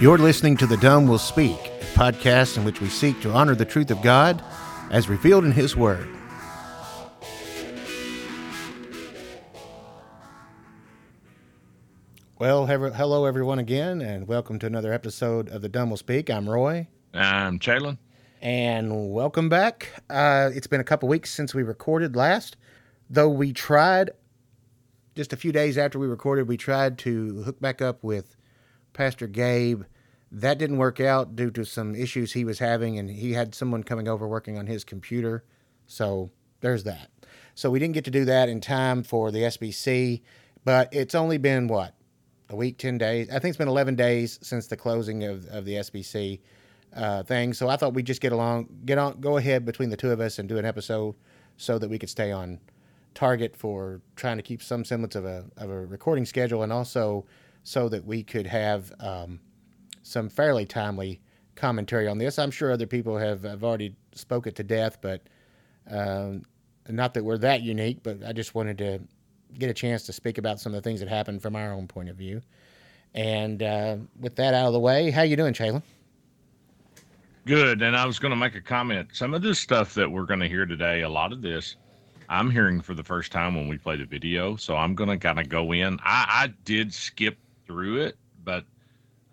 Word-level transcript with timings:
You're 0.00 0.16
listening 0.16 0.56
to 0.56 0.66
The 0.66 0.78
Dumb 0.78 1.06
Will 1.06 1.18
Speak, 1.18 1.58
a 1.58 1.84
podcast 1.92 2.56
in 2.56 2.64
which 2.64 2.80
we 2.80 2.88
seek 2.88 3.20
to 3.20 3.32
honor 3.32 3.54
the 3.54 3.66
truth 3.66 3.90
of 3.90 4.00
God 4.00 4.42
as 4.90 5.10
revealed 5.10 5.44
in 5.44 5.52
His 5.52 5.76
Word. 5.76 6.08
Well, 12.38 12.64
hello 12.64 13.26
everyone 13.26 13.58
again, 13.58 14.00
and 14.00 14.26
welcome 14.26 14.58
to 14.60 14.66
another 14.66 14.94
episode 14.94 15.50
of 15.50 15.60
The 15.60 15.68
Dumb 15.68 15.90
Will 15.90 15.98
Speak. 15.98 16.30
I'm 16.30 16.48
Roy, 16.48 16.88
I'm 17.12 17.58
Chalon. 17.58 17.98
and 18.40 19.12
welcome 19.12 19.50
back. 19.50 20.02
Uh, 20.08 20.48
it's 20.54 20.66
been 20.66 20.80
a 20.80 20.84
couple 20.84 21.10
weeks 21.10 21.30
since 21.30 21.54
we 21.54 21.62
recorded 21.62 22.16
last, 22.16 22.56
though 23.10 23.28
we 23.28 23.52
tried 23.52 24.12
just 25.14 25.34
a 25.34 25.36
few 25.36 25.52
days 25.52 25.76
after 25.76 25.98
we 25.98 26.06
recorded, 26.06 26.48
we 26.48 26.56
tried 26.56 26.96
to 26.98 27.42
hook 27.42 27.60
back 27.60 27.82
up 27.82 28.02
with 28.02 28.36
Pastor 28.92 29.26
Gabe. 29.26 29.82
That 30.32 30.58
didn't 30.58 30.78
work 30.78 31.00
out 31.00 31.34
due 31.34 31.50
to 31.50 31.64
some 31.64 31.94
issues 31.94 32.32
he 32.32 32.44
was 32.44 32.60
having, 32.60 32.98
and 32.98 33.10
he 33.10 33.32
had 33.32 33.54
someone 33.54 33.82
coming 33.82 34.06
over 34.06 34.28
working 34.28 34.56
on 34.56 34.66
his 34.66 34.84
computer. 34.84 35.42
So 35.86 36.30
there's 36.60 36.84
that. 36.84 37.10
So 37.54 37.70
we 37.70 37.78
didn't 37.78 37.94
get 37.94 38.04
to 38.04 38.10
do 38.10 38.24
that 38.26 38.48
in 38.48 38.60
time 38.60 39.02
for 39.02 39.30
the 39.30 39.40
SBC, 39.40 40.22
but 40.64 40.88
it's 40.92 41.14
only 41.14 41.38
been 41.38 41.66
what 41.66 41.94
a 42.48 42.56
week, 42.56 42.78
ten 42.78 42.96
days. 42.96 43.28
I 43.28 43.38
think 43.38 43.50
it's 43.50 43.58
been 43.58 43.68
eleven 43.68 43.96
days 43.96 44.38
since 44.42 44.68
the 44.68 44.76
closing 44.76 45.24
of, 45.24 45.46
of 45.46 45.64
the 45.64 45.74
SBC 45.74 46.40
uh, 46.94 47.22
thing. 47.22 47.52
So 47.52 47.68
I 47.68 47.76
thought 47.76 47.94
we'd 47.94 48.06
just 48.06 48.20
get 48.20 48.32
along, 48.32 48.68
get 48.84 48.98
on, 48.98 49.20
go 49.20 49.36
ahead 49.36 49.64
between 49.64 49.90
the 49.90 49.96
two 49.96 50.10
of 50.10 50.20
us 50.20 50.38
and 50.38 50.48
do 50.48 50.58
an 50.58 50.64
episode 50.64 51.16
so 51.56 51.78
that 51.78 51.88
we 51.88 51.98
could 51.98 52.08
stay 52.08 52.32
on 52.32 52.60
target 53.14 53.56
for 53.56 54.00
trying 54.16 54.36
to 54.36 54.42
keep 54.42 54.62
some 54.62 54.84
semblance 54.84 55.14
of 55.14 55.24
a 55.24 55.44
of 55.56 55.70
a 55.70 55.86
recording 55.86 56.24
schedule, 56.24 56.62
and 56.62 56.72
also 56.72 57.26
so 57.62 57.88
that 57.88 58.04
we 58.04 58.22
could 58.22 58.46
have 58.46 58.92
um, 59.00 59.40
some 60.02 60.28
fairly 60.28 60.66
timely 60.66 61.20
commentary 61.56 62.08
on 62.08 62.18
this. 62.18 62.38
I'm 62.38 62.50
sure 62.50 62.72
other 62.72 62.86
people 62.86 63.16
have, 63.16 63.42
have 63.42 63.62
already 63.64 63.94
spoke 64.14 64.46
it 64.46 64.56
to 64.56 64.64
death, 64.64 64.98
but 65.00 65.22
um, 65.90 66.44
not 66.88 67.14
that 67.14 67.24
we're 67.24 67.38
that 67.38 67.62
unique. 67.62 68.02
But 68.02 68.24
I 68.26 68.32
just 68.32 68.54
wanted 68.54 68.78
to 68.78 69.00
get 69.58 69.70
a 69.70 69.74
chance 69.74 70.04
to 70.04 70.12
speak 70.12 70.38
about 70.38 70.60
some 70.60 70.74
of 70.74 70.82
the 70.82 70.88
things 70.88 71.00
that 71.00 71.08
happened 71.08 71.42
from 71.42 71.56
our 71.56 71.72
own 71.72 71.86
point 71.86 72.08
of 72.08 72.16
view. 72.16 72.40
And 73.14 73.62
uh, 73.62 73.96
with 74.18 74.36
that 74.36 74.54
out 74.54 74.68
of 74.68 74.72
the 74.72 74.80
way, 74.80 75.10
how 75.10 75.22
you 75.22 75.36
doing, 75.36 75.52
Chalon? 75.52 75.82
Good. 77.46 77.82
And 77.82 77.96
I 77.96 78.06
was 78.06 78.18
going 78.18 78.30
to 78.30 78.36
make 78.36 78.54
a 78.54 78.60
comment. 78.60 79.08
Some 79.12 79.34
of 79.34 79.42
this 79.42 79.58
stuff 79.58 79.94
that 79.94 80.10
we're 80.10 80.24
going 80.24 80.40
to 80.40 80.48
hear 80.48 80.66
today, 80.66 81.02
a 81.02 81.08
lot 81.08 81.32
of 81.32 81.42
this, 81.42 81.76
I'm 82.28 82.50
hearing 82.50 82.80
for 82.80 82.94
the 82.94 83.02
first 83.02 83.32
time 83.32 83.56
when 83.56 83.66
we 83.66 83.76
play 83.76 83.96
the 83.96 84.04
video. 84.04 84.54
So 84.54 84.76
I'm 84.76 84.94
going 84.94 85.10
to 85.10 85.18
kind 85.18 85.40
of 85.40 85.48
go 85.48 85.72
in. 85.72 85.98
I, 86.04 86.26
I 86.28 86.54
did 86.64 86.94
skip 86.94 87.36
through 87.70 87.98
it, 87.98 88.16
but, 88.44 88.64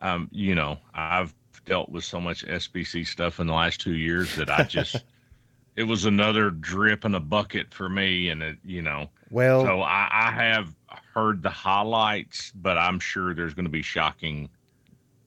um, 0.02 0.30
you 0.32 0.54
know, 0.54 0.78
I've 0.94 1.34
dealt 1.66 1.90
with 1.90 2.04
so 2.04 2.22
much 2.22 2.46
SBC 2.46 3.08
stuff 3.08 3.40
in 3.40 3.48
the 3.48 3.54
last 3.54 3.82
two 3.82 3.96
years 3.96 4.36
that 4.36 4.50
I 4.50 4.64
just, 4.64 5.04
it 5.76 5.84
was 5.84 6.06
another 6.06 6.52
drip 6.52 7.04
in 7.04 7.16
a 7.16 7.20
bucket 7.20 7.74
for 7.74 7.90
me. 7.90 8.30
And, 8.30 8.44
it, 8.44 8.58
you 8.64 8.84
know, 8.84 9.10
Well, 9.32 9.66
so 9.66 9.82
I, 9.82 10.08
I 10.12 10.32
have 10.32 10.76
heard 11.14 11.42
the 11.42 11.50
highlights, 11.50 12.52
but 12.52 12.78
I'm 12.78 13.00
sure 13.00 13.34
there's 13.34 13.56
going 13.56 13.66
to 13.66 13.72
be 13.72 13.82
shocking. 13.82 14.50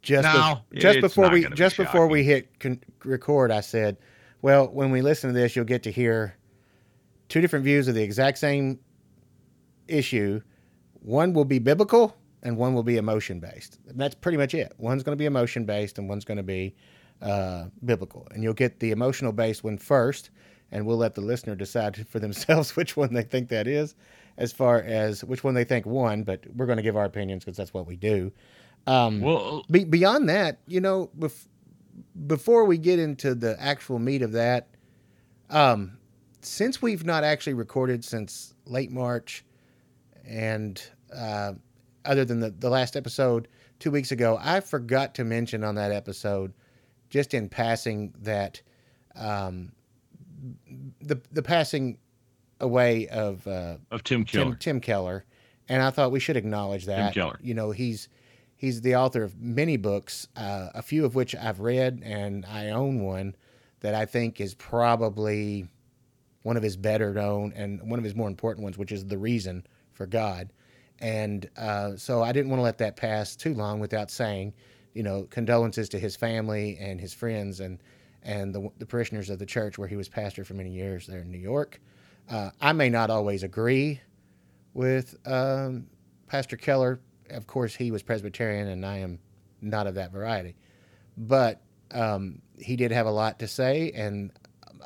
just 0.02 0.22
No, 0.22 0.60
bef- 0.72 0.80
just 0.80 1.00
before 1.00 1.30
we 1.30 1.42
gonna 1.42 1.56
be 1.56 1.58
just 1.58 1.76
before 1.76 2.06
we 2.06 2.22
hit 2.22 2.60
con- 2.60 2.80
record, 3.04 3.50
I 3.50 3.60
said, 3.60 3.96
"Well, 4.40 4.68
when 4.68 4.92
we 4.92 5.02
listen 5.02 5.34
to 5.34 5.38
this, 5.38 5.56
you'll 5.56 5.64
get 5.64 5.82
to 5.82 5.90
hear 5.90 6.36
two 7.28 7.40
different 7.40 7.64
views 7.64 7.88
of 7.88 7.96
the 7.96 8.02
exact 8.02 8.38
same 8.38 8.78
issue. 9.88 10.40
One 11.02 11.32
will 11.32 11.44
be 11.44 11.58
biblical, 11.58 12.16
and 12.42 12.56
one 12.56 12.74
will 12.74 12.82
be 12.82 12.96
emotion 12.96 13.40
based. 13.40 13.78
And 13.88 13.98
that's 13.98 14.14
pretty 14.14 14.38
much 14.38 14.54
it. 14.54 14.72
One's 14.78 15.02
going 15.02 15.16
to 15.16 15.20
be 15.20 15.26
emotion 15.26 15.64
based, 15.64 15.98
and 15.98 16.08
one's 16.08 16.24
going 16.24 16.36
to 16.36 16.42
be 16.42 16.74
uh, 17.20 17.66
biblical. 17.84 18.26
And 18.32 18.42
you'll 18.42 18.54
get 18.54 18.80
the 18.80 18.90
emotional 18.90 19.32
based 19.32 19.62
one 19.64 19.78
first, 19.78 20.30
and 20.72 20.86
we'll 20.86 20.96
let 20.96 21.14
the 21.14 21.20
listener 21.20 21.54
decide 21.54 22.06
for 22.08 22.18
themselves 22.18 22.76
which 22.76 22.96
one 22.96 23.12
they 23.12 23.22
think 23.22 23.48
that 23.48 23.66
is, 23.66 23.94
as 24.36 24.52
far 24.52 24.78
as 24.80 25.22
which 25.24 25.44
one 25.44 25.54
they 25.54 25.64
think 25.64 25.86
won. 25.86 26.22
But 26.22 26.44
we're 26.54 26.66
going 26.66 26.78
to 26.78 26.82
give 26.82 26.96
our 26.96 27.04
opinions 27.04 27.44
because 27.44 27.56
that's 27.56 27.74
what 27.74 27.86
we 27.86 27.96
do." 27.96 28.32
Um, 28.86 29.20
Well, 29.20 29.64
be, 29.70 29.84
beyond 29.84 30.28
that, 30.30 30.60
you 30.66 30.80
know, 30.80 31.10
bef- 31.18 31.46
before 32.26 32.64
we 32.64 32.78
get 32.78 32.98
into 32.98 33.34
the 33.34 33.60
actual 33.60 33.98
meat 33.98 34.22
of 34.22 34.32
that, 34.32 34.68
um, 35.50 35.98
since 36.40 36.80
we've 36.80 37.04
not 37.04 37.22
actually 37.22 37.54
recorded 37.54 38.04
since 38.04 38.54
late 38.64 38.90
March, 38.90 39.44
and 40.26 40.82
uh, 41.14 41.52
other 42.10 42.24
than 42.24 42.40
the, 42.40 42.50
the 42.50 42.68
last 42.68 42.96
episode 42.96 43.46
two 43.78 43.92
weeks 43.92 44.10
ago, 44.10 44.36
I 44.42 44.58
forgot 44.58 45.14
to 45.14 45.24
mention 45.24 45.62
on 45.62 45.76
that 45.76 45.92
episode, 45.92 46.52
just 47.08 47.34
in 47.34 47.48
passing, 47.48 48.12
that 48.22 48.60
um, 49.14 49.70
the 51.00 51.20
the 51.30 51.42
passing 51.42 51.98
away 52.58 53.06
of 53.06 53.46
uh, 53.46 53.76
of 53.92 54.02
Tim 54.02 54.24
Keller. 54.24 54.44
Tim, 54.46 54.56
Tim 54.56 54.80
Keller, 54.80 55.24
and 55.68 55.80
I 55.80 55.90
thought 55.90 56.10
we 56.10 56.18
should 56.18 56.36
acknowledge 56.36 56.86
that. 56.86 57.14
Tim 57.14 57.22
Keller. 57.22 57.38
You 57.40 57.54
know, 57.54 57.70
he's 57.70 58.08
he's 58.56 58.80
the 58.80 58.96
author 58.96 59.22
of 59.22 59.40
many 59.40 59.76
books, 59.76 60.26
uh, 60.34 60.70
a 60.74 60.82
few 60.82 61.04
of 61.04 61.14
which 61.14 61.36
I've 61.36 61.60
read, 61.60 62.02
and 62.04 62.44
I 62.44 62.70
own 62.70 63.04
one 63.04 63.36
that 63.80 63.94
I 63.94 64.04
think 64.04 64.40
is 64.40 64.54
probably 64.54 65.68
one 66.42 66.56
of 66.56 66.62
his 66.64 66.76
better 66.76 67.14
known 67.14 67.52
and 67.54 67.88
one 67.88 68.00
of 68.00 68.04
his 68.04 68.16
more 68.16 68.26
important 68.28 68.64
ones, 68.64 68.76
which 68.76 68.90
is 68.90 69.06
The 69.06 69.16
Reason 69.16 69.64
for 69.92 70.06
God. 70.06 70.52
And 71.00 71.48
uh, 71.56 71.96
so 71.96 72.22
I 72.22 72.32
didn't 72.32 72.50
want 72.50 72.58
to 72.60 72.64
let 72.64 72.78
that 72.78 72.96
pass 72.96 73.34
too 73.34 73.54
long 73.54 73.80
without 73.80 74.10
saying, 74.10 74.52
you 74.92 75.02
know, 75.02 75.26
condolences 75.30 75.88
to 75.90 75.98
his 75.98 76.16
family 76.16 76.76
and 76.80 77.00
his 77.00 77.14
friends 77.14 77.60
and 77.60 77.78
and 78.22 78.54
the, 78.54 78.68
the 78.78 78.84
parishioners 78.84 79.30
of 79.30 79.38
the 79.38 79.46
church 79.46 79.78
where 79.78 79.88
he 79.88 79.96
was 79.96 80.08
pastor 80.08 80.44
for 80.44 80.52
many 80.52 80.70
years 80.70 81.06
there 81.06 81.20
in 81.20 81.30
New 81.30 81.38
York. 81.38 81.80
Uh, 82.28 82.50
I 82.60 82.72
may 82.72 82.90
not 82.90 83.08
always 83.08 83.42
agree 83.42 83.98
with 84.74 85.16
um, 85.24 85.86
Pastor 86.26 86.58
Keller. 86.58 87.00
Of 87.30 87.46
course, 87.46 87.74
he 87.74 87.90
was 87.90 88.02
Presbyterian, 88.02 88.68
and 88.68 88.84
I 88.84 88.98
am 88.98 89.18
not 89.62 89.86
of 89.86 89.94
that 89.94 90.12
variety. 90.12 90.54
But 91.16 91.62
um, 91.92 92.42
he 92.58 92.76
did 92.76 92.92
have 92.92 93.06
a 93.06 93.10
lot 93.10 93.38
to 93.38 93.48
say, 93.48 93.90
and 93.94 94.32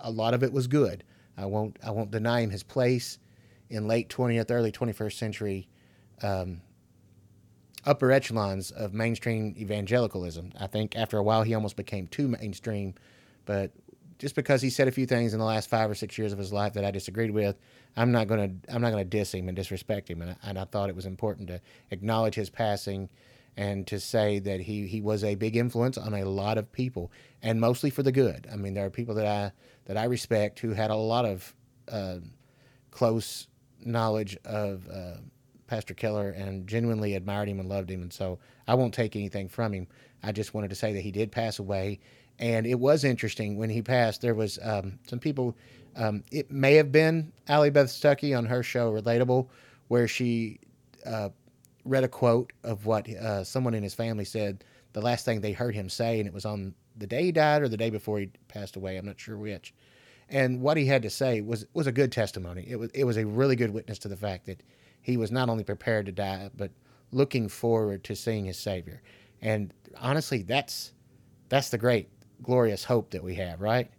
a 0.00 0.12
lot 0.12 0.32
of 0.32 0.44
it 0.44 0.52
was 0.52 0.68
good. 0.68 1.02
I 1.36 1.46
won't 1.46 1.76
I 1.84 1.90
won't 1.90 2.12
deny 2.12 2.40
him 2.40 2.50
his 2.50 2.62
place 2.62 3.18
in 3.68 3.88
late 3.88 4.08
20th, 4.08 4.50
early 4.50 4.70
21st 4.70 5.14
century 5.14 5.68
um, 6.24 6.60
upper 7.84 8.10
echelons 8.10 8.70
of 8.70 8.94
mainstream 8.94 9.54
evangelicalism. 9.58 10.52
I 10.58 10.66
think 10.66 10.96
after 10.96 11.18
a 11.18 11.22
while 11.22 11.42
he 11.42 11.54
almost 11.54 11.76
became 11.76 12.06
too 12.06 12.28
mainstream, 12.28 12.94
but 13.44 13.72
just 14.18 14.34
because 14.34 14.62
he 14.62 14.70
said 14.70 14.88
a 14.88 14.92
few 14.92 15.06
things 15.06 15.34
in 15.34 15.38
the 15.38 15.44
last 15.44 15.68
five 15.68 15.90
or 15.90 15.94
six 15.94 16.16
years 16.16 16.32
of 16.32 16.38
his 16.38 16.52
life 16.52 16.72
that 16.74 16.84
I 16.84 16.90
disagreed 16.90 17.30
with, 17.30 17.56
I'm 17.96 18.10
not 18.10 18.26
gonna 18.26 18.50
I'm 18.68 18.80
not 18.80 18.90
gonna 18.90 19.04
diss 19.04 19.34
him 19.34 19.48
and 19.48 19.56
disrespect 19.56 20.08
him. 20.08 20.22
And 20.22 20.30
I, 20.30 20.36
and 20.44 20.58
I 20.58 20.64
thought 20.64 20.88
it 20.88 20.96
was 20.96 21.06
important 21.06 21.48
to 21.48 21.60
acknowledge 21.90 22.34
his 22.34 22.48
passing 22.48 23.10
and 23.56 23.86
to 23.86 24.00
say 24.00 24.38
that 24.40 24.60
he, 24.60 24.86
he 24.86 25.00
was 25.00 25.22
a 25.22 25.36
big 25.36 25.54
influence 25.56 25.96
on 25.96 26.14
a 26.14 26.24
lot 26.24 26.58
of 26.58 26.72
people 26.72 27.12
and 27.42 27.60
mostly 27.60 27.90
for 27.90 28.02
the 28.02 28.10
good. 28.10 28.48
I 28.52 28.56
mean, 28.56 28.74
there 28.74 28.84
are 28.84 28.90
people 28.90 29.14
that 29.16 29.26
I 29.26 29.52
that 29.86 29.96
I 29.96 30.04
respect 30.04 30.60
who 30.60 30.72
had 30.72 30.90
a 30.90 30.96
lot 30.96 31.24
of 31.24 31.54
uh, 31.90 32.16
close 32.90 33.48
knowledge 33.84 34.38
of 34.44 34.88
uh, 34.88 35.16
Pastor 35.66 35.94
Keller 35.94 36.30
and 36.30 36.66
genuinely 36.66 37.14
admired 37.14 37.48
him 37.48 37.60
and 37.60 37.68
loved 37.68 37.90
him. 37.90 38.02
And 38.02 38.12
so 38.12 38.38
I 38.66 38.74
won't 38.74 38.94
take 38.94 39.16
anything 39.16 39.48
from 39.48 39.72
him. 39.72 39.86
I 40.22 40.32
just 40.32 40.54
wanted 40.54 40.70
to 40.70 40.76
say 40.76 40.92
that 40.92 41.00
he 41.00 41.10
did 41.10 41.32
pass 41.32 41.58
away. 41.58 42.00
And 42.38 42.66
it 42.66 42.78
was 42.78 43.04
interesting 43.04 43.56
when 43.56 43.70
he 43.70 43.82
passed. 43.82 44.20
There 44.20 44.34
was 44.34 44.58
um, 44.62 44.98
some 45.06 45.18
people. 45.18 45.56
Um, 45.96 46.24
it 46.32 46.50
may 46.50 46.74
have 46.74 46.90
been 46.90 47.32
Allie 47.48 47.70
Beth 47.70 47.86
Stuckey 47.86 48.36
on 48.36 48.46
her 48.46 48.62
show 48.62 48.92
Relatable, 48.92 49.48
where 49.88 50.08
she 50.08 50.58
uh, 51.06 51.28
read 51.84 52.04
a 52.04 52.08
quote 52.08 52.52
of 52.64 52.86
what 52.86 53.08
uh, 53.08 53.44
someone 53.44 53.74
in 53.74 53.82
his 53.82 53.94
family 53.94 54.24
said 54.24 54.64
the 54.92 55.00
last 55.00 55.24
thing 55.24 55.40
they 55.40 55.52
heard 55.52 55.74
him 55.74 55.88
say, 55.88 56.18
and 56.18 56.26
it 56.26 56.32
was 56.32 56.44
on 56.44 56.74
the 56.96 57.06
day 57.06 57.24
he 57.24 57.32
died 57.32 57.62
or 57.62 57.68
the 57.68 57.76
day 57.76 57.90
before 57.90 58.18
he 58.18 58.30
passed 58.48 58.76
away. 58.76 58.96
I'm 58.96 59.06
not 59.06 59.20
sure 59.20 59.36
which. 59.36 59.74
And 60.28 60.62
what 60.62 60.76
he 60.76 60.86
had 60.86 61.02
to 61.02 61.10
say 61.10 61.40
was 61.40 61.66
was 61.74 61.86
a 61.86 61.92
good 61.92 62.10
testimony. 62.10 62.64
It 62.68 62.76
was 62.76 62.90
it 62.92 63.04
was 63.04 63.16
a 63.16 63.26
really 63.26 63.56
good 63.56 63.70
witness 63.70 63.98
to 64.00 64.08
the 64.08 64.16
fact 64.16 64.46
that 64.46 64.62
he 65.04 65.18
was 65.18 65.30
not 65.30 65.50
only 65.50 65.64
prepared 65.64 66.06
to 66.06 66.12
die, 66.12 66.50
but 66.56 66.70
looking 67.12 67.46
forward 67.46 68.02
to 68.04 68.16
seeing 68.16 68.46
his 68.46 68.58
Savior. 68.58 69.02
And 69.42 69.72
honestly, 70.00 70.42
that's 70.42 70.92
that's 71.50 71.68
the 71.68 71.76
great 71.76 72.08
glorious 72.42 72.84
hope 72.84 73.10
that 73.10 73.22
we 73.22 73.34
have, 73.34 73.60
right? 73.60 73.90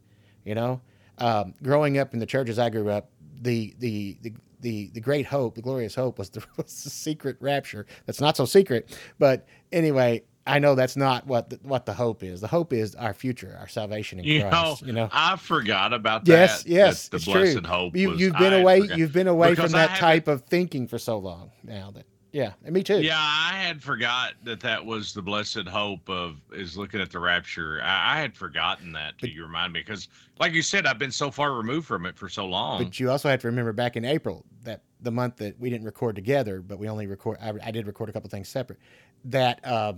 You 0.43 0.55
know, 0.55 0.81
um, 1.19 1.53
growing 1.61 1.99
up 1.99 2.15
in 2.15 2.19
the 2.19 2.25
churches 2.25 2.57
I 2.57 2.71
grew 2.71 2.89
up, 2.89 3.11
the 3.39 3.75
the 3.77 4.17
the 4.21 4.33
the, 4.61 4.89
the 4.95 4.99
great 4.99 5.27
hope, 5.27 5.53
the 5.53 5.61
glorious 5.61 5.93
hope, 5.93 6.17
was 6.17 6.31
the, 6.31 6.43
was 6.57 6.83
the 6.83 6.89
secret 6.89 7.37
rapture. 7.39 7.85
That's 8.07 8.19
not 8.19 8.35
so 8.35 8.45
secret, 8.45 8.97
but 9.19 9.45
anyway, 9.71 10.23
I 10.47 10.59
know 10.59 10.75
that's 10.75 10.95
not 10.95 11.25
what 11.25 11.49
the, 11.49 11.59
what 11.63 11.85
the 11.87 11.93
hope 11.93 12.21
is. 12.21 12.39
The 12.41 12.47
hope 12.47 12.71
is 12.71 12.93
our 12.95 13.13
future, 13.13 13.55
our 13.59 13.67
salvation 13.67 14.19
in 14.19 14.25
You 14.25 14.39
know, 14.43 14.49
Christ. 14.49 14.81
you 14.85 14.93
know, 14.93 15.09
I 15.11 15.35
forgot 15.37 15.91
about 15.91 16.27
yes, 16.27 16.63
that. 16.63 16.69
yes, 16.69 17.07
that 17.07 17.19
the 17.23 17.31
blessed 17.31 17.57
true. 17.57 17.67
hope. 17.67 17.95
You, 17.95 18.09
was- 18.11 18.19
you've 18.19 18.37
been 18.37 18.53
I 18.53 18.57
away. 18.59 18.81
You've 18.95 19.13
been 19.13 19.27
away 19.27 19.49
Because 19.51 19.71
from 19.71 19.79
that 19.79 19.97
type 19.97 20.27
of 20.27 20.43
thinking 20.43 20.87
for 20.87 20.99
so 20.99 21.17
long 21.17 21.51
now 21.63 21.89
that 21.95 22.05
Yeah, 22.31 22.51
and 22.63 22.73
me 22.75 22.83
too. 22.83 23.01
Yeah, 23.01 23.17
I 23.17 23.53
had 23.57 23.81
forgot 23.81 24.33
that 24.43 24.59
that 24.59 24.85
was 24.85 25.13
the 25.15 25.21
blessed 25.23 25.67
hope 25.67 26.07
of 26.09 26.35
is 26.53 26.77
looking 26.77 27.01
at 27.01 27.09
the 27.09 27.19
rapture. 27.19 27.81
I, 27.81 28.17
I 28.17 28.21
had 28.21 28.35
forgotten 28.35 28.91
that. 28.91 29.15
But- 29.19 29.31
you 29.31 29.43
remind 29.43 29.73
me 29.73 29.79
because, 29.79 30.09
like 30.39 30.53
you 30.53 30.61
said, 30.61 30.85
I've 30.85 30.99
been 30.99 31.11
so 31.11 31.31
far 31.31 31.53
removed 31.53 31.87
from 31.87 32.05
it 32.05 32.15
for 32.17 32.29
so 32.29 32.45
long. 32.45 32.83
But 32.83 32.99
you 32.99 33.09
also 33.09 33.29
have 33.29 33.39
to 33.41 33.47
remember 33.47 33.73
back 33.73 33.95
in 33.97 34.05
April 34.05 34.45
that 34.63 34.83
the 35.01 35.11
month 35.11 35.37
that 35.37 35.59
we 35.59 35.71
didn't 35.71 35.85
record 35.87 36.15
together, 36.15 36.61
but 36.61 36.77
we 36.77 36.87
only 36.87 37.07
record. 37.07 37.39
I, 37.41 37.53
I 37.63 37.71
did 37.71 37.87
record 37.87 38.09
a 38.09 38.11
couple 38.13 38.29
things 38.29 38.47
separate. 38.47 38.77
That 39.25 39.65
uh, 39.65 39.93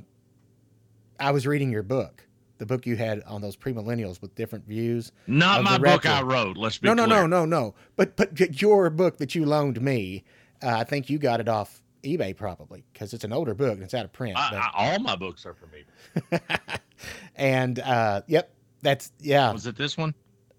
I 1.19 1.31
was 1.31 1.47
reading 1.47 1.71
your 1.71 1.83
book, 1.83 2.25
the 2.57 2.65
book 2.65 2.85
you 2.85 2.95
had 2.95 3.23
on 3.23 3.41
those 3.41 3.55
premillennials 3.55 4.21
with 4.21 4.35
different 4.35 4.65
views. 4.67 5.11
Not 5.27 5.63
my 5.63 5.77
book. 5.77 6.05
I 6.05 6.21
wrote. 6.21 6.57
Let's 6.57 6.77
be 6.77 6.87
No, 6.87 6.93
no, 6.93 7.05
clear. 7.05 7.27
no, 7.27 7.27
no, 7.27 7.45
no. 7.45 7.75
But 7.95 8.15
but 8.15 8.61
your 8.61 8.89
book 8.89 9.17
that 9.17 9.35
you 9.35 9.45
loaned 9.45 9.81
me, 9.81 10.23
uh, 10.61 10.69
I 10.77 10.83
think 10.83 11.09
you 11.09 11.17
got 11.19 11.39
it 11.39 11.47
off 11.49 11.81
eBay 12.03 12.35
probably 12.35 12.83
because 12.93 13.13
it's 13.13 13.23
an 13.23 13.33
older 13.33 13.53
book 13.53 13.73
and 13.73 13.83
it's 13.83 13.93
out 13.93 14.05
of 14.05 14.13
print. 14.13 14.37
I, 14.37 14.55
I, 14.55 14.71
all 14.73 14.99
my 14.99 15.15
books 15.15 15.45
are 15.45 15.53
from 15.55 15.71
me. 15.71 16.39
and 17.35 17.79
uh, 17.79 18.21
yep, 18.27 18.53
that's 18.81 19.11
yeah. 19.19 19.51
Was 19.51 19.67
it 19.67 19.75
this 19.77 19.97
one? 19.97 20.13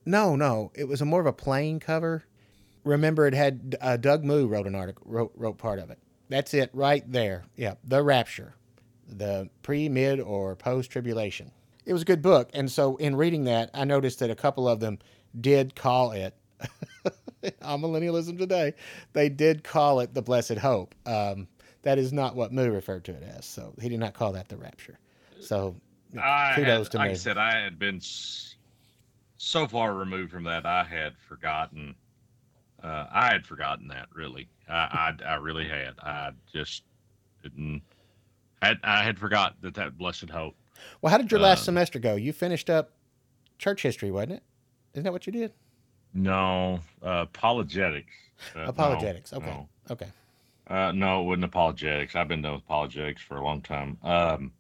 No, 0.05 0.37
no, 0.37 0.73
it 0.75 0.85
was 0.89 1.01
a 1.01 1.05
more 1.05 1.21
of 1.21 1.27
a 1.27 1.33
plain 1.33 1.81
cover. 1.81 2.25
Remember, 2.85 3.27
it 3.27 3.35
had 3.35 3.77
uh, 3.81 3.97
Doug 3.97 4.25
Moo 4.25 4.47
wrote 4.47 4.67
an 4.67 4.75
article, 4.75 5.05
wrote 5.07 5.33
wrote 5.37 5.59
part 5.59 5.79
of 5.79 5.91
it. 5.91 5.99
That's 6.29 6.55
it 6.55 6.71
right 6.73 7.11
there. 7.11 7.45
Yeah, 7.57 7.75
the 7.85 8.03
Rapture, 8.03 8.55
the 9.09 9.49
pre, 9.63 9.89
mid, 9.89 10.21
or 10.21 10.57
post 10.57 10.91
tribulation. 10.91 11.51
It 11.87 11.93
was 11.93 12.03
a 12.03 12.07
good 12.07 12.23
book, 12.23 12.51
and 12.53 12.71
so 12.71 12.97
in 12.97 13.17
reading 13.17 13.45
that, 13.45 13.71
I 13.73 13.85
noticed 13.85 14.19
that 14.19 14.31
a 14.31 14.35
couple 14.35 14.69
of 14.69 14.81
them 14.81 14.99
did 15.41 15.75
call 15.75 16.13
it. 16.13 16.35
on 17.63 17.81
millennialism 17.81 18.37
today, 18.39 18.75
they 19.13 19.29
did 19.29 19.63
call 19.63 20.01
it 20.01 20.15
the 20.15 20.23
Blessed 20.23 20.59
Hope. 20.59 20.95
Um, 21.07 21.47
that 21.83 21.99
is 21.99 22.13
not 22.13 22.35
what 22.35 22.53
Moo 22.53 22.71
referred 22.71 23.05
to 23.05 23.13
it 23.13 23.23
as. 23.23 23.45
So 23.45 23.75
he 23.81 23.89
did 23.89 24.01
not 24.01 24.15
call 24.15 24.33
that 24.33 24.49
the 24.49 24.57
Rapture. 24.57 24.99
So 25.41 25.77
I 26.21 26.53
kudos 26.55 26.87
had, 26.87 26.93
to 26.93 26.99
like 26.99 27.11
I 27.11 27.15
said, 27.15 27.39
I 27.39 27.61
had 27.61 27.79
been 27.79 28.01
so 29.37 29.67
far 29.69 29.95
removed 29.95 30.33
from 30.33 30.45
that. 30.45 30.67
I 30.67 30.85
had 30.85 31.17
forgotten. 31.29 31.95
Uh, 32.83 33.07
I 33.11 33.33
had 33.33 33.47
forgotten 33.47 33.89
that. 33.89 34.07
Really, 34.15 34.49
I, 34.69 35.15
I, 35.23 35.25
I 35.25 35.35
really 35.37 35.69
had. 35.69 35.95
I 36.01 36.31
just 36.53 36.83
didn't. 37.43 37.83
Had 38.63 38.79
I 38.83 39.03
had 39.03 39.19
forgot 39.19 39.57
that 39.63 39.75
that 39.75 39.97
blessed 39.99 40.31
hope. 40.31 40.55
Well, 41.01 41.11
how 41.11 41.19
did 41.19 41.31
your 41.31 41.41
last 41.41 41.61
Um, 41.61 41.65
semester 41.67 41.99
go? 41.99 42.15
You 42.17 42.33
finished 42.33 42.69
up 42.71 42.93
church 43.59 43.83
history, 43.83 44.11
wasn't 44.11 44.33
it? 44.33 44.43
Isn't 44.95 45.05
that 45.05 45.13
what 45.13 45.27
you 45.27 45.33
did? 45.33 45.53
No, 46.15 46.81
uh, 47.03 47.27
apologetics. 47.29 48.13
Uh, 48.55 48.61
no, 48.61 48.65
Apologetics. 48.67 49.33
Okay. 49.33 49.47
no. 49.47 49.69
Okay. 49.91 50.07
Uh, 50.69 50.93
no, 50.93 51.23
it 51.23 51.25
wasn't 51.25 51.45
apologetics. 51.45 52.15
I've 52.17 52.29
been 52.29 52.43
done 52.43 52.55
with 52.55 52.63
apologetics 52.63 53.23
for 53.23 53.37
a 53.37 53.45
long 53.45 53.61
time. 53.63 53.99
Um, 54.03 54.53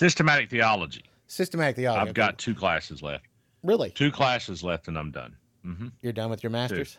systematic 0.00 0.50
theology. 0.50 1.04
Systematic 1.26 1.76
theology. 1.76 2.00
I've 2.00 2.08
okay. 2.08 2.12
got 2.12 2.38
two 2.38 2.54
classes 2.54 3.02
left. 3.02 3.24
really. 3.62 3.90
Two 3.90 4.10
classes 4.10 4.62
left, 4.62 4.88
and 4.88 4.98
I'm 4.98 5.10
done. 5.10 5.36
hmm 5.62 5.88
You're 6.02 6.12
done 6.12 6.30
with 6.30 6.42
your 6.42 6.50
masters. 6.50 6.98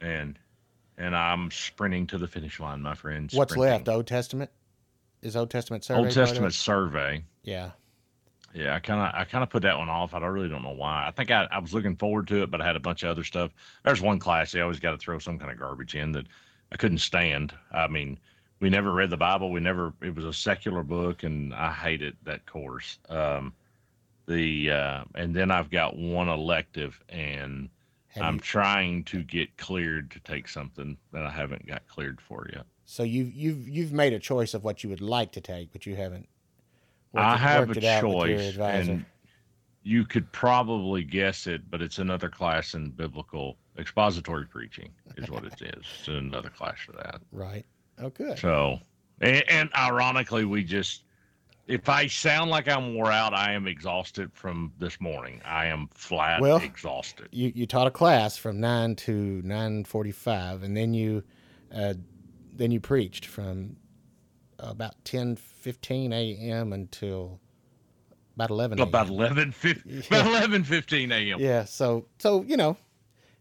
And 0.00 0.38
and 0.98 1.16
I'm 1.16 1.50
sprinting 1.50 2.06
to 2.08 2.18
the 2.18 2.26
finish 2.26 2.60
line, 2.60 2.82
my 2.82 2.94
friends. 2.94 3.32
What's 3.32 3.52
sprinting. 3.52 3.72
left? 3.72 3.88
Old 3.88 4.06
Testament. 4.06 4.50
Is 5.22 5.36
Old 5.36 5.50
Testament 5.50 5.84
survey? 5.84 6.00
Old? 6.00 6.10
Testament 6.10 6.54
survey. 6.54 7.24
Yeah. 7.42 7.70
Yeah, 8.54 8.74
I 8.74 8.80
kind 8.80 9.00
of 9.00 9.20
I 9.20 9.24
kind 9.24 9.44
of 9.44 9.50
put 9.50 9.62
that 9.62 9.78
one 9.78 9.88
off. 9.88 10.14
I 10.14 10.18
don't 10.18 10.30
really 10.30 10.48
don't 10.48 10.62
know 10.62 10.72
why. 10.72 11.06
I 11.06 11.10
think 11.10 11.30
I, 11.30 11.46
I 11.50 11.58
was 11.58 11.74
looking 11.74 11.96
forward 11.96 12.26
to 12.28 12.42
it, 12.42 12.50
but 12.50 12.60
I 12.60 12.66
had 12.66 12.76
a 12.76 12.80
bunch 12.80 13.02
of 13.02 13.10
other 13.10 13.24
stuff. 13.24 13.52
There's 13.84 14.00
one 14.00 14.18
class 14.18 14.52
they 14.52 14.60
always 14.60 14.80
got 14.80 14.92
to 14.92 14.98
throw 14.98 15.18
some 15.18 15.38
kind 15.38 15.50
of 15.50 15.58
garbage 15.58 15.94
in 15.94 16.12
that 16.12 16.26
I 16.72 16.76
couldn't 16.76 16.98
stand. 16.98 17.52
I 17.70 17.88
mean, 17.88 18.18
we 18.60 18.70
never 18.70 18.90
read 18.90 19.10
the 19.10 19.16
Bible. 19.16 19.52
We 19.52 19.60
never. 19.60 19.92
It 20.00 20.14
was 20.14 20.24
a 20.24 20.32
secular 20.32 20.82
book, 20.82 21.22
and 21.22 21.54
I 21.54 21.72
hated 21.72 22.16
that 22.24 22.46
course. 22.46 22.98
Um, 23.08 23.52
the 24.26 24.70
uh, 24.70 25.04
and 25.14 25.34
then 25.34 25.50
I've 25.50 25.70
got 25.70 25.96
one 25.96 26.28
elective, 26.28 27.00
and 27.08 27.68
I'm 28.22 28.40
trying 28.40 29.04
to 29.04 29.22
get 29.22 29.56
cleared 29.56 30.10
to 30.12 30.20
take 30.20 30.48
something 30.48 30.96
that 31.12 31.24
I 31.24 31.30
haven't 31.30 31.66
got 31.66 31.86
cleared 31.88 32.20
for 32.20 32.48
yet. 32.52 32.64
so 32.84 33.02
you've 33.02 33.32
you've 33.34 33.68
you've 33.68 33.92
made 33.92 34.12
a 34.12 34.18
choice 34.18 34.54
of 34.54 34.64
what 34.64 34.82
you 34.82 34.90
would 34.90 35.00
like 35.00 35.32
to 35.32 35.40
take, 35.40 35.72
but 35.72 35.86
you 35.86 35.96
haven't. 35.96 36.28
I 37.14 37.34
it- 37.34 37.38
have 37.38 37.68
a 37.68 37.72
it 37.72 37.84
out 37.84 38.04
with 38.04 38.28
your 38.28 38.38
choice, 38.52 38.58
and 38.58 39.04
you 39.82 40.04
could 40.04 40.30
probably 40.32 41.02
guess 41.02 41.46
it, 41.46 41.70
but 41.70 41.80
it's 41.80 41.98
another 41.98 42.28
class 42.28 42.74
in 42.74 42.90
biblical 42.90 43.56
expository 43.78 44.44
preaching, 44.46 44.90
is 45.16 45.30
what 45.30 45.44
it 45.44 45.54
is. 45.62 45.84
It's 45.98 46.08
another 46.08 46.50
class 46.50 46.76
for 46.84 46.92
that. 46.92 47.20
Right. 47.32 47.64
Oh, 47.98 48.10
good. 48.10 48.38
So, 48.38 48.80
and, 49.20 49.42
and 49.48 49.70
ironically, 49.74 50.44
we 50.44 50.62
just, 50.62 51.04
if 51.68 51.88
I 51.88 52.06
sound 52.06 52.50
like 52.50 52.66
I'm 52.68 52.94
wore 52.94 53.12
out, 53.12 53.34
I 53.34 53.52
am 53.52 53.66
exhausted 53.66 54.30
from 54.32 54.72
this 54.78 55.00
morning. 55.00 55.40
I 55.44 55.66
am 55.66 55.88
flat 55.94 56.40
Well, 56.40 56.56
exhausted. 56.58 57.28
You 57.30 57.52
you 57.54 57.66
taught 57.66 57.86
a 57.86 57.90
class 57.90 58.36
from 58.36 58.58
nine 58.60 58.96
to 58.96 59.12
nine 59.44 59.84
forty 59.84 60.10
five, 60.12 60.62
and 60.62 60.76
then 60.76 60.94
you, 60.94 61.22
uh, 61.74 61.94
then 62.52 62.70
you 62.72 62.80
preached 62.80 63.26
from 63.26 63.76
about 64.58 64.94
ten 65.04 65.36
fifteen 65.36 66.12
a.m. 66.12 66.72
until 66.72 67.38
about 68.34 68.50
eleven. 68.50 68.80
About 68.80 69.08
a.m. 69.08 69.54
Yeah. 69.84 70.00
about 70.08 70.26
11, 70.26 70.64
15 70.64 71.12
a.m. 71.12 71.38
Yeah. 71.40 71.64
So 71.64 72.06
so 72.18 72.42
you 72.42 72.56
know, 72.56 72.76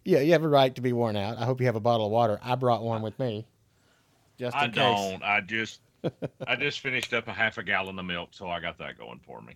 yeah, 0.04 0.20
you 0.20 0.34
have 0.34 0.44
a 0.44 0.48
right 0.50 0.74
to 0.76 0.82
be 0.82 0.92
worn 0.94 1.16
out. 1.16 1.38
I 1.38 1.46
hope 1.46 1.60
you 1.62 1.66
have 1.68 1.76
a 1.76 1.80
bottle 1.82 2.08
of 2.08 2.12
water. 2.12 2.40
I 2.44 2.56
brought 2.56 2.84
one 2.84 3.02
with 3.02 3.18
me, 3.20 3.48
just 4.38 4.56
in 4.56 4.62
I 4.62 4.66
case. 4.68 4.76
don't. 4.76 5.24
I 5.24 5.42
just, 5.42 5.80
I 6.48 6.56
just 6.56 6.80
finished 6.80 7.14
up 7.14 7.28
a 7.28 7.34
half 7.34 7.58
a 7.58 7.64
gallon 7.64 7.98
of 8.00 8.06
milk, 8.06 8.30
so 8.32 8.50
I 8.50 8.60
got 8.60 8.78
that 8.80 8.98
going 8.98 9.20
for 9.26 9.42
me. 9.42 9.54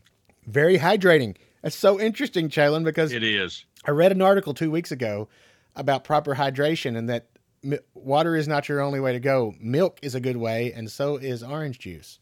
Very 0.47 0.77
hydrating. 0.77 1.37
That's 1.61 1.75
so 1.75 1.99
interesting, 1.99 2.49
Chalon, 2.49 2.83
because 2.83 3.11
It 3.11 3.23
is. 3.23 3.65
I 3.85 3.91
read 3.91 4.11
an 4.11 4.21
article 4.21 4.53
two 4.53 4.71
weeks 4.71 4.91
ago 4.91 5.29
about 5.75 6.03
proper 6.03 6.35
hydration 6.35 6.97
and 6.97 7.09
that 7.09 7.27
mi- 7.63 7.79
water 7.93 8.35
is 8.35 8.47
not 8.47 8.67
your 8.67 8.81
only 8.81 8.99
way 8.99 9.13
to 9.13 9.19
go. 9.19 9.53
Milk 9.59 9.99
is 10.01 10.15
a 10.15 10.19
good 10.19 10.37
way, 10.37 10.73
and 10.73 10.89
so 10.89 11.17
is 11.17 11.43
orange 11.43 11.79
juice. 11.79 12.19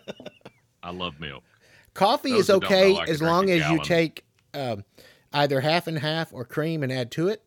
I 0.82 0.90
love 0.90 1.20
milk. 1.20 1.44
Coffee 1.94 2.32
Those 2.32 2.40
is 2.40 2.48
know, 2.48 2.56
okay 2.56 2.98
as 3.08 3.22
long 3.22 3.50
as 3.50 3.68
you 3.70 3.80
take 3.82 4.24
um, 4.52 4.84
either 5.32 5.60
half 5.60 5.86
and 5.86 5.98
half 5.98 6.32
or 6.32 6.44
cream 6.44 6.82
and 6.82 6.90
add 6.90 7.10
to 7.12 7.28
it, 7.28 7.42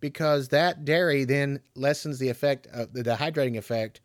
because 0.00 0.48
that 0.48 0.84
dairy 0.84 1.24
then 1.24 1.60
lessens 1.74 2.18
the 2.18 2.28
effect 2.28 2.66
of 2.72 2.92
the 2.92 3.02
dehydrating 3.02 3.56
effect 3.56 4.00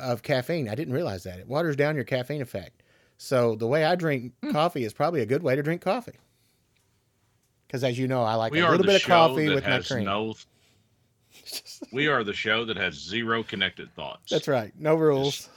of 0.00 0.22
caffeine. 0.22 0.68
I 0.68 0.74
didn't 0.74 0.94
realize 0.94 1.22
that 1.24 1.38
it 1.38 1.46
waters 1.48 1.76
down 1.76 1.94
your 1.94 2.04
caffeine 2.04 2.42
effect. 2.42 2.82
So 3.18 3.54
the 3.54 3.66
way 3.66 3.84
I 3.84 3.94
drink 3.94 4.32
Hmm. 4.42 4.52
coffee 4.52 4.84
is 4.84 4.92
probably 4.92 5.20
a 5.22 5.26
good 5.26 5.42
way 5.42 5.56
to 5.56 5.62
drink 5.62 5.80
coffee. 5.82 6.16
Because 7.66 7.82
as 7.82 7.98
you 7.98 8.06
know, 8.08 8.22
I 8.22 8.34
like 8.34 8.52
we 8.52 8.60
a 8.60 8.68
little 8.70 8.86
bit 8.86 8.96
of 9.02 9.08
coffee 9.08 9.48
with 9.48 9.64
my 9.66 9.80
cream. 9.80 10.04
no. 10.04 10.34
We 11.92 12.06
are 12.08 12.24
the 12.24 12.32
show 12.32 12.64
that 12.64 12.76
has 12.78 12.94
zero 12.94 13.42
connected 13.42 13.94
thoughts. 13.94 14.30
That's 14.30 14.48
right. 14.48 14.72
No 14.78 14.94
rules. 14.94 15.48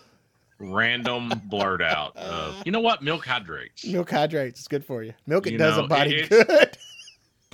Random 0.60 1.29
blurt 1.46 1.81
out 1.81 2.17
of 2.17 2.62
you 2.65 2.72
know 2.74 2.81
what 2.81 3.01
milk 3.01 3.25
hydrates. 3.25 3.86
Milk 3.86 4.10
hydrates. 4.12 4.60
It's 4.60 4.67
good 4.67 4.84
for 4.84 5.03
you. 5.03 5.13
Milk 5.25 5.48
it 5.48 5.53
You 5.53 5.58
does 5.58 5.77
know, 5.77 5.86
a 5.86 5.88
body 5.88 6.27
good. 6.27 6.77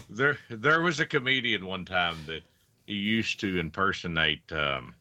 There, 0.10 0.38
there 0.50 0.82
was 0.82 1.00
a 1.00 1.06
comedian 1.06 1.66
one 1.66 1.84
time 1.84 2.16
that 2.28 2.42
he 2.86 2.94
used 2.94 3.40
to 3.40 3.58
impersonate. 3.60 4.40
Um, 4.52 4.94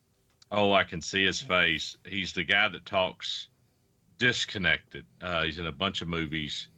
oh, 0.52 0.72
I 0.72 0.84
can 0.84 1.00
see 1.00 1.24
his 1.24 1.40
face. 1.40 1.96
He's 2.06 2.32
the 2.32 2.44
guy 2.44 2.68
that 2.68 2.84
talks 2.86 3.48
disconnected. 4.18 5.04
Uh, 5.20 5.42
he's 5.42 5.58
in 5.58 5.66
a 5.66 5.72
bunch 5.72 6.02
of 6.02 6.08
movies. 6.08 6.68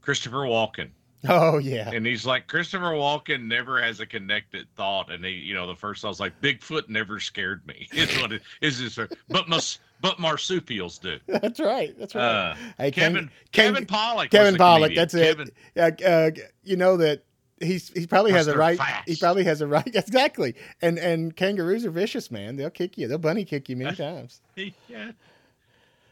Christopher 0.00 0.38
Walken. 0.38 0.90
Oh 1.28 1.58
yeah. 1.58 1.90
and 1.90 2.06
he's 2.06 2.24
like 2.24 2.46
Christopher 2.46 2.92
Walken 2.92 3.46
never 3.48 3.82
has 3.82 3.98
a 3.98 4.06
connected 4.06 4.68
thought, 4.76 5.10
and 5.10 5.24
he, 5.24 5.32
you 5.32 5.52
know, 5.52 5.66
the 5.66 5.74
first 5.74 6.04
I 6.04 6.08
was 6.08 6.20
like 6.20 6.40
Bigfoot 6.40 6.88
never 6.88 7.18
scared 7.18 7.66
me. 7.66 7.88
Is 7.92 8.16
what 8.22 8.32
it 8.32 8.42
is. 8.60 8.78
This, 8.78 9.08
but 9.28 9.48
mus, 9.48 9.80
but 10.00 10.20
marsupials 10.20 10.98
do. 10.98 11.18
That's 11.26 11.58
right. 11.58 11.92
That's 11.98 12.14
right. 12.14 12.22
Uh, 12.24 12.54
hey, 12.78 12.90
Kevin 12.92 13.30
Kevin 13.50 13.84
Pollak. 13.84 14.30
Kevin 14.30 14.54
Pollak. 14.54 14.94
comedian. 14.94 14.94
That's 14.94 15.14
it. 15.14 15.24
Kevin, 15.24 15.50
Yeah, 15.74 16.08
uh, 16.08 16.30
you 16.62 16.76
know 16.76 16.96
that 16.98 17.24
he's 17.60 17.88
he 17.90 18.06
probably 18.06 18.32
has 18.32 18.46
a 18.46 18.56
right. 18.56 18.78
He 19.06 19.16
probably 19.16 19.44
has 19.44 19.60
a 19.60 19.66
right. 19.66 19.86
Exactly. 19.94 20.54
And 20.82 20.98
and 20.98 21.34
kangaroos 21.36 21.84
are 21.84 21.90
vicious, 21.90 22.30
man. 22.30 22.56
They'll 22.56 22.70
kick 22.70 22.96
you. 22.98 23.08
They'll 23.08 23.18
bunny 23.18 23.44
kick 23.44 23.68
you 23.68 23.76
many 23.76 23.96
times. 23.96 24.40
yeah. 24.56 25.12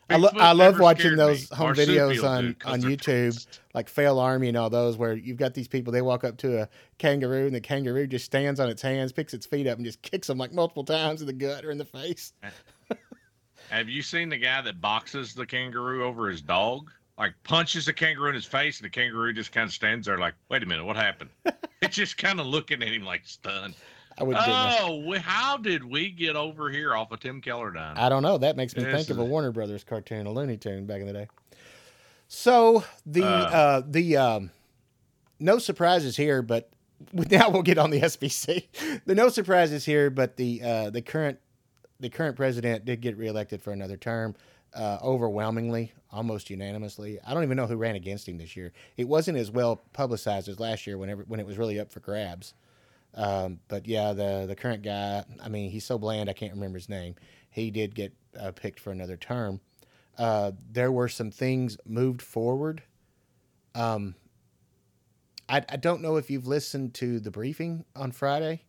I, 0.09 0.19
lo- 0.19 0.31
I 0.35 0.53
love 0.53 0.79
watching 0.79 1.17
those 1.17 1.51
me. 1.51 1.57
home 1.57 1.67
Marsupial 1.69 2.11
videos 2.11 2.23
on 2.29 2.57
on 2.65 2.81
YouTube, 2.83 3.45
like 3.75 3.89
Fail 3.89 4.21
Army 4.21 4.47
and 4.47 4.57
all 4.57 4.71
those, 4.71 4.97
where 4.97 5.15
you've 5.15 5.37
got 5.37 5.53
these 5.55 5.67
people. 5.67 5.93
They 5.93 6.01
walk 6.03 6.23
up 6.23 6.37
to 6.39 6.63
a 6.63 6.69
kangaroo, 6.99 7.47
and 7.47 7.55
the 7.55 7.61
kangaroo 7.61 8.07
just 8.07 8.25
stands 8.25 8.61
on 8.61 8.69
its 8.69 8.81
hands, 8.83 9.11
picks 9.11 9.35
its 9.35 9.47
feet 9.47 9.67
up, 9.67 9.79
and 9.79 9.85
just 9.85 10.03
kicks 10.03 10.29
them 10.29 10.39
like 10.39 10.53
multiple 10.53 10.85
times 10.85 11.23
in 11.23 11.27
the 11.27 11.33
gut 11.33 11.65
or 11.65 11.73
in 11.73 11.79
the 11.79 11.85
face. 11.85 12.33
Have 13.71 13.89
you 13.89 14.01
seen 14.01 14.29
the 14.29 14.37
guy 14.39 14.61
that 14.61 14.81
boxes 14.81 15.35
the 15.35 15.45
kangaroo 15.45 16.05
over 16.05 16.29
his 16.31 16.41
dog? 16.41 16.93
Like 17.19 17.35
punches 17.45 17.87
the 17.87 17.93
kangaroo 17.93 18.29
in 18.29 18.35
his 18.35 18.45
face, 18.45 18.79
and 18.79 18.85
the 18.85 18.91
kangaroo 18.91 19.33
just 19.33 19.51
kind 19.51 19.67
of 19.67 19.73
stands 19.73 20.07
there, 20.07 20.19
like, 20.19 20.35
"Wait 20.51 20.63
a 20.63 20.67
minute, 20.67 20.85
what 20.85 20.97
happened?" 20.97 21.31
it's 21.83 21.97
just 21.97 22.19
kind 22.19 22.41
of 22.41 22.47
looking 22.47 22.83
at 22.83 22.89
him 22.89 23.05
like 23.05 23.23
stunned. 23.25 23.75
I 24.19 24.25
that. 24.25 24.79
Oh, 24.83 24.97
we, 25.07 25.19
how 25.19 25.59
did 25.59 25.85
we 25.85 26.11
get 26.11 26.37
over 26.37 26.71
here 26.71 26.95
off 26.95 27.13
of 27.13 27.21
Tim 27.21 27.43
Kellerdyne? 27.43 27.99
I 27.99 28.09
don't 28.09 28.23
know. 28.23 28.39
That 28.39 28.57
makes 28.57 28.75
me 28.75 28.83
This 28.83 28.95
think 28.95 29.11
of 29.11 29.19
a 29.19 29.25
Warner 29.25 29.53
Brothers 29.53 29.85
cartoon, 29.85 30.27
a 30.27 30.33
Looney 30.33 30.57
Tune 30.57 30.87
back 30.87 31.01
in 31.01 31.07
the 31.07 31.13
day. 31.13 31.29
So 32.29 32.85
the 33.05 33.25
uh, 33.25 33.27
Uh. 33.27 33.83
the 33.87 34.17
um, 34.17 34.51
no 35.39 35.59
surprises 35.59 36.17
here, 36.17 36.43
but 36.43 36.71
now 37.13 37.51
we'll 37.51 37.63
get 37.63 37.79
on 37.79 37.91
the 37.91 38.01
SBC. 38.01 39.01
the 39.05 39.15
no 39.15 39.29
surprises 39.29 39.85
here, 39.85 40.11
but 40.11 40.37
the 40.37 40.63
uh, 40.63 40.91
the 40.91 41.03
current 41.03 41.39
the 42.01 42.09
current 42.09 42.37
president 42.37 42.85
did 42.85 43.01
get 43.01 43.17
reelected 43.17 43.63
for 43.63 43.73
another 43.73 43.97
term, 43.97 44.35
uh, 44.75 44.99
overwhelmingly, 45.03 45.93
almost 46.11 46.51
unanimously. 46.51 47.19
I 47.27 47.35
don't 47.35 47.43
even 47.43 47.57
know 47.57 47.67
who 47.67 47.77
ran 47.77 47.95
against 47.95 48.29
him 48.29 48.39
this 48.39 48.57
year. 48.57 48.73
It 48.97 49.09
wasn't 49.09 49.39
as 49.39 49.51
well 49.51 49.83
publicized 49.93 50.49
as 50.49 50.61
last 50.61 50.87
year, 50.87 50.99
whenever 50.99 51.25
when 51.25 51.41
it 51.41 51.47
was 51.47 51.59
really 51.59 51.81
up 51.81 51.93
for 51.93 52.01
grabs. 52.01 52.55
Um, 53.15 53.61
but 53.69 53.87
yeah, 53.87 54.13
the 54.13 54.45
the 54.47 54.57
current 54.57 54.83
guy, 54.83 55.25
I 55.43 55.49
mean, 55.49 55.71
he's 55.71 55.85
so 55.85 55.99
bland 55.99 56.29
I 56.29 56.35
can't 56.35 56.53
remember 56.53 56.79
his 56.79 56.89
name. 56.89 57.15
He 57.51 57.71
did 57.71 57.95
get 57.95 58.13
uh, 58.39 58.53
picked 58.53 58.79
for 58.79 58.91
another 58.91 59.17
term. 59.17 59.61
Uh, 60.19 60.53
there 60.71 60.93
were 60.93 61.09
some 61.09 61.31
things 61.31 61.79
moved 61.87 62.23
forward. 62.23 62.83
Um, 63.75 64.15
I, 65.49 65.63
I 65.69 65.77
don't 65.77 66.03
know 66.03 66.17
if 66.17 66.31
you've 66.31 66.47
listened 66.47 66.95
to 66.95 67.21
the 67.21 67.31
briefing 67.31 67.85
on 67.95 68.13
Friday 68.13 68.65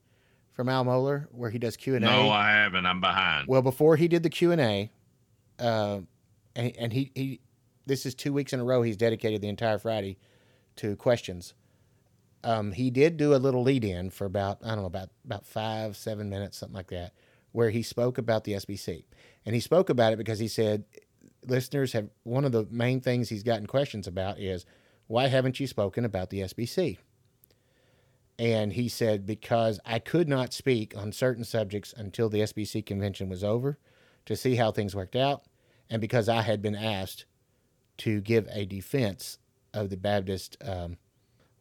from 0.52 0.70
Al 0.70 0.86
Mohler 0.86 1.28
where 1.32 1.50
he 1.50 1.60
does 1.60 1.78
Q 1.78 1.96
and 1.96 2.06
A. 2.06 2.08
no, 2.08 2.30
I 2.30 2.50
haven't. 2.52 2.86
I'm 2.86 3.02
behind. 3.02 3.48
Well, 3.48 3.62
before 3.62 3.96
he 3.96 4.08
did 4.08 4.24
the 4.24 4.30
Q 4.30 4.52
and 4.52 4.62
A, 4.62 4.92
uh, 5.60 6.00
and, 6.56 6.78
and 6.78 6.94
he 6.94 7.12
he, 7.16 7.40
this 7.86 8.06
is 8.06 8.16
two 8.16 8.34
weeks 8.34 8.54
in 8.54 8.60
a 8.60 8.64
row 8.64 8.82
he's 8.82 8.98
dedicated 8.98 9.42
the 9.42 9.50
entire 9.50 9.78
Friday 9.78 10.18
to 10.78 10.96
questions. 10.96 11.54
Um, 12.44 12.72
he 12.72 12.92
did 12.92 13.18
do 13.18 13.34
a 13.34 13.38
little 13.38 13.64
lead 13.64 13.84
in 13.84 14.10
for 14.10 14.26
about 14.26 14.60
I 14.64 14.70
don't 14.70 14.80
know 14.80 14.86
about 14.86 15.10
about 15.26 15.46
five 15.46 15.98
seven 15.98 16.30
minutes 16.30 16.58
something 16.58 16.76
like 16.76 16.90
that, 16.90 17.14
where 17.52 17.70
he 17.70 17.82
spoke 17.82 18.18
about 18.18 18.44
the 18.44 18.54
SBC, 18.54 19.06
and 19.46 19.56
he 19.56 19.62
spoke 19.62 19.90
about 19.90 20.14
it 20.14 20.18
because 20.18 20.40
he 20.40 20.48
said 20.48 20.86
listeners 21.46 21.94
have 21.94 22.10
one 22.24 22.46
of 22.46 22.52
the 22.52 22.68
main 22.70 23.02
things 23.02 23.30
he's 23.30 23.44
gotten 23.44 23.68
questions 23.68 24.08
about 24.08 24.40
is 24.40 24.66
why 25.08 25.28
haven't 25.28 25.60
you 25.60 25.68
spoken 25.68 26.06
about 26.06 26.30
the 26.30 26.42
SBC? 26.42 26.98
And 28.40 28.74
he 28.74 28.88
said, 28.88 29.26
because 29.26 29.80
I 29.86 30.00
could 30.00 30.30
not 30.30 30.54
speak 30.54 30.96
on 30.96 31.12
certain 31.12 31.44
subjects 31.44 31.94
until 31.96 32.30
the 32.30 32.42
SBC 32.42 32.86
convention 32.86 33.30
was 33.30 33.44
over 33.44 33.80
to 34.28 34.36
see 34.36 34.56
how 34.56 34.72
things 34.72 34.96
worked 34.96 35.16
out, 35.16 35.44
and 35.90 36.00
because 36.00 36.30
I 36.30 36.42
had 36.44 36.62
been 36.62 36.76
asked 36.76 37.26
to 38.00 38.22
give 38.22 38.48
a 38.52 38.66
defense 38.66 39.40
of 39.74 39.90
the 39.90 39.98
Baptist. 39.98 40.56
Um, 40.64 40.98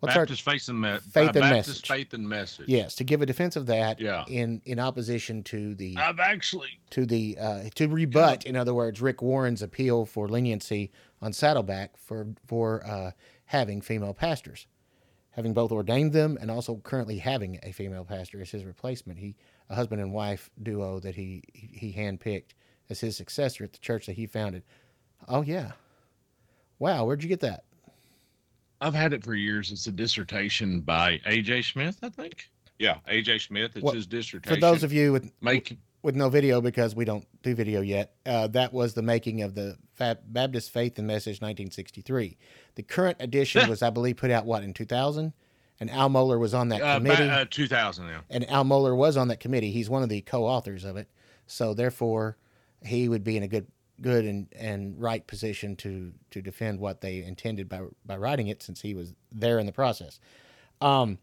what's 0.00 0.14
Baptist 0.14 0.42
faith 0.42 0.68
and, 0.68 0.80
me- 0.80 0.99
Faith 1.11 1.16
uh, 1.16 1.20
and 1.26 1.32
Baptist 1.40 1.68
message. 1.68 1.88
faith 1.88 2.12
and 2.14 2.28
message. 2.28 2.68
yes 2.68 2.94
to 2.96 3.04
give 3.04 3.23
a 3.23 3.26
defense 3.26 3.56
of 3.56 3.66
that 3.66 3.99
Yeah. 4.00 4.25
in 4.28 4.61
in 4.66 4.78
opposition 4.78 5.42
to 5.44 5.75
the 5.75 5.96
I've 5.96 6.20
actually 6.20 6.78
to 6.90 7.06
the 7.06 7.38
uh, 7.40 7.62
to 7.76 7.88
rebut, 7.88 8.44
in 8.44 8.54
other 8.56 8.75
words, 8.75 9.00
Rick 9.00 9.23
Warren's 9.23 9.62
appeal 9.62 10.04
for 10.04 10.28
leniency 10.28 10.90
on 11.23 11.32
Saddleback 11.32 11.96
for 11.96 12.28
for 12.46 12.85
uh, 12.87 13.12
having 13.46 13.80
female 13.80 14.12
pastors, 14.12 14.66
having 15.30 15.54
both 15.54 15.73
ordained 15.73 16.12
them 16.12 16.37
and 16.40 16.50
also 16.50 16.76
currently 16.85 17.18
having 17.18 17.58
a 17.62 17.73
female 17.73 18.04
pastor 18.04 18.40
as 18.42 18.50
his 18.50 18.64
replacement. 18.64 19.18
He 19.20 19.35
a 19.68 19.75
husband 19.75 20.00
and 20.00 20.12
wife 20.12 20.50
duo 20.62 21.00
that 21.00 21.14
he 21.14 21.42
he 21.52 21.92
handpicked 21.92 22.54
as 22.88 23.00
his 23.00 23.16
successor 23.16 23.64
at 23.64 23.73
the 23.73 23.78
church 23.78 24.06
that 24.06 24.14
he 24.14 24.26
founded. 24.26 24.62
Oh 25.28 25.42
yeah, 25.42 25.73
wow, 26.78 27.04
where'd 27.04 27.23
you 27.23 27.28
get 27.28 27.40
that? 27.40 27.64
I've 28.80 28.94
had 28.94 29.12
it 29.12 29.25
for 29.25 29.35
years. 29.35 29.73
It's 29.73 29.87
a 29.87 29.92
dissertation 29.92 30.80
by 30.80 31.18
AJ 31.26 31.73
Smith, 31.73 31.99
I 32.02 32.11
think. 32.11 32.50
Yeah, 32.78 32.99
AJ 33.08 33.46
Smith. 33.46 33.73
It's 33.75 33.82
Well, 33.82 33.94
his 33.94 34.06
dissertation. 34.06 34.54
For 34.54 34.61
those 34.61 34.82
of 34.82 34.92
you 34.92 35.12
with 35.12 35.32
make 35.40 35.78
with 36.02 36.14
no 36.14 36.28
video 36.28 36.61
because 36.61 36.94
we 36.94 37.04
don't 37.04 37.26
do 37.42 37.52
video 37.54 37.80
yet. 37.80 38.14
Uh, 38.25 38.46
that 38.46 38.73
was 38.73 38.94
the 38.94 39.02
making 39.02 39.42
of 39.42 39.56
the 39.56 39.76
Fa- 39.94 40.18
Baptist 40.25 40.70
Faith 40.70 40.99
and 40.99 41.06
Message 41.08 41.40
1963. 41.40 42.37
The 42.76 42.82
current 42.85 43.16
edition 43.18 43.68
was, 43.68 43.82
I 43.82 43.90
believe, 43.90 44.16
put 44.16 44.30
out 44.30 44.46
what 44.46 44.62
in 44.62 44.73
2000, 44.73 45.32
and 45.80 45.90
Al 45.90 46.09
Mohler 46.09 46.38
was 46.38 46.54
on 46.54 46.68
that 46.71 46.80
uh, 46.83 46.97
committee. 46.97 47.28
uh, 47.28 47.45
2000 47.50 48.06
now. 48.06 48.21
and 48.30 48.49
Al 48.50 48.64
Mohler 48.64 48.97
was 48.97 49.16
on 49.16 49.28
that 49.28 49.40
committee. 49.40 49.71
He's 49.71 49.90
one 49.90 50.02
of 50.02 50.09
the 50.09 50.21
co-authors 50.23 50.85
of 50.85 50.97
it, 50.97 51.09
so 51.47 51.75
therefore, 51.75 52.37
he 52.85 53.09
would 53.09 53.25
be 53.25 53.37
in 53.37 53.42
a 53.42 53.49
good, 53.49 53.66
good 54.00 54.25
and, 54.25 54.47
and 54.56 55.00
right 55.00 55.26
position 55.26 55.76
to 55.76 56.12
to 56.30 56.42
defend 56.42 56.80
what 56.80 57.00
they 57.00 57.23
intended 57.23 57.68
by 57.68 57.83
by 58.04 58.16
writing 58.16 58.49
it, 58.49 58.62
since 58.62 58.80
he 58.83 58.95
was 58.95 59.14
there 59.33 59.59
in 59.59 59.66
the 59.66 59.73
process. 59.73 60.18
Um, 60.80 61.18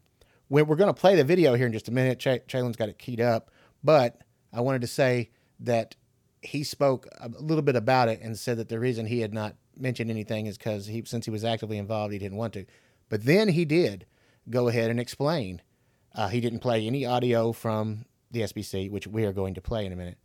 we're, 0.50 0.64
we're 0.64 0.76
going 0.76 0.94
to 0.94 1.00
play 1.00 1.16
the 1.16 1.24
video 1.24 1.54
here 1.56 1.66
in 1.68 1.74
just 1.74 1.88
a 1.88 1.92
minute. 1.92 2.20
Ch- 2.20 2.46
Chalon's 2.48 2.76
got 2.76 2.90
it 2.90 2.98
keyed 3.00 3.22
up, 3.22 3.50
but 3.84 4.22
I 4.52 4.62
wanted 4.62 4.82
to 4.82 4.88
say 4.88 5.30
that 5.60 5.96
he 6.42 6.64
spoke 6.64 7.08
a 7.22 7.30
little 7.30 7.62
bit 7.62 7.76
about 7.76 8.10
it 8.10 8.20
and 8.22 8.38
said 8.38 8.58
that 8.58 8.68
the 8.70 8.80
reason 8.80 9.06
he 9.06 9.22
had 9.22 9.34
not 9.34 9.56
mentioned 9.78 10.12
anything 10.12 10.46
is 10.46 10.58
because 10.58 10.88
he, 10.88 11.04
since 11.06 11.26
he 11.26 11.32
was 11.32 11.44
actively 11.46 11.78
involved, 11.78 12.12
he 12.14 12.20
didn't 12.20 12.38
want 12.38 12.54
to. 12.54 12.66
But 13.10 13.26
then 13.26 13.50
he 13.50 13.64
did 13.66 14.06
go 14.50 14.68
ahead 14.68 14.90
and 14.90 15.00
explain. 15.00 15.62
Uh, 16.16 16.28
he 16.28 16.42
didn't 16.42 16.60
play 16.60 16.86
any 16.86 17.06
audio 17.06 17.52
from 17.52 18.06
the 18.32 18.42
SBC, 18.42 18.90
which 18.92 19.08
we 19.08 19.26
are 19.26 19.34
going 19.34 19.54
to 19.56 19.62
play 19.62 19.86
in 19.86 19.94
a 19.94 19.96
minute. 19.96 20.18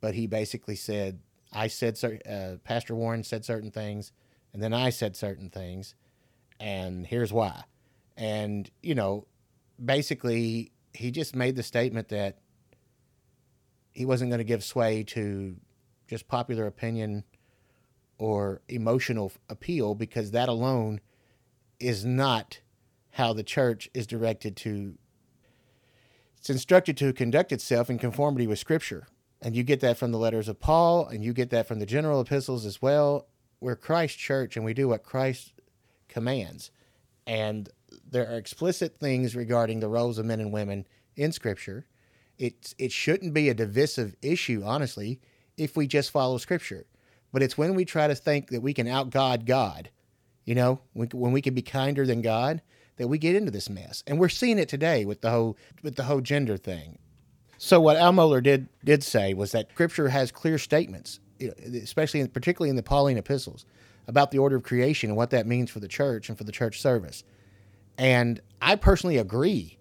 But 0.00 0.14
he 0.14 0.26
basically 0.26 0.76
said, 0.76 1.20
"I 1.52 1.66
said, 1.66 1.98
uh, 2.28 2.56
Pastor 2.64 2.94
Warren 2.94 3.24
said 3.24 3.44
certain 3.44 3.70
things, 3.70 4.12
and 4.52 4.62
then 4.62 4.72
I 4.72 4.90
said 4.90 5.16
certain 5.16 5.50
things, 5.50 5.94
and 6.60 7.06
here's 7.06 7.32
why." 7.32 7.64
And 8.16 8.70
you 8.82 8.94
know, 8.94 9.26
basically, 9.84 10.72
he 10.92 11.10
just 11.10 11.34
made 11.34 11.56
the 11.56 11.62
statement 11.62 12.08
that 12.08 12.38
he 13.92 14.04
wasn't 14.04 14.30
going 14.30 14.38
to 14.38 14.44
give 14.44 14.62
sway 14.62 15.02
to 15.02 15.56
just 16.06 16.28
popular 16.28 16.66
opinion 16.66 17.24
or 18.18 18.60
emotional 18.68 19.32
appeal 19.48 19.94
because 19.94 20.30
that 20.32 20.48
alone 20.48 21.00
is 21.78 22.04
not 22.04 22.60
how 23.18 23.32
the 23.32 23.42
church 23.42 23.90
is 23.92 24.06
directed 24.06 24.56
to 24.56 24.96
it's 26.38 26.48
instructed 26.48 26.96
to 26.98 27.12
conduct 27.12 27.50
itself 27.50 27.90
in 27.90 27.98
conformity 27.98 28.46
with 28.46 28.60
scripture. 28.60 29.08
And 29.42 29.56
you 29.56 29.64
get 29.64 29.80
that 29.80 29.98
from 29.98 30.12
the 30.12 30.18
letters 30.18 30.48
of 30.48 30.60
paul 30.60 31.04
and 31.08 31.24
you 31.24 31.32
get 31.32 31.50
that 31.50 31.66
from 31.66 31.80
the 31.80 31.86
general 31.86 32.20
epistles 32.20 32.64
as 32.64 32.80
well. 32.80 33.26
We're 33.60 33.74
christ's 33.74 34.18
church 34.18 34.56
and 34.56 34.64
we 34.64 34.72
do 34.72 34.88
what 34.88 35.02
christ 35.02 35.52
commands. 36.08 36.70
And 37.26 37.68
there 38.08 38.30
are 38.30 38.36
explicit 38.36 38.96
things 38.96 39.34
regarding 39.34 39.80
the 39.80 39.88
roles 39.88 40.18
of 40.18 40.24
men 40.24 40.40
and 40.40 40.52
women 40.52 40.86
in 41.16 41.32
scripture. 41.32 41.86
It's 42.38 42.72
it 42.78 42.92
shouldn't 42.92 43.34
be 43.34 43.48
a 43.48 43.54
divisive 43.54 44.14
issue 44.22 44.62
honestly 44.64 45.20
if 45.56 45.76
we 45.76 45.88
just 45.88 46.12
follow 46.12 46.38
scripture. 46.38 46.86
But 47.32 47.42
it's 47.42 47.58
when 47.58 47.74
we 47.74 47.84
try 47.84 48.06
to 48.06 48.14
think 48.14 48.50
that 48.50 48.62
we 48.62 48.72
can 48.72 48.86
out 48.86 49.10
god 49.10 49.44
god 49.44 49.90
you 50.44 50.54
know 50.54 50.80
when, 50.92 51.08
when 51.08 51.32
we 51.32 51.42
can 51.42 51.52
be 51.52 51.62
kinder 51.62 52.06
than 52.06 52.22
god 52.22 52.62
that 52.98 53.08
we 53.08 53.16
get 53.18 53.34
into 53.34 53.50
this 53.50 53.70
mess. 53.70 54.04
And 54.06 54.18
we're 54.18 54.28
seeing 54.28 54.58
it 54.58 54.68
today 54.68 55.04
with 55.04 55.22
the 55.22 55.30
whole 55.30 55.56
with 55.82 55.96
the 55.96 56.04
whole 56.04 56.20
gender 56.20 56.56
thing. 56.56 56.98
So 57.56 57.80
what 57.80 57.96
al 57.96 58.12
mohler 58.12 58.42
did 58.42 58.68
did 58.84 59.02
say 59.02 59.34
was 59.34 59.52
that 59.52 59.70
scripture 59.70 60.10
has 60.10 60.30
clear 60.30 60.58
statements 60.58 61.20
especially 61.40 62.18
in, 62.18 62.26
particularly 62.28 62.68
in 62.68 62.74
the 62.74 62.82
pauline 62.82 63.16
epistles 63.16 63.64
about 64.08 64.32
the 64.32 64.38
order 64.38 64.56
of 64.56 64.64
creation 64.64 65.08
and 65.08 65.16
what 65.16 65.30
that 65.30 65.46
means 65.46 65.70
for 65.70 65.78
the 65.78 65.86
church 65.86 66.28
and 66.28 66.36
for 66.36 66.42
the 66.42 66.52
church 66.52 66.80
service. 66.80 67.24
And 67.96 68.40
i 68.60 68.76
personally 68.76 69.18
agree 69.18 69.78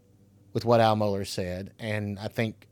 with 0.53 0.65
what 0.65 0.79
al 0.79 0.95
mohler 0.95 1.25
said 1.25 1.73
and 1.79 2.17
i 2.19 2.27
think 2.27 2.67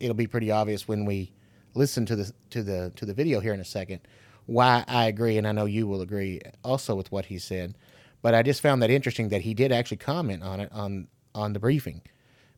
it'll 0.00 0.14
be 0.14 0.26
pretty 0.26 0.50
obvious 0.50 0.88
when 0.88 1.04
we 1.04 1.32
listen 1.74 2.06
to 2.06 2.16
the 2.16 2.32
to 2.50 2.62
the 2.62 2.92
to 2.96 3.04
the 3.06 3.14
video 3.14 3.40
here 3.40 3.54
in 3.54 3.60
a 3.60 3.64
second 3.64 4.00
why 4.46 4.84
I 4.88 5.06
agree 5.06 5.38
and 5.38 5.46
I 5.46 5.52
know 5.52 5.66
you 5.66 5.86
will 5.86 6.00
agree 6.00 6.40
also 6.64 6.94
with 6.94 7.10
what 7.12 7.26
he 7.26 7.38
said 7.38 7.76
but 8.22 8.34
I 8.34 8.42
just 8.42 8.62
found 8.62 8.82
that 8.82 8.90
interesting 8.90 9.28
that 9.28 9.42
he 9.42 9.54
did 9.54 9.72
actually 9.72 9.98
comment 9.98 10.42
on 10.42 10.60
it 10.60 10.72
on 10.72 11.08
on 11.34 11.52
the 11.52 11.60
briefing 11.60 12.02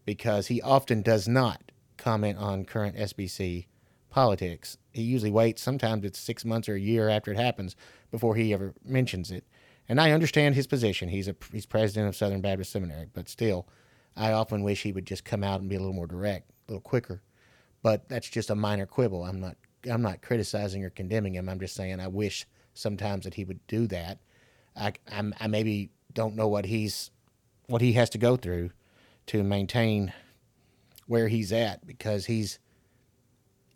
because 0.05 0.49
he 0.49 0.61
often 0.63 1.03
does 1.03 1.27
not 1.27 1.73
comment 1.97 2.39
on 2.39 2.65
current 2.65 2.97
SBC 2.97 3.67
politics 4.11 4.79
he 4.93 5.03
usually 5.03 5.31
waits 5.31 5.63
sometimes 5.63 6.05
it's 6.05 6.19
6 6.21 6.45
months 6.45 6.69
or 6.69 6.75
a 6.75 6.81
year 6.81 7.09
after 7.09 7.33
it 7.33 7.39
happens 7.39 7.75
before 8.11 8.37
he 8.37 8.53
ever 8.53 8.75
mentions 8.85 9.31
it 9.31 9.45
and 9.89 10.01
I 10.01 10.13
understand 10.13 10.55
his 10.55 10.67
position 10.67 11.09
he's 11.09 11.29
a 11.29 11.35
he's 11.53 11.67
president 11.67 12.09
of 12.09 12.17
Southern 12.17 12.41
Baptist 12.41 12.73
Seminary 12.73 13.07
but 13.13 13.29
still 13.29 13.67
I 14.17 14.33
often 14.33 14.63
wish 14.63 14.83
he 14.83 14.93
would 14.93 15.07
just 15.07 15.25
come 15.25 15.43
out 15.43 15.61
and 15.61 15.69
be 15.69 15.77
a 15.77 15.81
little 15.81 15.95
more 15.95 16.07
direct 16.07 16.51
a 16.69 16.73
little 16.73 16.81
quicker 16.81 17.23
but 17.85 18.09
that's 18.09 18.29
just 18.31 18.49
a 18.49 18.55
minor 18.55 18.87
quibble. 18.87 19.25
I'm 19.25 19.41
not 19.41 19.57
I'm 19.89 20.03
not 20.03 20.23
criticizing 20.23 20.83
or 20.83 20.91
condemning 20.91 21.35
him. 21.35 21.49
I'm 21.49 21.61
just 21.61 21.75
saying 21.75 22.01
I 22.01 22.09
wish 22.09 22.47
sometimes 22.73 23.25
that 23.25 23.35
he 23.35 23.45
would 23.45 23.65
do 23.67 23.87
that. 23.89 24.19
I 24.77 24.93
I'm, 25.11 25.35
I 25.41 25.47
maybe 25.47 25.91
don't 26.13 26.37
know 26.37 26.49
what 26.49 26.67
he's 26.67 27.11
what 27.67 27.81
he 27.81 27.93
has 27.95 28.11
to 28.11 28.19
go 28.19 28.37
through 28.37 28.71
to 29.27 29.43
maintain 29.43 30.13
where 31.07 31.29
he's 31.29 31.53
at 31.53 31.87
because 31.87 32.27
he's 32.27 32.59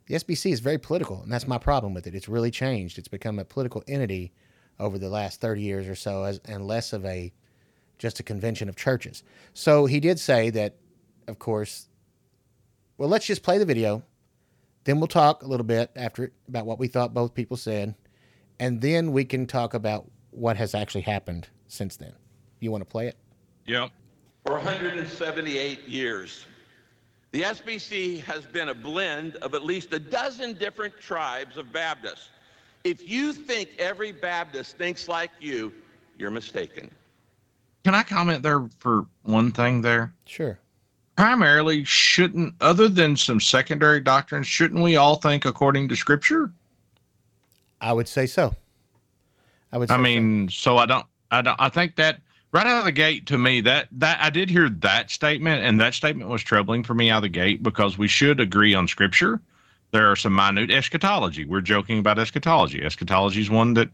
the 0.07 0.15
SBC 0.15 0.53
is 0.53 0.61
very 0.61 0.79
political 0.79 1.23
and 1.23 1.33
that's 1.33 1.47
my 1.47 1.59
problem 1.59 1.95
with 1.95 2.07
it. 2.07 2.15
It's 2.15 2.29
really 2.29 2.51
changed. 2.51 2.99
It's 2.99 3.09
become 3.09 3.39
a 3.39 3.45
political 3.45 3.83
entity 3.87 4.33
over 4.81 4.99
the 4.99 5.09
last 5.09 5.41
30 5.41 5.61
years 5.63 5.89
or 5.89 5.95
so 5.95 6.25
as 6.25 6.41
and 6.45 6.67
less 6.67 6.93
of 6.93 7.05
a 7.05 7.33
just 7.99 8.21
a 8.21 8.23
convention 8.23 8.69
of 8.69 8.77
churches. 8.77 9.23
So 9.55 9.87
he 9.87 10.01
did 10.01 10.19
say 10.19 10.51
that 10.51 10.77
of 11.27 11.39
course 11.39 11.89
well, 12.99 13.09
let's 13.09 13.27
just 13.27 13.45
play 13.45 13.59
the 13.59 13.65
video. 13.65 14.03
Then 14.85 14.99
we'll 14.99 15.07
talk 15.07 15.43
a 15.43 15.47
little 15.47 15.65
bit 15.65 15.93
after 15.95 16.25
it 16.25 16.33
about 16.49 16.67
what 16.67 16.81
we 16.81 16.89
thought 16.89 17.15
both 17.15 17.33
people 17.33 17.57
said. 17.57 17.95
And 18.59 18.81
then 18.81 19.13
we 19.13 19.25
can 19.25 19.47
talk 19.47 19.73
about 19.73 20.11
what 20.31 20.57
has 20.57 20.75
actually 20.75 21.03
happened 21.03 21.49
since 21.69 21.97
then. 21.97 22.13
You 22.61 22.71
want 22.71 22.83
to 22.83 22.91
play 22.91 23.07
it? 23.07 23.17
Yep. 23.67 23.91
For 24.47 24.55
178 24.55 25.89
years, 25.89 26.47
the 27.33 27.43
SBC 27.43 28.23
has 28.25 28.45
been 28.47 28.71
a 28.71 28.75
blend 28.75 29.37
of 29.37 29.55
at 29.55 29.63
least 29.65 29.93
a 29.93 29.99
dozen 29.99 30.55
different 30.55 30.99
tribes 30.99 31.57
of 31.57 31.73
Baptists. 31.73 32.31
If 32.85 33.09
you 33.09 33.33
think 33.33 33.71
every 33.79 34.13
Baptist 34.13 34.79
thinks 34.79 35.09
like 35.09 35.31
you, 35.41 35.73
you're 36.17 36.31
mistaken. 36.31 36.91
Can 37.85 37.95
I 37.95 38.03
comment 38.03 38.43
there 38.43 38.69
for 38.79 39.07
one 39.23 39.53
thing 39.53 39.83
there? 39.83 40.13
Sure. 40.25 40.59
Primarily, 41.17 41.85
shouldn't, 41.85 42.55
other 42.61 42.89
than 42.89 43.17
some 43.17 43.41
secondary 43.41 44.01
doctrines, 44.01 44.47
shouldn't 44.47 44.83
we 44.83 44.97
all 44.97 45.17
think 45.17 45.45
according 45.45 45.89
to 45.89 45.97
Scripture? 45.97 46.53
I 47.81 47.93
would 47.93 48.09
say 48.09 48.27
so. 48.27 48.55
I 49.73 49.79
would. 49.79 49.89
Say 49.89 49.95
I 49.95 49.99
so. 49.99 50.03
mean, 50.03 50.49
so 50.49 50.79
I 50.79 50.87
don't, 50.87 51.07
I 51.31 51.43
don't, 51.43 51.57
I 51.61 51.69
think 51.69 51.97
that 51.97 52.21
right 52.53 52.67
out 52.67 52.79
of 52.79 52.85
the 52.85 52.93
gate 52.93 53.27
to 53.27 53.39
me 53.39 53.61
that 53.63 53.89
that 53.93 54.19
I 54.23 54.31
did 54.31 54.51
hear 54.51 54.69
that 54.69 55.11
statement, 55.11 55.65
and 55.65 55.81
that 55.81 55.95
statement 55.95 56.31
was 56.31 56.43
troubling 56.43 56.85
for 56.85 56.95
me 56.95 57.11
out 57.11 57.19
of 57.19 57.23
the 57.25 57.29
gate 57.29 57.63
because 57.63 57.99
we 57.99 58.09
should 58.09 58.41
agree 58.41 58.75
on 58.75 58.89
Scripture. 58.89 59.41
There 59.91 60.11
are 60.11 60.17
some 60.17 60.35
minute 60.35 60.71
eschatology. 60.71 61.45
We're 61.45 61.63
joking 61.63 61.99
about 61.99 62.19
eschatology. 62.19 62.85
Eschatology 62.85 63.41
is 63.41 63.51
one 63.51 63.75
that 63.75 63.91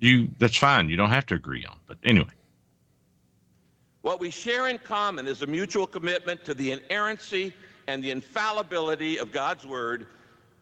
you 0.00 0.28
that's 0.38 0.56
fine. 0.56 0.88
You 0.88 0.96
don't 0.96 1.10
have 1.10 1.26
to 1.26 1.34
agree 1.34 1.64
on. 1.66 1.76
But 1.86 1.98
anyway, 2.04 2.32
What 4.02 4.20
we 4.20 4.30
share 4.30 4.68
in 4.68 4.78
common 4.78 5.26
is 5.26 5.42
a 5.42 5.46
mutual 5.46 5.86
commitment 5.86 6.44
to 6.44 6.54
the 6.54 6.72
inerrancy 6.72 7.52
and 7.86 8.02
the 8.02 8.10
infallibility 8.10 9.18
of 9.18 9.32
God's 9.32 9.66
Word 9.66 10.06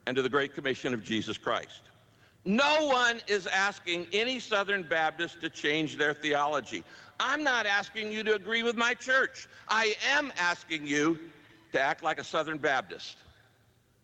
and 0.07 0.17
to 0.17 0.23
the 0.23 0.29
Great 0.29 0.55
Commission 0.55 0.95
of 0.95 1.05
Jesus 1.05 1.39
Christ. 1.39 1.83
No 2.45 2.87
one 2.87 3.21
is 3.29 3.47
asking 3.47 4.07
any 4.13 4.41
Southern 4.41 4.83
Baptist 4.83 5.41
to 5.43 5.51
change 5.51 5.97
their 5.97 6.13
theology. 6.13 6.83
I'm 7.21 7.45
not 7.45 7.67
asking 7.67 8.11
you 8.11 8.25
to 8.25 8.35
agree 8.35 8.65
with 8.65 8.77
my 8.77 8.95
church. 8.95 9.47
I 9.69 9.95
am 10.11 10.33
asking 10.37 10.87
you 10.87 11.19
to 11.73 11.81
act 11.81 12.03
like 12.03 12.19
a 12.19 12.25
Southern 12.25 12.59
Baptist 12.59 13.19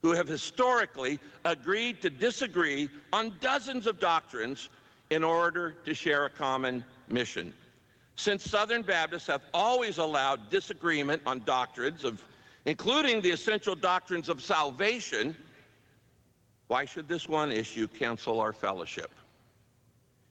who 0.03 0.13
have 0.13 0.29
historically 0.29 1.19
agreed 1.45 2.01
to 2.01 2.11
disagree 2.11 2.89
on 3.13 3.35
dozens 3.41 3.89
of 3.89 3.99
doctrines 3.99 4.69
in 5.11 5.25
order 5.25 5.73
to 5.85 5.93
share 5.93 6.27
a 6.27 6.31
common 6.31 6.85
mission. 7.09 7.53
Since 8.15 8.45
Southern 8.45 8.83
Baptists 8.83 9.27
have 9.27 9.43
always 9.53 9.99
allowed 9.99 10.51
disagreement 10.51 11.23
on 11.27 11.43
doctrines 11.45 12.05
of 12.05 12.23
including 12.67 13.21
the 13.21 13.31
essential 13.31 13.75
doctrines 13.75 14.29
of 14.29 14.43
salvation, 14.43 15.37
why 16.69 16.85
should 16.85 17.09
this 17.09 17.29
one 17.29 17.53
issue 17.53 17.89
cancel 17.89 18.41
our 18.41 18.53
fellowship? 18.53 19.11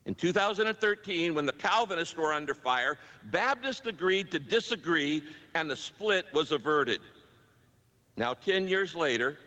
In 0.06 0.16
2013, 0.16 1.36
when 1.36 1.46
the 1.46 1.52
Calvinists 1.52 2.16
were 2.16 2.34
under 2.34 2.54
fire, 2.54 2.98
Baptists 3.26 3.86
agreed 3.86 4.32
to 4.32 4.40
disagree 4.40 5.22
and 5.54 5.70
the 5.70 5.76
split 5.76 6.26
was 6.34 6.52
averted. 6.52 7.02
Now, 8.16 8.34
10 8.34 8.68
years 8.70 8.96
later, 8.96 9.38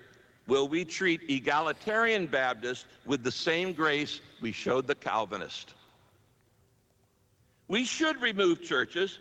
will 0.47 0.69
we 0.69 0.85
treat 0.85 1.23
egalitarian 1.29 2.27
Baptists 2.27 2.85
with 3.07 3.25
the 3.25 3.33
same 3.33 3.73
grace 3.73 4.21
we 4.43 4.53
showed 4.53 4.87
the 4.87 4.95
Calvinist? 4.95 5.75
We 7.69 7.85
should 7.85 8.21
remove 8.21 8.63
churches 8.63 9.19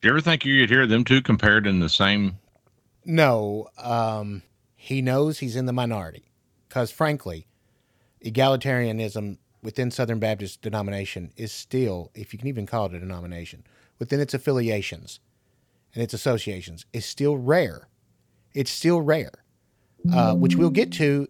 do 0.00 0.06
you 0.06 0.12
ever 0.12 0.20
think 0.20 0.44
you 0.44 0.60
could 0.60 0.70
hear 0.70 0.86
them 0.86 1.02
two 1.04 1.20
compared 1.20 1.66
in 1.66 1.80
the 1.80 1.88
same? 1.88 2.38
no. 3.04 3.68
Um, 3.76 4.42
he 4.76 5.02
knows 5.02 5.40
he's 5.40 5.56
in 5.56 5.66
the 5.66 5.72
minority, 5.72 6.30
because 6.68 6.90
frankly, 6.90 7.46
egalitarianism 8.24 9.38
within 9.62 9.90
Southern 9.90 10.18
Baptist 10.18 10.62
denomination 10.62 11.32
is 11.36 11.52
still, 11.52 12.10
if 12.14 12.32
you 12.32 12.38
can 12.38 12.48
even 12.48 12.66
call 12.66 12.86
it 12.86 12.94
a 12.94 13.00
denomination, 13.00 13.64
within 13.98 14.20
its 14.20 14.34
affiliations 14.34 15.20
and 15.94 16.02
its 16.02 16.14
associations, 16.14 16.86
is 16.92 17.04
still 17.04 17.36
rare. 17.36 17.88
It's 18.54 18.70
still 18.70 19.00
rare, 19.00 19.32
uh, 20.12 20.34
which 20.34 20.56
we'll 20.56 20.70
get 20.70 20.92
to 20.94 21.28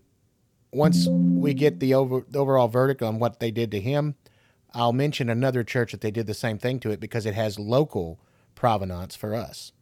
once 0.72 1.08
we 1.08 1.54
get 1.54 1.80
the, 1.80 1.94
over, 1.94 2.24
the 2.28 2.38
overall 2.38 2.68
verdict 2.68 3.02
on 3.02 3.18
what 3.18 3.40
they 3.40 3.50
did 3.50 3.70
to 3.70 3.80
him. 3.80 4.14
I'll 4.74 4.92
mention 4.92 5.30
another 5.30 5.64
church 5.64 5.92
that 5.92 6.02
they 6.02 6.10
did 6.10 6.26
the 6.26 6.34
same 6.34 6.58
thing 6.58 6.78
to 6.80 6.90
it 6.90 7.00
because 7.00 7.24
it 7.24 7.34
has 7.34 7.58
local 7.58 8.20
provenance 8.54 9.16
for 9.16 9.34
us. 9.34 9.72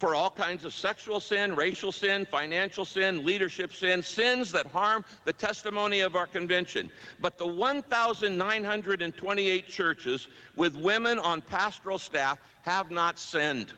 For 0.00 0.14
all 0.14 0.30
kinds 0.30 0.64
of 0.64 0.72
sexual 0.72 1.20
sin, 1.20 1.54
racial 1.54 1.92
sin, 1.92 2.24
financial 2.24 2.86
sin, 2.86 3.22
leadership 3.24 3.74
sin, 3.74 4.02
sins 4.02 4.50
that 4.50 4.66
harm 4.66 5.04
the 5.26 5.32
testimony 5.32 6.00
of 6.00 6.16
our 6.16 6.26
convention. 6.26 6.90
But 7.20 7.36
the 7.36 7.46
1,928 7.46 9.68
churches 9.68 10.28
with 10.56 10.74
women 10.74 11.18
on 11.18 11.42
pastoral 11.42 11.98
staff 11.98 12.38
have 12.62 12.90
not 12.90 13.18
sinned. 13.18 13.74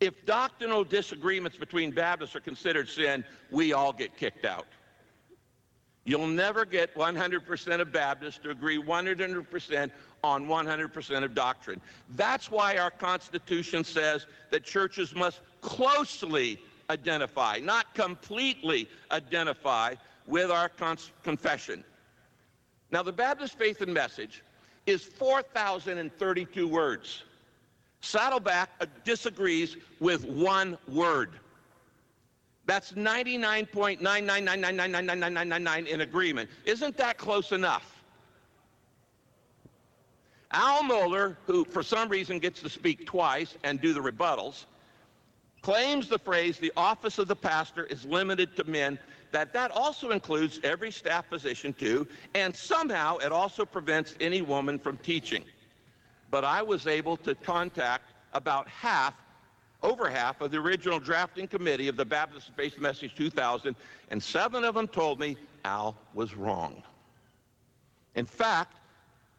If 0.00 0.26
doctrinal 0.26 0.82
disagreements 0.82 1.56
between 1.56 1.92
Baptists 1.92 2.34
are 2.34 2.40
considered 2.40 2.88
sin, 2.88 3.24
we 3.52 3.72
all 3.72 3.92
get 3.92 4.16
kicked 4.16 4.44
out. 4.44 4.66
You'll 6.04 6.26
never 6.26 6.64
get 6.66 6.92
100% 6.94 7.80
of 7.80 7.92
Baptists 7.92 8.38
to 8.38 8.50
agree 8.50 8.82
100% 8.82 9.90
on 10.24 10.46
100% 10.46 11.22
of 11.22 11.34
doctrine. 11.34 11.78
That's 12.16 12.50
why 12.50 12.78
our 12.78 12.90
Constitution 12.90 13.84
says 13.84 14.24
that 14.50 14.64
churches 14.64 15.14
must 15.14 15.42
closely 15.60 16.58
identify, 16.88 17.58
not 17.62 17.92
completely 17.94 18.88
identify, 19.12 19.94
with 20.26 20.50
our 20.50 20.70
confession. 21.22 21.84
Now, 22.90 23.02
the 23.02 23.12
Baptist 23.12 23.58
Faith 23.58 23.82
and 23.82 23.92
Message 23.92 24.42
is 24.86 25.04
4,032 25.04 26.66
words. 26.66 27.24
Saddleback 28.00 28.70
uh, 28.80 28.86
disagrees 29.04 29.76
with 30.00 30.24
one 30.24 30.78
word. 30.88 31.32
That's 32.64 32.92
99.999999999 32.92 35.86
in 35.86 36.00
agreement. 36.00 36.48
Isn't 36.64 36.96
that 36.96 37.18
close 37.18 37.52
enough? 37.52 37.93
Al 40.54 40.84
Mohler, 40.84 41.36
who 41.48 41.64
for 41.64 41.82
some 41.82 42.08
reason 42.08 42.38
gets 42.38 42.62
to 42.62 42.68
speak 42.70 43.04
twice 43.06 43.56
and 43.64 43.80
do 43.80 43.92
the 43.92 43.98
rebuttals, 44.00 44.66
claims 45.62 46.08
the 46.08 46.18
phrase 46.18 46.58
the 46.58 46.72
office 46.76 47.18
of 47.18 47.26
the 47.26 47.34
pastor 47.34 47.86
is 47.86 48.04
limited 48.04 48.54
to 48.54 48.62
men 48.62 48.96
that 49.32 49.52
that 49.52 49.72
also 49.72 50.10
includes 50.12 50.60
every 50.62 50.92
staff 50.92 51.28
position 51.28 51.72
too 51.72 52.06
and 52.36 52.54
somehow 52.54 53.16
it 53.16 53.32
also 53.32 53.64
prevents 53.64 54.14
any 54.20 54.42
woman 54.42 54.78
from 54.78 54.96
teaching. 54.98 55.42
But 56.30 56.44
i 56.44 56.62
was 56.62 56.86
able 56.86 57.16
to 57.18 57.34
contact 57.34 58.12
about 58.32 58.68
half 58.68 59.14
over 59.82 60.08
half 60.08 60.40
of 60.40 60.52
the 60.52 60.58
original 60.58 61.00
drafting 61.00 61.48
committee 61.48 61.88
of 61.88 61.96
the 61.96 62.04
baptist 62.04 62.52
faith 62.54 62.78
message 62.78 63.16
2000 63.16 63.74
and 64.10 64.22
seven 64.22 64.62
of 64.62 64.76
them 64.76 64.86
told 64.86 65.18
me 65.18 65.36
al 65.64 65.96
was 66.12 66.36
wrong. 66.36 66.80
In 68.14 68.26
fact 68.26 68.76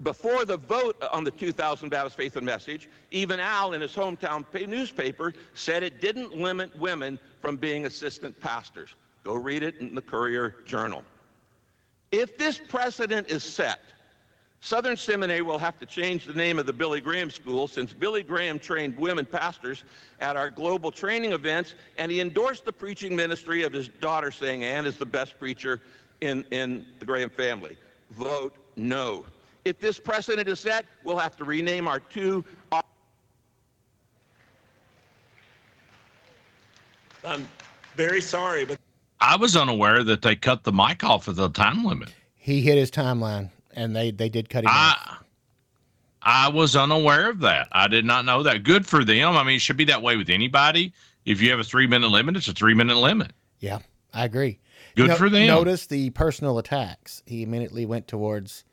before 0.03 0.45
the 0.45 0.58
vote 0.58 1.01
on 1.12 1.23
the 1.23 1.31
2000 1.31 1.89
Baptist 1.89 2.17
Faith 2.17 2.36
and 2.36 2.45
Message, 2.45 2.89
even 3.12 3.39
Al 3.39 3.73
in 3.73 3.81
his 3.81 3.93
hometown 3.93 4.45
newspaper 4.67 5.34
said 5.53 5.84
it 5.84 6.01
didn't 6.01 6.36
limit 6.36 6.77
women 6.77 7.17
from 7.41 7.55
being 7.55 7.86
assistant 7.86 8.39
pastors. 8.39 8.95
Go 9.23 9.36
read 9.36 9.63
it 9.63 9.77
in 9.79 9.95
the 9.95 10.01
Courier 10.01 10.58
Journal. 10.65 11.03
If 12.12 12.38
this 12.38 12.60
precedent 12.60 13.29
is 13.29 13.43
set, 13.43 13.79
Southern 14.60 14.97
Seminary 14.97 15.41
will 15.41 15.60
have 15.60 15.77
to 15.79 15.86
change 15.86 16.25
the 16.25 16.34
name 16.34 16.60
of 16.60 16.65
the 16.65 16.73
Billy 16.73 16.99
Graham 16.99 17.29
School 17.29 17.67
since 17.67 17.93
Billy 17.93 18.23
Graham 18.23 18.58
trained 18.58 18.97
women 18.97 19.25
pastors 19.25 19.84
at 20.19 20.36
our 20.36 20.49
global 20.49 20.91
training 20.91 21.34
events, 21.34 21.75
and 21.97 22.12
he 22.12 22.19
endorsed 22.19 22.65
the 22.65 22.73
preaching 22.73 23.15
ministry 23.15 23.63
of 23.63 23.71
his 23.71 23.88
daughter, 23.88 24.31
saying 24.31 24.63
Anne 24.63 24.86
is 24.86 24.97
the 24.97 25.05
best 25.05 25.38
preacher 25.39 25.81
in, 26.21 26.43
in 26.51 26.86
the 26.99 27.05
Graham 27.05 27.29
family. 27.29 27.77
Vote 28.12 28.55
no. 28.75 29.25
If 29.65 29.80
this 29.80 29.99
precedent 29.99 30.47
is 30.47 30.60
set, 30.60 30.86
we'll 31.04 31.17
have 31.17 31.36
to 31.38 31.43
rename 31.43 31.88
our 31.88 31.99
two. 31.99 32.45
I'm 37.23 37.47
very 37.95 38.21
sorry, 38.21 38.65
but 38.65 38.78
I 39.19 39.36
was 39.36 39.58
unaware 39.58 40.04
that 40.04 40.21
they 40.21 40.36
cut 40.36 40.63
the 40.63 40.71
mic 40.71 41.04
off 41.04 41.28
of 41.28 41.36
the 41.36 41.49
time 41.49 41.84
limit. 41.84 42.13
He 42.36 42.62
hit 42.62 42.78
his 42.78 42.91
timeline, 42.91 43.49
and 43.73 43.95
they 43.95 44.12
they 44.12 44.30
did 44.30 44.49
cut 44.49 44.65
him 44.65 44.69
off. 44.69 44.97
I 44.99 45.17
I 46.21 46.49
was 46.49 46.75
unaware 46.75 47.32
of 47.32 47.39
that. 47.39 47.67
I 47.71 47.88
did 47.88 48.06
not 48.06 48.25
know 48.25 48.43
that. 48.43 48.62
Good 48.63 48.86
for 48.86 49.04
them. 49.04 49.36
I 49.36 49.43
mean, 49.43 49.56
it 49.56 49.62
should 49.62 49.78
be 49.78 49.86
that 49.86 50.04
way 50.04 50.15
with 50.15 50.30
anybody. 50.30 50.93
If 51.25 51.41
you 51.41 51.49
have 51.49 51.60
a 51.60 51.63
three 51.63 51.88
minute 51.88 52.10
limit, 52.12 52.38
it's 52.38 52.47
a 52.47 52.54
three 52.54 52.75
minute 52.75 52.97
limit. 52.97 53.32
Yeah, 53.60 53.80
I 54.13 54.25
agree. 54.25 54.60
Good 54.95 55.08
No- 55.08 55.15
for 55.15 55.32
them. 55.32 55.47
Notice 55.47 55.88
the 55.88 56.12
personal 56.12 56.60
attacks. 56.60 57.23
He 57.25 57.41
immediately 57.41 57.88
went 57.88 58.08
towards 58.08 58.63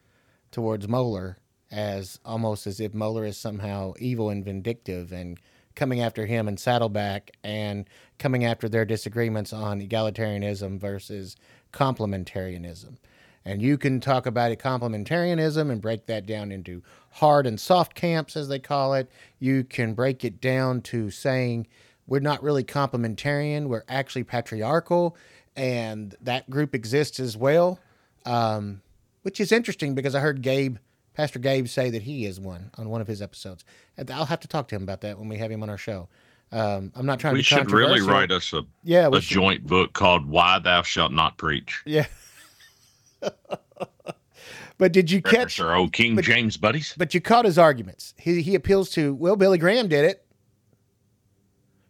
towards 0.52 0.86
Mohler 0.86 1.36
as 1.72 2.20
almost 2.24 2.66
as 2.66 2.78
if 2.78 2.92
Mohler 2.92 3.26
is 3.26 3.36
somehow 3.36 3.94
evil 3.98 4.30
and 4.30 4.44
vindictive 4.44 5.10
and 5.10 5.40
coming 5.74 6.00
after 6.00 6.26
him 6.26 6.46
and 6.46 6.60
Saddleback 6.60 7.30
and 7.42 7.88
coming 8.18 8.44
after 8.44 8.68
their 8.68 8.84
disagreements 8.84 9.52
on 9.52 9.80
egalitarianism 9.80 10.78
versus 10.78 11.34
complementarianism. 11.72 12.96
And 13.44 13.60
you 13.60 13.76
can 13.76 14.00
talk 14.00 14.26
about 14.26 14.56
complementarianism 14.58 15.70
and 15.70 15.80
break 15.80 16.06
that 16.06 16.26
down 16.26 16.52
into 16.52 16.82
hard 17.10 17.46
and 17.46 17.58
soft 17.58 17.94
camps, 17.94 18.36
as 18.36 18.48
they 18.48 18.58
call 18.58 18.94
it. 18.94 19.10
You 19.40 19.64
can 19.64 19.94
break 19.94 20.24
it 20.24 20.40
down 20.40 20.82
to 20.82 21.10
saying 21.10 21.66
we're 22.06 22.20
not 22.20 22.42
really 22.42 22.62
complementarian, 22.62 23.66
we're 23.66 23.84
actually 23.88 24.24
patriarchal, 24.24 25.16
and 25.56 26.14
that 26.20 26.48
group 26.50 26.74
exists 26.74 27.18
as 27.18 27.36
well, 27.36 27.80
um, 28.24 28.80
which 29.22 29.40
is 29.40 29.52
interesting 29.52 29.94
because 29.94 30.14
I 30.14 30.20
heard 30.20 30.42
Gabe, 30.42 30.76
Pastor 31.14 31.38
Gabe, 31.38 31.66
say 31.66 31.90
that 31.90 32.02
he 32.02 32.26
is 32.26 32.38
one 32.40 32.70
on 32.76 32.88
one 32.88 33.00
of 33.00 33.06
his 33.06 33.20
episodes. 33.22 33.64
And 33.96 34.11
I'll 34.11 34.26
have 34.26 34.40
to 34.40 34.48
talk 34.48 34.68
to 34.68 34.76
him 34.76 34.82
about 34.82 35.00
that 35.02 35.18
when 35.18 35.28
we 35.28 35.38
have 35.38 35.50
him 35.50 35.62
on 35.62 35.70
our 35.70 35.78
show. 35.78 36.08
Um, 36.50 36.92
I'm 36.94 37.06
not 37.06 37.18
trying 37.18 37.32
we 37.35 37.40
to 37.40 37.44
should 37.44 37.70
really 37.70 38.02
write 38.02 38.30
us 38.30 38.52
a, 38.52 38.62
yeah, 38.85 39.08
a 39.11 39.20
should- 39.20 39.35
joint 39.35 39.66
book 39.66 39.94
called 39.94 40.28
Why 40.28 40.58
Thou 40.58 40.82
Shalt 40.82 41.12
Not 41.12 41.38
Preach. 41.38 41.82
Yeah. 41.87 42.06
but 44.78 44.92
did 44.92 45.11
you 45.11 45.22
catch? 45.22 45.61
Our 45.61 45.74
old 45.74 45.92
King 45.92 46.14
but- 46.16 46.24
James 46.24 46.56
buddies. 46.56 46.94
But 46.96 47.14
you 47.14 47.20
caught 47.20 47.44
his 47.44 47.58
arguments. 47.58 48.14
He 48.18 48.42
he 48.42 48.54
appeals 48.54 48.90
to 48.90 49.14
well, 49.14 49.37
Billy 49.37 49.58
Graham 49.58 49.88
did 49.88 50.04
it. 50.04 50.24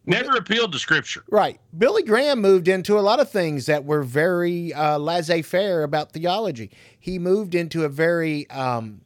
Never 0.05 0.35
appealed 0.35 0.73
to 0.73 0.79
Scripture. 0.79 1.23
Right. 1.29 1.59
Billy 1.77 2.03
Graham 2.03 2.41
moved 2.41 2.67
into 2.67 2.99
a 2.99 3.01
lot 3.01 3.19
of 3.21 3.29
things 3.31 3.67
that 3.67 3.85
were 3.85 4.03
very 4.03 4.73
uh, 4.73 4.97
laissez 4.97 5.41
faire 5.43 5.83
about 5.83 6.11
theology. 6.11 6.71
He 6.99 7.19
moved 7.19 7.55
into 7.55 7.85
a 7.85 7.89
very 7.89 8.49
um, 8.49 9.01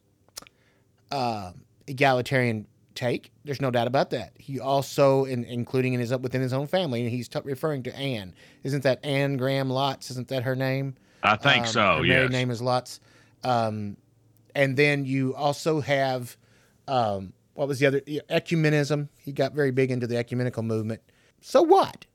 uh, 1.11 1.51
egalitarian 1.87 2.67
take. 2.95 3.31
There's 3.45 3.61
no 3.61 3.69
doubt 3.71 3.85
about 3.87 4.09
that. 4.09 4.31
He 4.39 4.59
also, 4.59 5.25
in, 5.25 5.43
including 5.43 5.93
in 5.93 5.99
his 5.99 6.11
within 6.17 6.41
his 6.41 6.51
own 6.53 6.65
family, 6.67 7.01
and 7.01 7.09
he's 7.11 7.27
t- 7.27 7.39
referring 7.43 7.83
to 7.83 7.95
Anne. 7.95 8.33
Isn't 8.63 8.81
that 8.83 8.99
Anne 9.05 9.37
Graham 9.37 9.69
Lotz? 9.69 10.09
Isn't 10.11 10.27
that 10.29 10.43
her 10.43 10.55
name? 10.55 10.95
I 11.23 11.35
think 11.35 11.65
Um, 11.67 11.71
so. 11.71 11.97
Her 11.97 12.05
Yes. 12.05 12.31
name 12.31 12.49
is 12.49 12.59
Lotz. 12.61 12.99
Um, 13.43 13.97
and 14.55 14.75
then 14.75 15.05
you 15.05 15.35
also 15.35 15.79
have 15.81 16.35
um, 16.87 17.33
what 17.57 17.67
was 17.67 17.79
the 17.79 17.87
other 17.87 18.01
ecumenism? 18.01 19.09
He 19.17 19.31
got 19.31 19.53
very 19.53 19.71
big 19.71 19.89
into 19.89 20.05
the 20.05 20.15
ecumenical 20.15 20.61
movement. 20.61 21.01
So 21.41 21.63
what? 21.63 22.05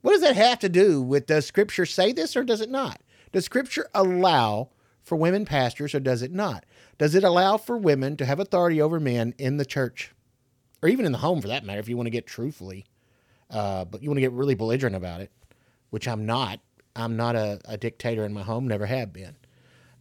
What 0.00 0.12
does 0.12 0.22
that 0.22 0.34
have 0.34 0.60
to 0.60 0.70
do 0.70 1.02
with 1.02 1.26
does 1.26 1.44
Scripture 1.44 1.84
say 1.84 2.10
this 2.10 2.34
or 2.34 2.42
does 2.42 2.62
it 2.62 2.70
not? 2.70 3.02
Does 3.32 3.44
Scripture 3.44 3.86
allow 3.92 4.70
for 5.02 5.14
women 5.14 5.44
pastors 5.44 5.94
or 5.94 6.00
does 6.00 6.22
it 6.22 6.32
not? 6.32 6.64
Does 6.96 7.14
it 7.14 7.22
allow 7.22 7.58
for 7.58 7.76
women 7.76 8.16
to 8.16 8.24
have 8.24 8.40
authority 8.40 8.80
over 8.80 8.98
men 8.98 9.34
in 9.36 9.58
the 9.58 9.66
church 9.66 10.14
or 10.82 10.88
even 10.88 11.04
in 11.04 11.12
the 11.12 11.18
home 11.18 11.42
for 11.42 11.48
that 11.48 11.62
matter? 11.62 11.80
If 11.80 11.90
you 11.90 11.98
want 11.98 12.06
to 12.06 12.10
get 12.10 12.26
truthfully, 12.26 12.86
uh, 13.50 13.84
but 13.84 14.02
you 14.02 14.08
want 14.08 14.16
to 14.16 14.22
get 14.22 14.32
really 14.32 14.54
belligerent 14.54 14.96
about 14.96 15.20
it, 15.20 15.30
which 15.90 16.08
I'm 16.08 16.24
not. 16.24 16.60
I'm 16.94 17.14
not 17.18 17.36
a, 17.36 17.60
a 17.66 17.76
dictator 17.76 18.24
in 18.24 18.32
my 18.32 18.42
home, 18.42 18.66
never 18.66 18.86
have 18.86 19.12
been. 19.12 19.36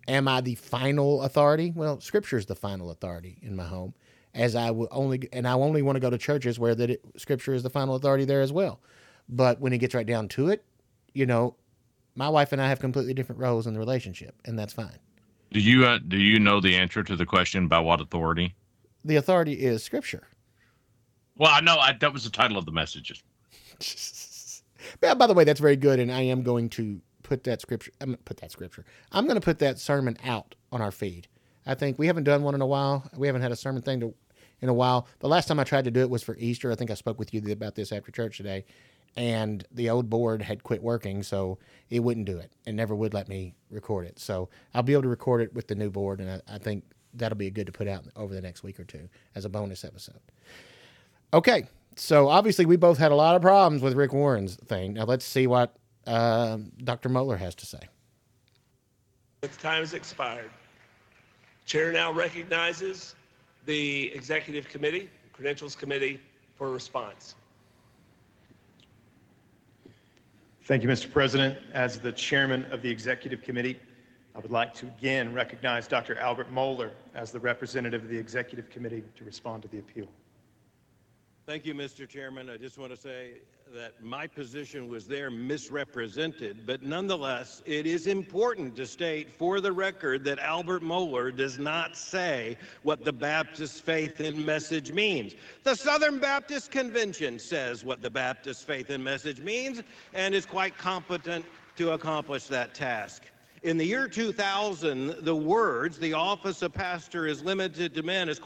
Am 0.07 0.29
I 0.29 0.39
the 0.39 0.55
final 0.55 1.23
authority? 1.23 1.73
Well, 1.75 1.99
Scripture 1.99 2.37
is 2.37 2.45
the 2.45 2.55
final 2.55 2.89
authority 2.89 3.37
in 3.41 3.57
my 3.57 3.65
home, 3.65 3.93
as 4.35 4.55
I 4.55 4.69
will 4.71 4.89
only 4.91 5.27
and 5.33 5.47
I 5.47 5.53
only 5.53 5.81
want 5.81 5.95
to 5.95 5.99
go 5.99 6.09
to 6.09 6.17
churches 6.17 6.59
where 6.59 6.75
that 6.75 6.89
it, 6.91 7.01
Scripture 7.17 7.53
is 7.53 7.63
the 7.63 7.69
final 7.69 7.95
authority 7.95 8.25
there 8.25 8.41
as 8.41 8.51
well. 8.51 8.81
But 9.27 9.59
when 9.59 9.73
it 9.73 9.79
gets 9.79 9.95
right 9.95 10.05
down 10.05 10.27
to 10.29 10.49
it, 10.49 10.63
you 11.13 11.25
know, 11.25 11.55
my 12.15 12.29
wife 12.29 12.51
and 12.51 12.61
I 12.61 12.67
have 12.67 12.79
completely 12.79 13.13
different 13.13 13.41
roles 13.41 13.65
in 13.65 13.73
the 13.73 13.79
relationship, 13.79 14.35
and 14.45 14.59
that's 14.59 14.73
fine. 14.73 14.99
Do 15.51 15.59
you 15.59 15.85
uh, 15.85 15.99
do 16.05 16.17
you 16.17 16.39
know 16.39 16.59
the 16.59 16.75
answer 16.75 17.01
to 17.01 17.15
the 17.15 17.25
question 17.25 17.67
by 17.67 17.79
what 17.79 18.01
authority? 18.01 18.53
The 19.05 19.15
authority 19.15 19.53
is 19.53 19.83
Scripture. 19.83 20.27
Well, 21.37 21.51
I 21.51 21.61
know 21.61 21.77
I, 21.77 21.93
that 21.93 22.13
was 22.13 22.23
the 22.23 22.29
title 22.29 22.57
of 22.57 22.65
the 22.65 22.71
messages. 22.71 23.23
By 25.01 25.27
the 25.27 25.33
way, 25.33 25.43
that's 25.43 25.59
very 25.59 25.75
good, 25.75 25.99
and 25.99 26.11
I 26.11 26.21
am 26.21 26.43
going 26.43 26.69
to 26.71 27.01
put 27.23 27.43
that 27.45 27.59
scripture. 27.59 27.91
I'm 27.99 28.09
gonna 28.09 28.17
put 28.17 28.37
that 28.37 28.51
scripture. 28.51 28.85
I'm 29.11 29.25
going 29.25 29.35
to 29.35 29.41
put 29.41 29.59
that 29.59 29.79
sermon 29.79 30.15
out 30.23 30.55
on 30.71 30.81
our 30.81 30.91
feed. 30.91 31.27
I 31.65 31.73
think 31.73 31.97
we 31.97 32.07
haven't 32.07 32.25
done 32.25 32.43
one 32.43 32.53
in 32.53 32.61
a 32.61 32.67
while. 32.67 33.09
We 33.17 33.27
haven't 33.27 33.41
had 33.41 33.51
a 33.51 33.55
sermon 33.55 33.81
thing 33.81 33.99
to, 34.01 34.13
in 34.61 34.69
a 34.69 34.73
while. 34.73 35.07
The 35.19 35.27
last 35.27 35.47
time 35.47 35.59
I 35.59 35.63
tried 35.63 35.85
to 35.85 35.91
do 35.91 36.01
it 36.01 36.09
was 36.09 36.23
for 36.23 36.35
Easter. 36.37 36.71
I 36.71 36.75
think 36.75 36.91
I 36.91 36.95
spoke 36.95 37.19
with 37.19 37.33
you 37.33 37.51
about 37.51 37.75
this 37.75 37.91
after 37.91 38.11
church 38.11 38.37
today, 38.37 38.65
and 39.15 39.65
the 39.71 39.89
old 39.89 40.09
board 40.09 40.41
had 40.41 40.63
quit 40.63 40.81
working, 40.81 41.23
so 41.23 41.57
it 41.89 41.99
wouldn't 41.99 42.25
do 42.25 42.37
it 42.37 42.51
and 42.65 42.75
never 42.75 42.95
would 42.95 43.13
let 43.13 43.27
me 43.27 43.55
record 43.69 44.07
it. 44.07 44.19
So 44.19 44.49
I'll 44.73 44.83
be 44.83 44.93
able 44.93 45.03
to 45.03 45.09
record 45.09 45.41
it 45.41 45.53
with 45.53 45.67
the 45.67 45.75
new 45.75 45.89
board, 45.89 46.19
and 46.19 46.29
I, 46.29 46.55
I 46.55 46.57
think 46.57 46.83
that'll 47.13 47.37
be 47.37 47.49
good 47.49 47.67
to 47.67 47.71
put 47.71 47.87
out 47.87 48.05
over 48.15 48.33
the 48.33 48.41
next 48.41 48.63
week 48.63 48.79
or 48.79 48.83
two 48.83 49.07
as 49.35 49.45
a 49.45 49.49
bonus 49.49 49.85
episode. 49.85 50.19
Okay, 51.33 51.65
so 51.95 52.27
obviously 52.27 52.65
we 52.65 52.75
both 52.75 52.97
had 52.97 53.11
a 53.11 53.15
lot 53.15 53.35
of 53.35 53.41
problems 53.41 53.81
with 53.81 53.93
Rick 53.93 54.13
Warren's 54.13 54.55
thing. 54.55 54.93
Now 54.93 55.05
let's 55.05 55.25
see 55.25 55.47
what 55.47 55.75
uh, 56.05 56.57
Dr. 56.83 57.09
Mohler 57.09 57.37
has 57.37 57.55
to 57.55 57.65
say. 57.65 57.79
The 59.41 59.47
time 59.47 59.81
has 59.81 59.93
expired. 59.93 60.49
Chair 61.65 61.91
now 61.91 62.11
recognizes 62.11 63.15
the 63.65 64.11
Executive 64.13 64.67
Committee, 64.69 65.09
Credentials 65.33 65.75
Committee, 65.75 66.19
for 66.55 66.67
a 66.67 66.71
response. 66.71 67.35
Thank 70.63 70.83
you, 70.83 70.89
Mr. 70.89 71.11
President. 71.11 71.57
As 71.73 71.99
the 71.99 72.11
chairman 72.11 72.65
of 72.71 72.81
the 72.81 72.89
Executive 72.89 73.41
Committee, 73.41 73.79
I 74.35 74.39
would 74.39 74.51
like 74.51 74.73
to 74.75 74.87
again 74.87 75.33
recognize 75.33 75.87
Dr. 75.87 76.17
Albert 76.17 76.51
Mohler 76.51 76.91
as 77.13 77.31
the 77.31 77.39
representative 77.39 78.03
of 78.03 78.09
the 78.09 78.17
Executive 78.17 78.69
Committee 78.69 79.03
to 79.15 79.23
respond 79.23 79.61
to 79.63 79.67
the 79.67 79.79
appeal. 79.79 80.07
Thank 81.45 81.67
you, 81.67 81.75
Mr. 81.75 82.09
Chairman. 82.09 82.49
I 82.49 82.57
just 82.57 82.79
want 82.79 82.91
to 82.91 82.97
say 82.97 83.33
that 83.71 84.03
my 84.03 84.25
position 84.25 84.89
was 84.89 85.05
there 85.05 85.29
misrepresented, 85.29 86.65
but 86.65 86.81
nonetheless, 86.81 87.61
it 87.67 87.85
is 87.85 88.07
important 88.07 88.75
to 88.77 88.87
state 88.87 89.29
for 89.29 89.61
the 89.61 89.71
record 89.71 90.23
that 90.23 90.39
Albert 90.39 90.81
Mohler 90.81 91.35
does 91.35 91.59
not 91.59 91.95
say 91.95 92.57
what 92.81 93.05
the 93.05 93.13
Baptist 93.13 93.85
faith 93.85 94.21
and 94.21 94.43
message 94.43 94.91
means. 94.91 95.35
The 95.63 95.75
Southern 95.75 96.17
Baptist 96.17 96.71
Convention 96.71 97.37
says 97.37 97.85
what 97.85 98.01
the 98.01 98.09
Baptist 98.09 98.65
faith 98.65 98.89
and 98.89 99.03
message 99.03 99.39
means 99.39 99.83
and 100.15 100.33
is 100.33 100.47
quite 100.47 100.75
competent 100.79 101.45
to 101.75 101.91
accomplish 101.91 102.45
that 102.45 102.73
task. 102.73 103.21
In 103.61 103.77
the 103.77 103.85
year 103.85 104.07
2000, 104.07 105.15
the 105.21 105.35
words, 105.35 105.99
the 105.99 106.13
office 106.13 106.63
of 106.63 106.73
pastor 106.73 107.27
is 107.27 107.43
limited 107.43 107.93
to 107.93 108.01
men, 108.01 108.29
is 108.29 108.39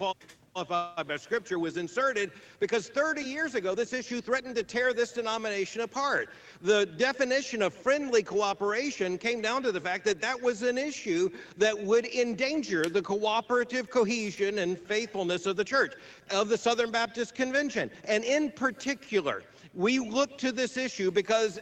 qualified 0.54 1.08
by 1.08 1.18
Scripture 1.18 1.60
was 1.60 1.78
inserted 1.78 2.32
because 2.60 2.90
30 2.90 3.22
years 3.22 3.56
ago, 3.56 3.76
this 3.76 3.94
issue 3.94 4.22
threatened 4.22 4.56
to 4.56 4.64
tear 4.64 4.94
this 4.94 5.12
denomination 5.12 5.82
apart. 5.82 6.30
The 6.62 6.86
definition 6.86 7.62
of 7.62 7.74
friendly 7.74 8.24
cooperation 8.24 9.18
came 9.18 9.42
down 9.42 9.64
to 9.64 9.72
the 9.72 9.82
fact 9.82 10.06
that 10.06 10.22
that 10.22 10.42
was 10.42 10.62
an 10.64 10.78
issue 10.78 11.30
that 11.58 11.78
would 11.78 12.06
endanger 12.08 12.84
the 12.84 13.02
cooperative 13.02 13.90
cohesion 13.90 14.60
and 14.60 14.78
faithfulness 14.78 15.46
of 15.46 15.56
the 15.56 15.66
church, 15.66 15.94
of 16.32 16.50
the 16.50 16.58
Southern 16.58 16.92
Baptist 16.92 17.36
Convention. 17.36 17.90
And 18.06 18.24
in 18.24 18.52
particular, 18.52 19.44
we 19.74 20.00
look 20.00 20.38
to 20.40 20.52
this 20.52 20.78
issue 20.78 21.12
because 21.12 21.60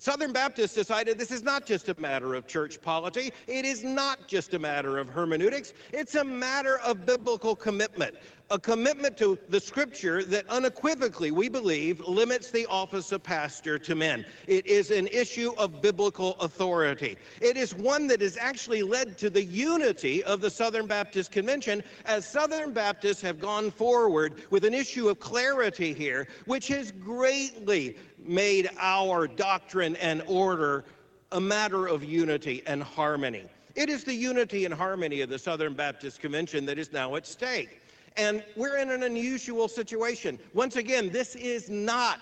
Southern 0.00 0.32
Baptists 0.32 0.74
decided 0.74 1.18
this 1.18 1.30
is 1.30 1.42
not 1.42 1.66
just 1.66 1.90
a 1.90 2.00
matter 2.00 2.34
of 2.34 2.46
church 2.46 2.80
polity. 2.80 3.34
It 3.46 3.66
is 3.66 3.84
not 3.84 4.26
just 4.26 4.54
a 4.54 4.58
matter 4.58 4.96
of 4.96 5.10
hermeneutics. 5.10 5.74
It's 5.92 6.14
a 6.14 6.24
matter 6.24 6.78
of 6.78 7.04
biblical 7.04 7.54
commitment, 7.54 8.16
a 8.50 8.58
commitment 8.58 9.16
to 9.16 9.38
the 9.48 9.60
scripture 9.60 10.24
that 10.24 10.48
unequivocally, 10.48 11.30
we 11.30 11.48
believe, 11.48 12.00
limits 12.00 12.50
the 12.50 12.66
office 12.66 13.12
of 13.12 13.22
pastor 13.22 13.78
to 13.78 13.94
men. 13.94 14.26
It 14.48 14.66
is 14.66 14.90
an 14.90 15.06
issue 15.06 15.52
of 15.56 15.80
biblical 15.80 16.34
authority. 16.40 17.16
It 17.40 17.56
is 17.56 17.74
one 17.74 18.08
that 18.08 18.20
has 18.20 18.36
actually 18.36 18.82
led 18.82 19.16
to 19.18 19.30
the 19.30 19.44
unity 19.44 20.24
of 20.24 20.40
the 20.40 20.50
Southern 20.50 20.86
Baptist 20.86 21.30
Convention 21.30 21.82
as 22.06 22.26
Southern 22.26 22.72
Baptists 22.72 23.20
have 23.22 23.40
gone 23.40 23.70
forward 23.70 24.42
with 24.50 24.64
an 24.64 24.74
issue 24.74 25.08
of 25.08 25.20
clarity 25.20 25.94
here, 25.94 26.26
which 26.46 26.66
has 26.68 26.90
greatly 26.90 27.96
made 28.18 28.68
our 28.80 29.28
doctrine 29.28 29.94
and 29.96 30.22
order 30.26 30.84
a 31.30 31.40
matter 31.40 31.86
of 31.86 32.02
unity 32.02 32.64
and 32.66 32.82
harmony. 32.82 33.44
It 33.76 33.88
is 33.88 34.02
the 34.02 34.14
unity 34.14 34.64
and 34.64 34.74
harmony 34.74 35.20
of 35.20 35.30
the 35.30 35.38
Southern 35.38 35.74
Baptist 35.74 36.20
Convention 36.20 36.66
that 36.66 36.76
is 36.78 36.92
now 36.92 37.14
at 37.14 37.24
stake. 37.24 37.79
And 38.16 38.44
we're 38.56 38.78
in 38.78 38.90
an 38.90 39.02
unusual 39.04 39.68
situation. 39.68 40.38
Once 40.52 40.76
again, 40.76 41.10
this 41.10 41.36
is 41.36 41.70
not 41.70 42.20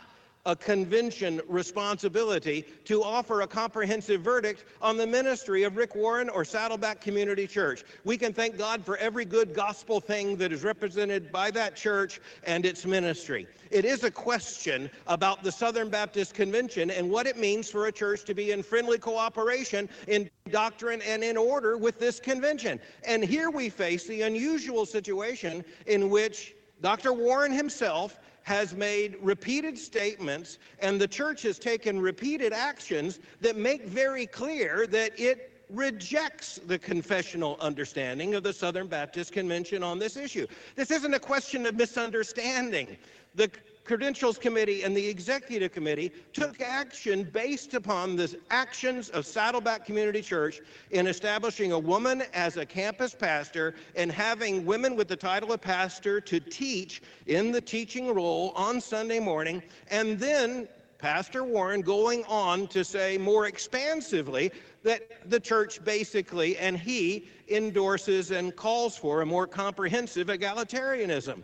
a 0.48 0.56
convention 0.56 1.42
responsibility 1.46 2.64
to 2.86 3.02
offer 3.02 3.42
a 3.42 3.46
comprehensive 3.46 4.22
verdict 4.22 4.64
on 4.80 4.96
the 4.96 5.06
ministry 5.06 5.62
of 5.62 5.76
Rick 5.76 5.94
Warren 5.94 6.30
or 6.30 6.42
Saddleback 6.42 7.02
Community 7.02 7.46
Church. 7.46 7.84
We 8.04 8.16
can 8.16 8.32
thank 8.32 8.56
God 8.56 8.82
for 8.82 8.96
every 8.96 9.26
good 9.26 9.52
gospel 9.52 10.00
thing 10.00 10.36
that 10.38 10.50
is 10.50 10.64
represented 10.64 11.30
by 11.30 11.50
that 11.50 11.76
church 11.76 12.22
and 12.44 12.64
its 12.64 12.86
ministry. 12.86 13.46
It 13.70 13.84
is 13.84 14.04
a 14.04 14.10
question 14.10 14.90
about 15.06 15.42
the 15.42 15.52
Southern 15.52 15.90
Baptist 15.90 16.32
Convention 16.32 16.90
and 16.90 17.10
what 17.10 17.26
it 17.26 17.36
means 17.36 17.70
for 17.70 17.88
a 17.88 17.92
church 17.92 18.24
to 18.24 18.34
be 18.34 18.52
in 18.52 18.62
friendly 18.62 18.96
cooperation 18.96 19.86
in 20.06 20.30
doctrine 20.50 21.02
and 21.02 21.22
in 21.22 21.36
order 21.36 21.76
with 21.76 21.98
this 21.98 22.18
convention. 22.18 22.80
And 23.06 23.22
here 23.22 23.50
we 23.50 23.68
face 23.68 24.06
the 24.06 24.22
unusual 24.22 24.86
situation 24.86 25.62
in 25.86 26.08
which 26.08 26.54
Dr. 26.80 27.12
Warren 27.12 27.52
himself 27.52 28.18
has 28.48 28.74
made 28.74 29.14
repeated 29.20 29.76
statements, 29.76 30.56
and 30.80 30.98
the 30.98 31.06
church 31.06 31.42
has 31.42 31.58
taken 31.58 32.00
repeated 32.00 32.50
actions 32.50 33.20
that 33.42 33.56
make 33.56 33.84
very 33.84 34.24
clear 34.24 34.86
that 34.86 35.12
it 35.20 35.52
rejects 35.68 36.58
the 36.66 36.78
confessional 36.78 37.58
understanding 37.60 38.34
of 38.34 38.42
the 38.42 38.52
Southern 38.54 38.86
Baptist 38.86 39.32
Convention 39.32 39.82
on 39.82 39.98
this 39.98 40.16
issue. 40.16 40.46
This 40.76 40.90
isn't 40.90 41.12
a 41.12 41.18
question 41.18 41.66
of 41.66 41.74
misunderstanding. 41.74 42.96
The 43.34 43.50
Credentials 43.88 44.36
Committee 44.36 44.82
and 44.82 44.94
the 44.94 45.08
Executive 45.08 45.72
Committee 45.72 46.12
took 46.34 46.60
action 46.60 47.24
based 47.24 47.72
upon 47.72 48.16
the 48.16 48.38
actions 48.50 49.08
of 49.08 49.24
Saddleback 49.24 49.86
Community 49.86 50.20
Church 50.20 50.60
in 50.90 51.06
establishing 51.06 51.72
a 51.72 51.78
woman 51.78 52.22
as 52.34 52.58
a 52.58 52.66
campus 52.66 53.14
pastor 53.14 53.74
and 53.96 54.12
having 54.12 54.66
women 54.66 54.94
with 54.94 55.08
the 55.08 55.16
title 55.16 55.52
of 55.52 55.62
pastor 55.62 56.20
to 56.20 56.38
teach 56.38 57.00
in 57.28 57.50
the 57.50 57.62
teaching 57.62 58.14
role 58.14 58.52
on 58.54 58.78
Sunday 58.78 59.20
morning, 59.20 59.62
and 59.90 60.18
then 60.18 60.68
Pastor 60.98 61.42
Warren 61.42 61.80
going 61.80 62.24
on 62.26 62.66
to 62.68 62.84
say 62.84 63.16
more 63.16 63.46
expansively 63.46 64.52
that 64.82 65.30
the 65.30 65.40
church 65.40 65.82
basically 65.82 66.58
and 66.58 66.76
he 66.76 67.26
endorses 67.48 68.32
and 68.32 68.54
calls 68.54 68.98
for 68.98 69.22
a 69.22 69.26
more 69.26 69.46
comprehensive 69.46 70.26
egalitarianism. 70.26 71.42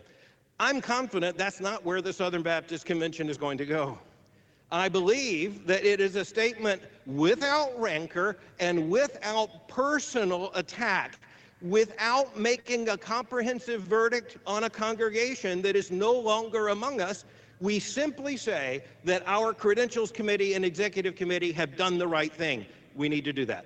I'm 0.59 0.79
confident 0.79 1.37
that's 1.37 1.59
not 1.59 1.83
where 1.83 2.01
the 2.01 2.13
Southern 2.13 2.41
Baptist 2.41 2.85
Convention 2.85 3.29
is 3.29 3.37
going 3.37 3.57
to 3.57 3.65
go. 3.65 3.97
I 4.71 4.87
believe 4.89 5.67
that 5.67 5.85
it 5.85 5.99
is 5.99 6.15
a 6.15 6.23
statement 6.23 6.81
without 7.05 7.79
rancor 7.79 8.37
and 8.59 8.89
without 8.89 9.67
personal 9.67 10.51
attack, 10.55 11.19
without 11.61 12.37
making 12.39 12.89
a 12.89 12.97
comprehensive 12.97 13.81
verdict 13.81 14.37
on 14.47 14.63
a 14.63 14.69
congregation 14.69 15.61
that 15.61 15.75
is 15.75 15.91
no 15.91 16.13
longer 16.13 16.69
among 16.69 17.01
us. 17.01 17.25
We 17.59 17.79
simply 17.79 18.37
say 18.37 18.83
that 19.03 19.23
our 19.27 19.53
credentials 19.53 20.11
committee 20.11 20.53
and 20.55 20.65
executive 20.65 21.15
committee 21.15 21.51
have 21.51 21.77
done 21.77 21.97
the 21.97 22.07
right 22.07 22.33
thing. 22.33 22.65
We 22.95 23.09
need 23.09 23.25
to 23.25 23.33
do 23.33 23.45
that. 23.45 23.65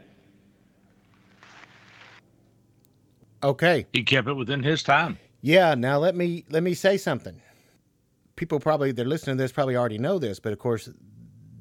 Okay. 3.44 3.86
He 3.94 4.04
kept 4.04 4.28
it 4.28 4.34
within 4.34 4.62
his 4.62 4.84
time. 4.84 5.18
Yeah, 5.42 5.76
now 5.76 5.98
let 5.98 6.16
me 6.16 6.46
let 6.50 6.64
me 6.64 6.74
say 6.74 6.98
something. 6.98 7.42
People 8.36 8.60
probably 8.60 8.92
they're 8.92 9.06
listening 9.06 9.38
to 9.38 9.44
this 9.44 9.52
probably 9.52 9.76
already 9.76 9.98
know 9.98 10.20
this, 10.20 10.40
but 10.40 10.54
of 10.54 10.60
course 10.60 10.90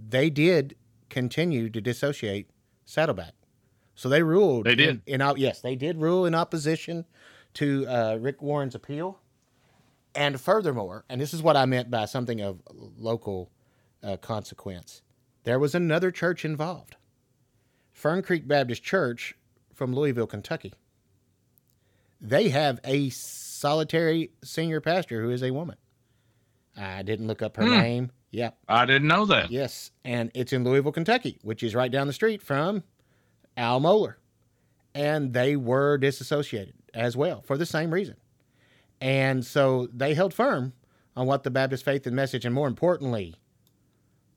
they 0.08 0.30
did 0.30 0.76
continue 1.10 1.70
to 1.70 1.80
dissociate 1.80 2.50
Saddleback. 2.84 3.34
So 3.94 4.08
they 4.08 4.22
ruled. 4.22 4.66
They 4.66 4.76
did. 4.76 5.02
In, 5.06 5.20
in 5.20 5.32
yes, 5.36 5.60
they 5.60 5.74
did 5.74 6.00
rule 6.00 6.24
in 6.24 6.34
opposition 6.34 7.04
to 7.54 7.86
uh, 7.88 8.18
Rick 8.20 8.42
Warren's 8.42 8.74
appeal. 8.74 9.18
And 10.14 10.40
furthermore, 10.40 11.04
and 11.08 11.20
this 11.20 11.34
is 11.34 11.42
what 11.42 11.56
I 11.56 11.66
meant 11.66 11.90
by 11.90 12.04
something 12.06 12.40
of 12.40 12.62
local 12.96 13.50
uh, 14.02 14.16
consequence, 14.16 15.02
there 15.44 15.58
was 15.58 15.74
another 15.74 16.10
church 16.10 16.44
involved, 16.44 16.96
Fern 17.92 18.22
Creek 18.22 18.48
Baptist 18.48 18.82
Church 18.82 19.36
from 19.74 19.94
Louisville, 19.94 20.26
Kentucky. 20.26 20.74
They 22.20 22.48
have 22.48 22.80
a 22.84 23.10
solitary 23.58 24.30
senior 24.42 24.80
pastor 24.80 25.20
who 25.22 25.30
is 25.30 25.42
a 25.42 25.50
woman. 25.50 25.76
I 26.76 27.02
didn't 27.02 27.26
look 27.26 27.42
up 27.42 27.56
her 27.56 27.64
Hmm. 27.64 27.70
name. 27.70 28.10
Yep. 28.30 28.56
I 28.68 28.84
didn't 28.84 29.08
know 29.08 29.24
that. 29.26 29.50
Yes, 29.50 29.90
and 30.04 30.30
it's 30.34 30.52
in 30.52 30.62
Louisville, 30.62 30.92
Kentucky, 30.92 31.38
which 31.42 31.62
is 31.62 31.74
right 31.74 31.90
down 31.90 32.06
the 32.06 32.12
street 32.12 32.42
from 32.42 32.84
Al 33.56 33.80
Mohler. 33.80 34.14
And 34.94 35.32
they 35.32 35.56
were 35.56 35.96
disassociated 35.98 36.74
as 36.94 37.16
well 37.16 37.42
for 37.42 37.56
the 37.56 37.66
same 37.66 37.92
reason. 37.92 38.16
And 39.00 39.44
so 39.46 39.88
they 39.92 40.14
held 40.14 40.34
firm 40.34 40.72
on 41.16 41.26
what 41.26 41.42
the 41.42 41.50
Baptist 41.50 41.84
faith 41.84 42.06
and 42.06 42.14
message, 42.14 42.44
and 42.44 42.54
more 42.54 42.68
importantly, 42.68 43.34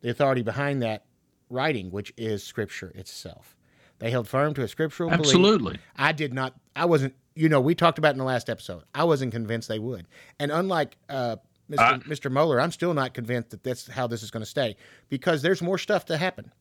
the 0.02 0.10
authority 0.10 0.42
behind 0.42 0.82
that 0.82 1.06
writing, 1.50 1.92
which 1.92 2.14
is 2.18 2.44
Scripture 2.44 2.92
itself. 2.96 3.58
They 4.02 4.10
held 4.10 4.28
firm 4.28 4.56
to 4.56 4.64
a 4.64 4.68
scriptural 4.68 5.12
belief. 5.12 5.28
Absolutely. 5.28 5.78
I 5.96 6.12
did 6.12 6.34
not. 6.34 6.56
I 6.76 6.86
wasn't. 6.86 7.14
You 7.36 7.48
know, 7.50 7.62
we 7.62 7.76
talked 7.76 8.00
about 8.00 8.14
in 8.14 8.18
the 8.18 8.24
last 8.26 8.50
episode. 8.50 8.84
I 8.96 9.04
wasn't 9.04 9.32
convinced 9.32 9.68
they 9.70 9.78
would. 9.80 10.08
And 10.40 10.52
unlike 10.52 10.98
uh, 11.08 11.36
Mr. 11.70 11.80
I- 11.80 11.98
Mr. 12.00 12.32
Mohler, 12.32 12.62
I'm 12.62 12.72
still 12.72 12.96
not 12.96 13.14
convinced 13.14 13.52
that 13.52 13.64
that's 13.64 13.88
how 13.88 14.08
this 14.08 14.24
is 14.24 14.32
going 14.32 14.42
to 14.42 14.50
stay 14.50 14.76
because 15.08 15.44
there's 15.44 15.62
more 15.62 15.78
stuff 15.78 16.06
to 16.08 16.18
happen. 16.18 16.52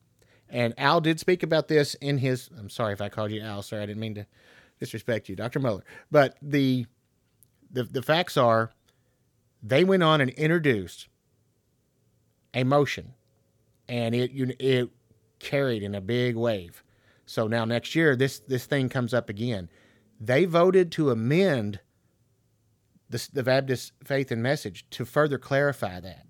And 0.49 0.73
Al 0.77 1.01
did 1.01 1.19
speak 1.19 1.41
about 1.41 1.67
this 1.67 1.95
in 1.95 2.19
his. 2.19 2.49
I'm 2.57 2.69
sorry 2.69 2.93
if 2.93 3.01
I 3.01 3.09
called 3.09 3.31
you 3.31 3.41
Al, 3.41 3.63
sir. 3.63 3.81
I 3.81 3.85
didn't 3.87 3.99
mean 3.99 4.15
to 4.15 4.27
disrespect 4.79 5.27
you, 5.27 5.35
Dr. 5.35 5.59
Mohler. 5.59 5.81
But 6.11 6.37
the 6.43 6.85
the 7.71 7.83
the 7.85 8.03
facts 8.03 8.37
are, 8.37 8.71
they 9.63 9.83
went 9.83 10.03
on 10.03 10.21
and 10.21 10.29
introduced 10.31 11.07
a 12.53 12.63
motion, 12.63 13.13
and 13.89 14.13
it 14.13 14.29
you 14.31 14.53
it 14.59 14.89
carried 15.39 15.81
in 15.81 15.95
a 15.95 16.01
big 16.01 16.35
wave. 16.35 16.83
So 17.25 17.47
now 17.47 17.65
next 17.65 17.95
year, 17.95 18.15
this 18.15 18.39
this 18.39 18.65
thing 18.65 18.89
comes 18.89 19.13
up 19.13 19.29
again. 19.29 19.69
They 20.19 20.45
voted 20.45 20.91
to 20.93 21.09
amend 21.09 21.79
the, 23.09 23.27
the 23.33 23.43
Baptist 23.43 23.93
faith 24.03 24.31
and 24.31 24.41
message 24.41 24.85
to 24.91 25.05
further 25.05 25.37
clarify 25.37 25.99
that 25.99 26.25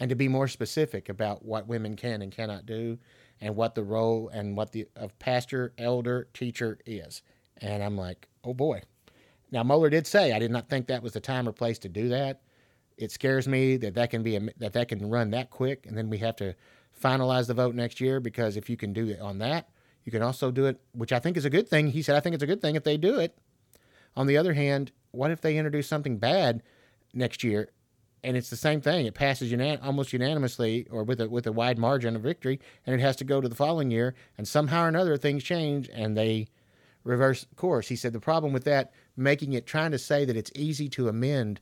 and 0.00 0.08
to 0.08 0.16
be 0.16 0.28
more 0.28 0.48
specific 0.48 1.08
about 1.08 1.44
what 1.44 1.66
women 1.68 1.96
can 1.96 2.22
and 2.22 2.32
cannot 2.32 2.66
do 2.66 2.98
and 3.40 3.56
what 3.56 3.74
the 3.74 3.82
role 3.82 4.28
and 4.28 4.56
what 4.56 4.72
the 4.72 4.86
of 4.96 5.18
pastor, 5.18 5.72
elder, 5.78 6.28
teacher 6.34 6.78
is. 6.86 7.22
And 7.58 7.82
I'm 7.82 7.96
like, 7.96 8.28
oh 8.42 8.54
boy. 8.54 8.82
Now 9.50 9.62
Mohler 9.62 9.90
did 9.90 10.06
say 10.06 10.32
I 10.32 10.38
did 10.38 10.50
not 10.50 10.68
think 10.68 10.86
that 10.86 11.02
was 11.02 11.12
the 11.12 11.20
time 11.20 11.48
or 11.48 11.52
place 11.52 11.78
to 11.80 11.88
do 11.88 12.08
that. 12.08 12.40
It 12.96 13.10
scares 13.10 13.46
me 13.46 13.76
that 13.78 13.94
that 13.94 14.10
can 14.10 14.22
be 14.22 14.38
that 14.58 14.72
that 14.72 14.88
can 14.88 15.10
run 15.10 15.30
that 15.30 15.50
quick, 15.50 15.86
and 15.86 15.98
then 15.98 16.10
we 16.10 16.18
have 16.18 16.36
to 16.36 16.54
finalize 17.00 17.46
the 17.48 17.54
vote 17.54 17.74
next 17.74 18.00
year. 18.00 18.20
Because 18.20 18.56
if 18.56 18.70
you 18.70 18.76
can 18.76 18.92
do 18.92 19.08
it 19.08 19.20
on 19.20 19.38
that, 19.38 19.68
you 20.04 20.12
can 20.12 20.22
also 20.22 20.50
do 20.50 20.66
it, 20.66 20.80
which 20.92 21.12
I 21.12 21.18
think 21.18 21.36
is 21.36 21.44
a 21.44 21.50
good 21.50 21.68
thing. 21.68 21.88
He 21.88 22.02
said 22.02 22.16
I 22.16 22.20
think 22.20 22.34
it's 22.34 22.42
a 22.42 22.48
good 22.48 22.60
thing 22.60 22.76
if 22.76 22.84
they 22.84 22.96
do 22.96 23.18
it. 23.18 23.36
On 24.16 24.26
the 24.26 24.36
other 24.36 24.52
hand, 24.52 24.92
what 25.10 25.30
if 25.30 25.40
they 25.40 25.56
introduce 25.56 25.88
something 25.88 26.18
bad 26.18 26.62
next 27.12 27.42
year, 27.42 27.70
and 28.22 28.36
it's 28.36 28.50
the 28.50 28.56
same 28.56 28.80
thing? 28.80 29.06
It 29.06 29.14
passes 29.14 29.50
unan- 29.50 29.84
almost 29.84 30.12
unanimously 30.12 30.86
or 30.90 31.02
with 31.04 31.20
a 31.20 31.28
with 31.28 31.46
a 31.46 31.52
wide 31.52 31.78
margin 31.78 32.16
of 32.16 32.22
victory, 32.22 32.60
and 32.86 32.94
it 32.94 33.00
has 33.00 33.16
to 33.16 33.24
go 33.24 33.40
to 33.40 33.48
the 33.48 33.54
following 33.54 33.90
year, 33.90 34.14
and 34.36 34.46
somehow 34.46 34.84
or 34.84 34.88
another 34.88 35.16
things 35.16 35.42
change 35.42 35.88
and 35.92 36.16
they 36.16 36.48
reverse 37.02 37.46
course. 37.56 37.88
He 37.88 37.96
said 37.96 38.12
the 38.12 38.20
problem 38.20 38.52
with 38.52 38.64
that, 38.64 38.92
making 39.16 39.52
it 39.52 39.66
trying 39.66 39.90
to 39.90 39.98
say 39.98 40.24
that 40.24 40.36
it's 40.36 40.50
easy 40.54 40.88
to 40.90 41.08
amend 41.08 41.60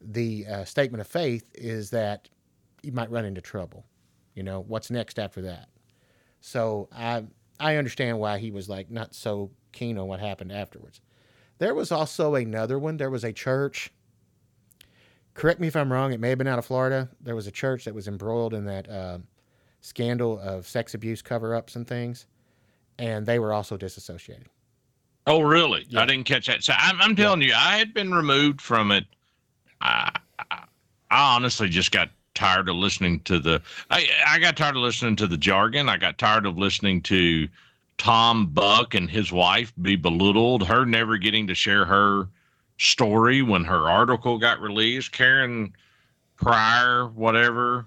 the 0.00 0.46
uh, 0.46 0.64
statement 0.64 1.00
of 1.00 1.06
faith, 1.06 1.50
is 1.54 1.90
that 1.90 2.28
you 2.82 2.92
might 2.92 3.10
run 3.10 3.24
into 3.24 3.40
trouble. 3.40 3.86
You 4.34 4.42
know 4.42 4.64
what's 4.66 4.90
next 4.90 5.18
after 5.18 5.40
that. 5.42 5.68
So 6.40 6.88
I 6.92 7.24
I 7.58 7.76
understand 7.76 8.18
why 8.18 8.38
he 8.38 8.50
was 8.50 8.68
like 8.68 8.90
not 8.90 9.14
so 9.14 9.50
keen 9.72 9.98
on 9.98 10.06
what 10.08 10.20
happened 10.20 10.52
afterwards. 10.52 11.00
There 11.58 11.74
was 11.74 11.90
also 11.90 12.34
another 12.34 12.78
one. 12.78 12.96
There 12.96 13.10
was 13.10 13.24
a 13.24 13.32
church. 13.32 13.90
Correct 15.34 15.60
me 15.60 15.68
if 15.68 15.76
I'm 15.76 15.92
wrong. 15.92 16.12
It 16.12 16.20
may 16.20 16.30
have 16.30 16.38
been 16.38 16.46
out 16.46 16.58
of 16.58 16.66
Florida. 16.66 17.08
There 17.20 17.34
was 17.34 17.46
a 17.46 17.50
church 17.50 17.84
that 17.84 17.94
was 17.94 18.08
embroiled 18.08 18.54
in 18.54 18.64
that 18.66 18.88
uh, 18.90 19.18
scandal 19.80 20.38
of 20.40 20.66
sex 20.66 20.94
abuse 20.94 21.22
cover-ups 21.22 21.76
and 21.76 21.86
things, 21.86 22.26
and 22.98 23.26
they 23.26 23.38
were 23.38 23.52
also 23.52 23.76
disassociated. 23.76 24.48
Oh, 25.26 25.40
really? 25.40 25.86
Yeah. 25.88 26.02
I 26.02 26.06
didn't 26.06 26.24
catch 26.24 26.46
that. 26.46 26.62
So 26.62 26.72
I'm, 26.76 27.00
I'm 27.00 27.16
telling 27.16 27.42
you, 27.42 27.52
I 27.54 27.76
had 27.76 27.92
been 27.92 28.14
removed 28.14 28.60
from 28.60 28.92
it. 28.92 29.04
I, 29.80 30.10
I, 30.38 30.64
I 31.10 31.36
honestly 31.36 31.68
just 31.68 31.90
got 31.90 32.10
tired 32.36 32.68
of 32.68 32.76
listening 32.76 33.18
to 33.20 33.40
the. 33.40 33.60
I, 33.90 34.06
I 34.28 34.38
got 34.38 34.56
tired 34.56 34.76
of 34.76 34.82
listening 34.82 35.16
to 35.16 35.26
the 35.26 35.36
jargon. 35.36 35.88
I 35.88 35.96
got 35.96 36.18
tired 36.18 36.46
of 36.46 36.56
listening 36.56 37.02
to 37.02 37.48
Tom 37.98 38.46
Buck 38.46 38.94
and 38.94 39.10
his 39.10 39.32
wife 39.32 39.72
be 39.82 39.96
belittled. 39.96 40.64
Her 40.66 40.84
never 40.84 41.16
getting 41.16 41.48
to 41.48 41.54
share 41.54 41.84
her 41.84 42.28
story 42.78 43.42
when 43.42 43.64
her 43.64 43.90
article 43.90 44.38
got 44.38 44.60
released. 44.60 45.10
Karen 45.12 45.72
Prior, 46.36 47.06
whatever, 47.08 47.86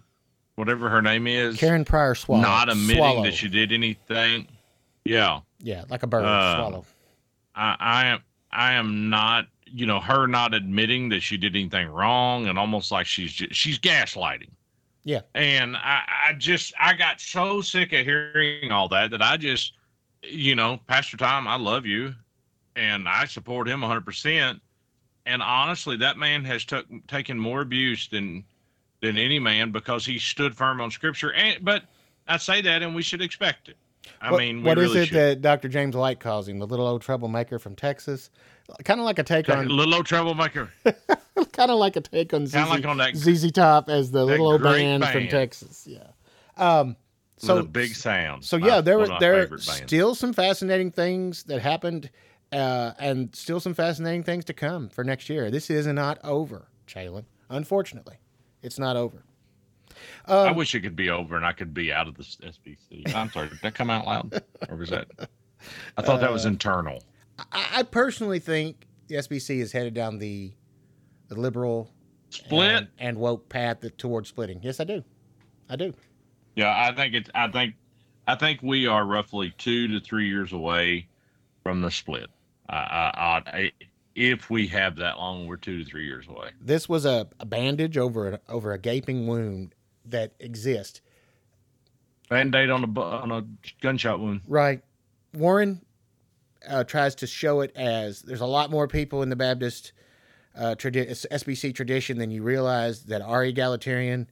whatever 0.55 0.89
her 0.89 1.01
name 1.03 1.27
is, 1.27 1.55
Karen 1.57 1.85
Prior 1.85 2.15
swallow. 2.15 2.41
not 2.41 2.67
admitting 2.69 2.97
swallow. 2.97 3.23
that 3.23 3.35
she 3.35 3.47
did 3.47 3.71
anything. 3.71 4.47
Yeah. 5.05 5.41
Yeah, 5.59 5.83
like 5.89 6.01
a 6.03 6.07
bird 6.07 6.25
Uh, 6.25 6.55
swallow. 6.55 6.85
I, 7.55 7.75
I 7.79 8.05
am 8.07 8.19
I 8.51 8.73
am 8.73 9.09
not 9.11 9.47
you 9.73 9.85
know 9.85 9.99
her 9.99 10.27
not 10.27 10.53
admitting 10.53 11.09
that 11.09 11.21
she 11.21 11.37
did 11.37 11.55
anything 11.55 11.87
wrong 11.87 12.47
and 12.47 12.57
almost 12.57 12.91
like 12.91 13.05
she's 13.05 13.33
just, 13.33 13.53
she's 13.53 13.79
gaslighting. 13.79 14.49
Yeah. 15.03 15.21
And 15.33 15.75
I 15.77 16.03
I 16.29 16.33
just 16.33 16.73
I 16.79 16.93
got 16.93 17.19
so 17.21 17.61
sick 17.61 17.93
of 17.93 18.05
hearing 18.05 18.71
all 18.71 18.87
that 18.89 19.11
that 19.11 19.21
I 19.21 19.37
just 19.37 19.73
you 20.23 20.55
know 20.55 20.79
Pastor 20.87 21.17
Tom 21.17 21.47
I 21.47 21.55
love 21.55 21.85
you 21.85 22.13
and 22.75 23.07
I 23.07 23.25
support 23.25 23.67
him 23.67 23.81
100% 23.81 24.59
and 25.25 25.41
honestly 25.41 25.97
that 25.97 26.17
man 26.17 26.43
has 26.45 26.65
took 26.65 26.85
taken 27.07 27.39
more 27.39 27.61
abuse 27.61 28.07
than 28.07 28.43
than 29.01 29.17
any 29.17 29.39
man 29.39 29.71
because 29.71 30.05
he 30.05 30.19
stood 30.19 30.55
firm 30.55 30.81
on 30.81 30.91
scripture 30.91 31.33
and 31.33 31.63
but 31.63 31.83
I 32.27 32.37
say 32.37 32.61
that 32.61 32.83
and 32.83 32.93
we 32.93 33.01
should 33.01 33.21
expect 33.21 33.69
it. 33.69 33.77
I 34.21 34.31
what, 34.31 34.39
mean, 34.39 34.63
what 34.63 34.77
is 34.77 34.89
really 34.89 35.01
it 35.01 35.05
should. 35.07 35.15
that 35.15 35.41
Dr. 35.41 35.67
James 35.69 35.95
White 35.95 36.19
calls 36.19 36.47
him? 36.47 36.59
The 36.59 36.67
little 36.67 36.87
old 36.87 37.01
troublemaker 37.01 37.59
from 37.59 37.75
Texas? 37.75 38.29
Kind 38.83 38.99
of 38.99 39.05
like 39.05 39.19
a 39.19 39.23
take 39.23 39.49
on, 39.49 39.67
little 39.67 39.95
old 39.95 40.05
troublemaker. 40.05 40.69
kind 41.53 41.71
of 41.71 41.79
like 41.79 41.95
a 41.95 42.01
take 42.01 42.33
on 42.33 42.47
ZZ, 42.47 42.55
like 42.55 42.85
on 42.85 42.97
that- 42.97 43.15
ZZ 43.15 43.51
Top 43.51 43.89
as 43.89 44.11
the 44.11 44.25
little 44.25 44.47
old 44.47 44.61
great 44.61 44.81
band, 44.81 45.05
from. 45.05 45.27
Texas. 45.27 45.87
Yeah. 45.87 46.07
Um, 46.57 46.95
so 47.37 47.55
with 47.55 47.65
a 47.65 47.69
big 47.69 47.95
sound. 47.95 48.43
So 48.43 48.57
My- 48.59 48.67
yeah, 48.67 48.81
there 48.81 48.97
were 48.97 49.07
there 49.19 49.49
are 49.53 49.57
still 49.57 50.15
some 50.15 50.33
fascinating 50.33 50.91
things 50.91 51.43
that 51.43 51.61
happened, 51.61 52.09
uh, 52.51 52.91
and 52.99 53.33
still 53.33 53.59
some 53.59 53.73
fascinating 53.73 54.23
things 54.23 54.45
to 54.45 54.53
come 54.53 54.89
for 54.89 55.03
next 55.03 55.29
year. 55.29 55.49
This 55.49 55.69
is 55.69 55.87
not 55.87 56.19
over, 56.23 56.67
Chalon. 56.87 57.23
Unfortunately, 57.49 58.17
it's 58.61 58.77
not 58.77 58.97
over. 58.97 59.23
Um, 60.25 60.47
I 60.49 60.51
wish 60.51 60.73
it 60.75 60.81
could 60.81 60.95
be 60.95 61.09
over 61.09 61.35
and 61.35 61.45
I 61.45 61.51
could 61.53 61.73
be 61.73 61.91
out 61.91 62.07
of 62.07 62.15
the 62.15 62.23
SBC. 62.23 63.13
I'm 63.15 63.29
sorry, 63.31 63.49
did 63.49 63.59
that 63.61 63.75
come 63.75 63.89
out 63.89 64.05
loud, 64.05 64.43
or 64.69 64.75
was 64.75 64.89
that? 64.89 65.07
I 65.97 66.01
thought 66.01 66.21
that 66.21 66.31
was 66.31 66.45
Uh, 66.45 66.49
internal. 66.49 67.03
I, 67.51 67.67
I 67.77 67.83
personally 67.83 68.39
think 68.39 68.85
the 69.07 69.15
SBC 69.15 69.59
is 69.59 69.71
headed 69.71 69.93
down 69.93 70.19
the 70.19 70.53
the 71.29 71.35
liberal 71.39 71.91
Split. 72.29 72.71
and, 72.75 72.87
and 72.99 73.17
woke 73.17 73.49
path 73.49 73.81
that- 73.81 73.97
towards 73.97 74.29
splitting. 74.29 74.59
Yes, 74.63 74.79
I 74.79 74.83
do. 74.83 75.03
I 75.69 75.75
do. 75.75 75.93
Yeah, 76.55 76.73
I 76.75 76.93
think 76.95 77.13
it's. 77.13 77.29
I 77.35 77.47
think, 77.49 77.75
I 78.27 78.35
think 78.35 78.61
we 78.63 78.87
are 78.87 79.05
roughly 79.05 79.53
two 79.57 79.87
to 79.89 79.99
three 79.99 80.27
years 80.27 80.51
away 80.53 81.07
from 81.63 81.81
the 81.81 81.91
split. 81.91 82.27
I, 82.67 82.75
I, 82.75 83.41
I, 83.57 83.71
if 84.15 84.49
we 84.49 84.67
have 84.67 84.95
that 84.97 85.17
long, 85.17 85.47
we're 85.47 85.57
two 85.57 85.83
to 85.83 85.85
three 85.89 86.05
years 86.05 86.27
away. 86.27 86.49
This 86.59 86.89
was 86.89 87.05
a, 87.05 87.27
a 87.39 87.45
bandage 87.45 87.97
over 87.97 88.33
a, 88.33 88.39
over 88.49 88.73
a 88.73 88.77
gaping 88.79 89.25
wound 89.27 89.73
that 90.11 90.33
exist. 90.39 91.01
Band 92.29 92.53
aid 92.55 92.69
on 92.69 92.83
a 92.83 92.99
on 92.99 93.31
a 93.31 93.43
gunshot 93.81 94.19
wound. 94.19 94.41
Right. 94.47 94.81
Warren 95.33 95.81
uh, 96.67 96.83
tries 96.83 97.15
to 97.15 97.27
show 97.27 97.61
it 97.61 97.71
as 97.75 98.21
there's 98.21 98.41
a 98.41 98.45
lot 98.45 98.69
more 98.69 98.87
people 98.87 99.23
in 99.23 99.29
the 99.29 99.35
Baptist 99.35 99.93
uh, 100.55 100.75
tradi- 100.77 101.09
SBC 101.09 101.73
tradition 101.73 102.17
than 102.17 102.31
you 102.31 102.43
realize 102.43 103.03
that 103.03 103.21
are 103.21 103.43
egalitarian. 103.43 104.29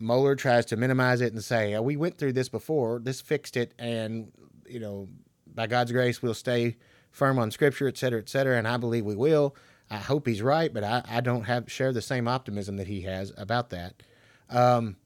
Mohler 0.00 0.36
tries 0.36 0.64
to 0.66 0.76
minimize 0.76 1.20
it 1.20 1.32
and 1.32 1.42
say, 1.42 1.74
oh, 1.74 1.82
"We 1.82 1.96
went 1.96 2.18
through 2.18 2.34
this 2.34 2.48
before. 2.48 3.00
This 3.00 3.20
fixed 3.20 3.56
it, 3.56 3.74
and 3.78 4.30
you 4.68 4.80
know, 4.80 5.08
by 5.52 5.66
God's 5.66 5.92
grace, 5.92 6.22
we'll 6.22 6.34
stay 6.34 6.76
firm 7.10 7.38
on 7.38 7.50
Scripture, 7.50 7.88
et 7.88 7.96
cetera, 7.96 8.20
et 8.20 8.28
cetera." 8.28 8.58
And 8.58 8.68
I 8.68 8.76
believe 8.76 9.04
we 9.04 9.16
will. 9.16 9.56
I 9.90 9.96
hope 9.96 10.26
he's 10.26 10.42
right, 10.42 10.72
but 10.72 10.84
I, 10.84 11.02
I 11.08 11.20
don't 11.20 11.44
have 11.44 11.70
share 11.70 11.92
the 11.92 12.02
same 12.02 12.28
optimism 12.28 12.76
that 12.76 12.86
he 12.86 13.02
has 13.02 13.32
about 13.36 13.70
that. 13.70 14.02
Um, 14.50 14.96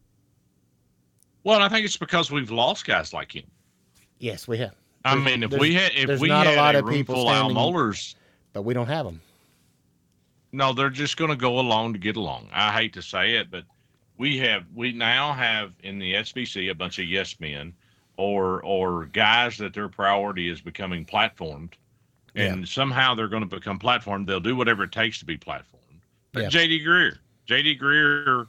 Well, 1.44 1.60
I 1.60 1.68
think 1.68 1.84
it's 1.84 1.96
because 1.96 2.30
we've 2.30 2.50
lost 2.50 2.84
guys 2.86 3.12
like 3.12 3.34
him. 3.34 3.44
yes, 4.18 4.46
we 4.46 4.58
have, 4.58 4.74
I 5.04 5.14
There's- 5.16 5.24
mean, 5.26 5.42
if 5.42 5.50
we 5.58 5.74
had 5.74 5.92
if 5.94 6.20
we 6.20 6.28
not 6.28 6.46
a 6.46 6.54
lot 6.56 6.74
a, 6.76 6.78
of 6.78 6.88
people 6.88 7.28
Al 7.28 7.50
standing- 7.50 8.14
but 8.52 8.62
we 8.62 8.74
don't 8.74 8.86
have 8.86 9.04
them. 9.06 9.20
no, 10.52 10.72
they're 10.72 10.90
just 10.90 11.16
going 11.16 11.30
to 11.30 11.36
go 11.36 11.58
along 11.58 11.94
to 11.94 11.98
get 11.98 12.16
along. 12.16 12.48
I 12.52 12.72
hate 12.72 12.92
to 12.94 13.02
say 13.02 13.36
it, 13.36 13.50
but 13.50 13.64
we 14.18 14.38
have 14.38 14.64
we 14.74 14.92
now 14.92 15.32
have 15.32 15.72
in 15.82 15.98
the 15.98 16.14
SBC 16.14 16.70
a 16.70 16.74
bunch 16.74 16.98
of 17.00 17.06
yes 17.06 17.40
men 17.40 17.72
or 18.16 18.62
or 18.62 19.06
guys 19.06 19.56
that 19.58 19.74
their 19.74 19.88
priority 19.88 20.48
is 20.48 20.60
becoming 20.60 21.04
platformed, 21.04 21.72
and 22.36 22.68
somehow 22.68 23.14
they're 23.16 23.26
going 23.28 23.42
to 23.48 23.56
become 23.56 23.78
platformed. 23.80 24.26
They'll 24.26 24.38
do 24.38 24.54
whatever 24.54 24.84
it 24.84 24.92
takes 24.92 25.18
to 25.20 25.24
be 25.24 25.36
platformed. 25.38 25.98
But 26.32 26.44
Yeah. 26.44 26.48
J.D. 26.50 26.84
Greear, 26.84 27.18
J.D. 27.46 27.78
Greear, 27.78 28.46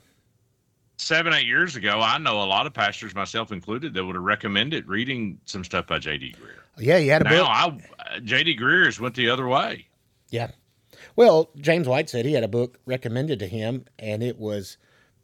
seven 0.97 1.33
eight 1.33 1.45
years 1.45 1.75
ago, 1.75 1.99
I 2.01 2.17
know 2.17 2.41
a 2.41 2.45
lot 2.45 2.65
of 2.67 2.73
pastors, 2.73 3.13
myself 3.15 3.51
included, 3.51 3.93
that 3.93 4.05
would 4.05 4.15
have 4.15 4.23
recommended 4.23 4.87
reading 4.87 5.39
some 5.45 5.63
stuff 5.63 5.87
by 5.87 5.99
J.D. 5.99 6.35
Greear. 6.39 6.59
Yeah, 6.83 6.97
he 6.99 7.07
had 7.07 7.21
a 7.21 7.25
book. 7.25 7.33
Now, 7.33 7.77
I 7.99 8.19
J.D. 8.19 8.57
Greear 8.57 8.85
has 8.85 8.99
went 8.99 9.15
the 9.15 9.29
other 9.29 9.47
way. 9.47 9.87
Yeah. 10.29 10.51
Well, 11.15 11.51
James 11.57 11.87
White 11.87 12.09
said 12.09 12.25
he 12.25 12.33
had 12.33 12.43
a 12.43 12.47
book 12.47 12.79
recommended 12.85 13.39
to 13.39 13.47
him, 13.47 13.85
and 13.99 14.23
it 14.23 14.37
was, 14.39 14.77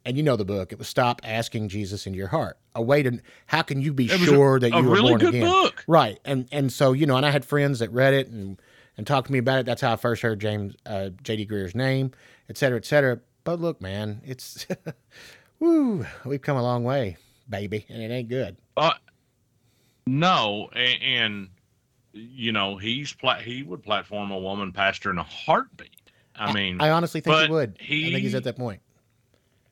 and 0.04 0.16
you 0.16 0.22
know 0.22 0.36
the 0.36 0.44
book. 0.44 0.70
It 0.72 0.78
was 0.78 0.86
"Stop 0.88 1.20
Asking 1.24 1.68
Jesus 1.68 2.06
into 2.06 2.16
Your 2.18 2.28
Heart." 2.28 2.58
A 2.76 2.82
way 2.82 3.02
to 3.02 3.18
how 3.46 3.62
can 3.62 3.80
you 3.80 3.92
be 3.92 4.04
It 4.06 4.20
sure 4.20 4.56
a- 4.56 4.60
that 4.60 4.72
a 4.72 4.76
you 4.76 4.84
were 4.84 4.94
really 4.94 5.08
born 5.10 5.20
good 5.20 5.28
again? 5.34 5.42
book. 5.50 5.84
Right, 5.88 6.20
and 6.24 6.46
and 6.52 6.72
so 6.72 6.92
you 6.92 7.06
know, 7.06 7.16
and 7.16 7.26
I 7.26 7.30
had 7.30 7.44
friends 7.44 7.80
that 7.80 7.90
read 7.90 8.14
it 8.14 8.28
and 8.28 8.60
and 8.96 9.06
talked 9.06 9.26
to 9.26 9.32
me 9.32 9.38
about 9.40 9.58
it. 9.60 9.66
That's 9.66 9.80
how 9.80 9.94
I 9.94 9.96
first 9.96 10.22
heard 10.22 10.38
James 10.40 10.76
uh, 10.86 11.10
J.D. 11.24 11.46
Greear's 11.46 11.74
name, 11.74 12.12
et 12.48 12.56
cetera, 12.58 12.78
et 12.78 12.84
cetera. 12.84 13.18
But 13.42 13.60
look, 13.60 13.80
man, 13.80 14.20
it's, 14.24 14.66
woo, 15.60 16.04
we've 16.24 16.42
come 16.42 16.56
a 16.56 16.62
long 16.62 16.82
way, 16.84 17.16
baby, 17.48 17.86
and 17.88 18.02
it 18.02 18.10
ain't 18.10 18.28
good. 18.28 18.56
Uh, 18.76 18.94
no, 20.06 20.68
and, 20.74 21.02
and 21.02 21.48
you 22.12 22.52
know 22.52 22.76
he's 22.76 23.12
pla- 23.12 23.38
he 23.38 23.62
would 23.62 23.82
platform 23.82 24.30
a 24.30 24.38
woman 24.38 24.72
pastor 24.72 25.10
in 25.10 25.18
a 25.18 25.22
heartbeat. 25.22 25.90
I 26.34 26.52
mean, 26.52 26.80
I 26.80 26.90
honestly 26.90 27.20
think 27.20 27.36
he 27.36 27.48
would. 27.48 27.76
I 27.80 27.84
think 27.84 28.16
he's 28.18 28.34
at 28.34 28.44
that 28.44 28.56
point. 28.56 28.80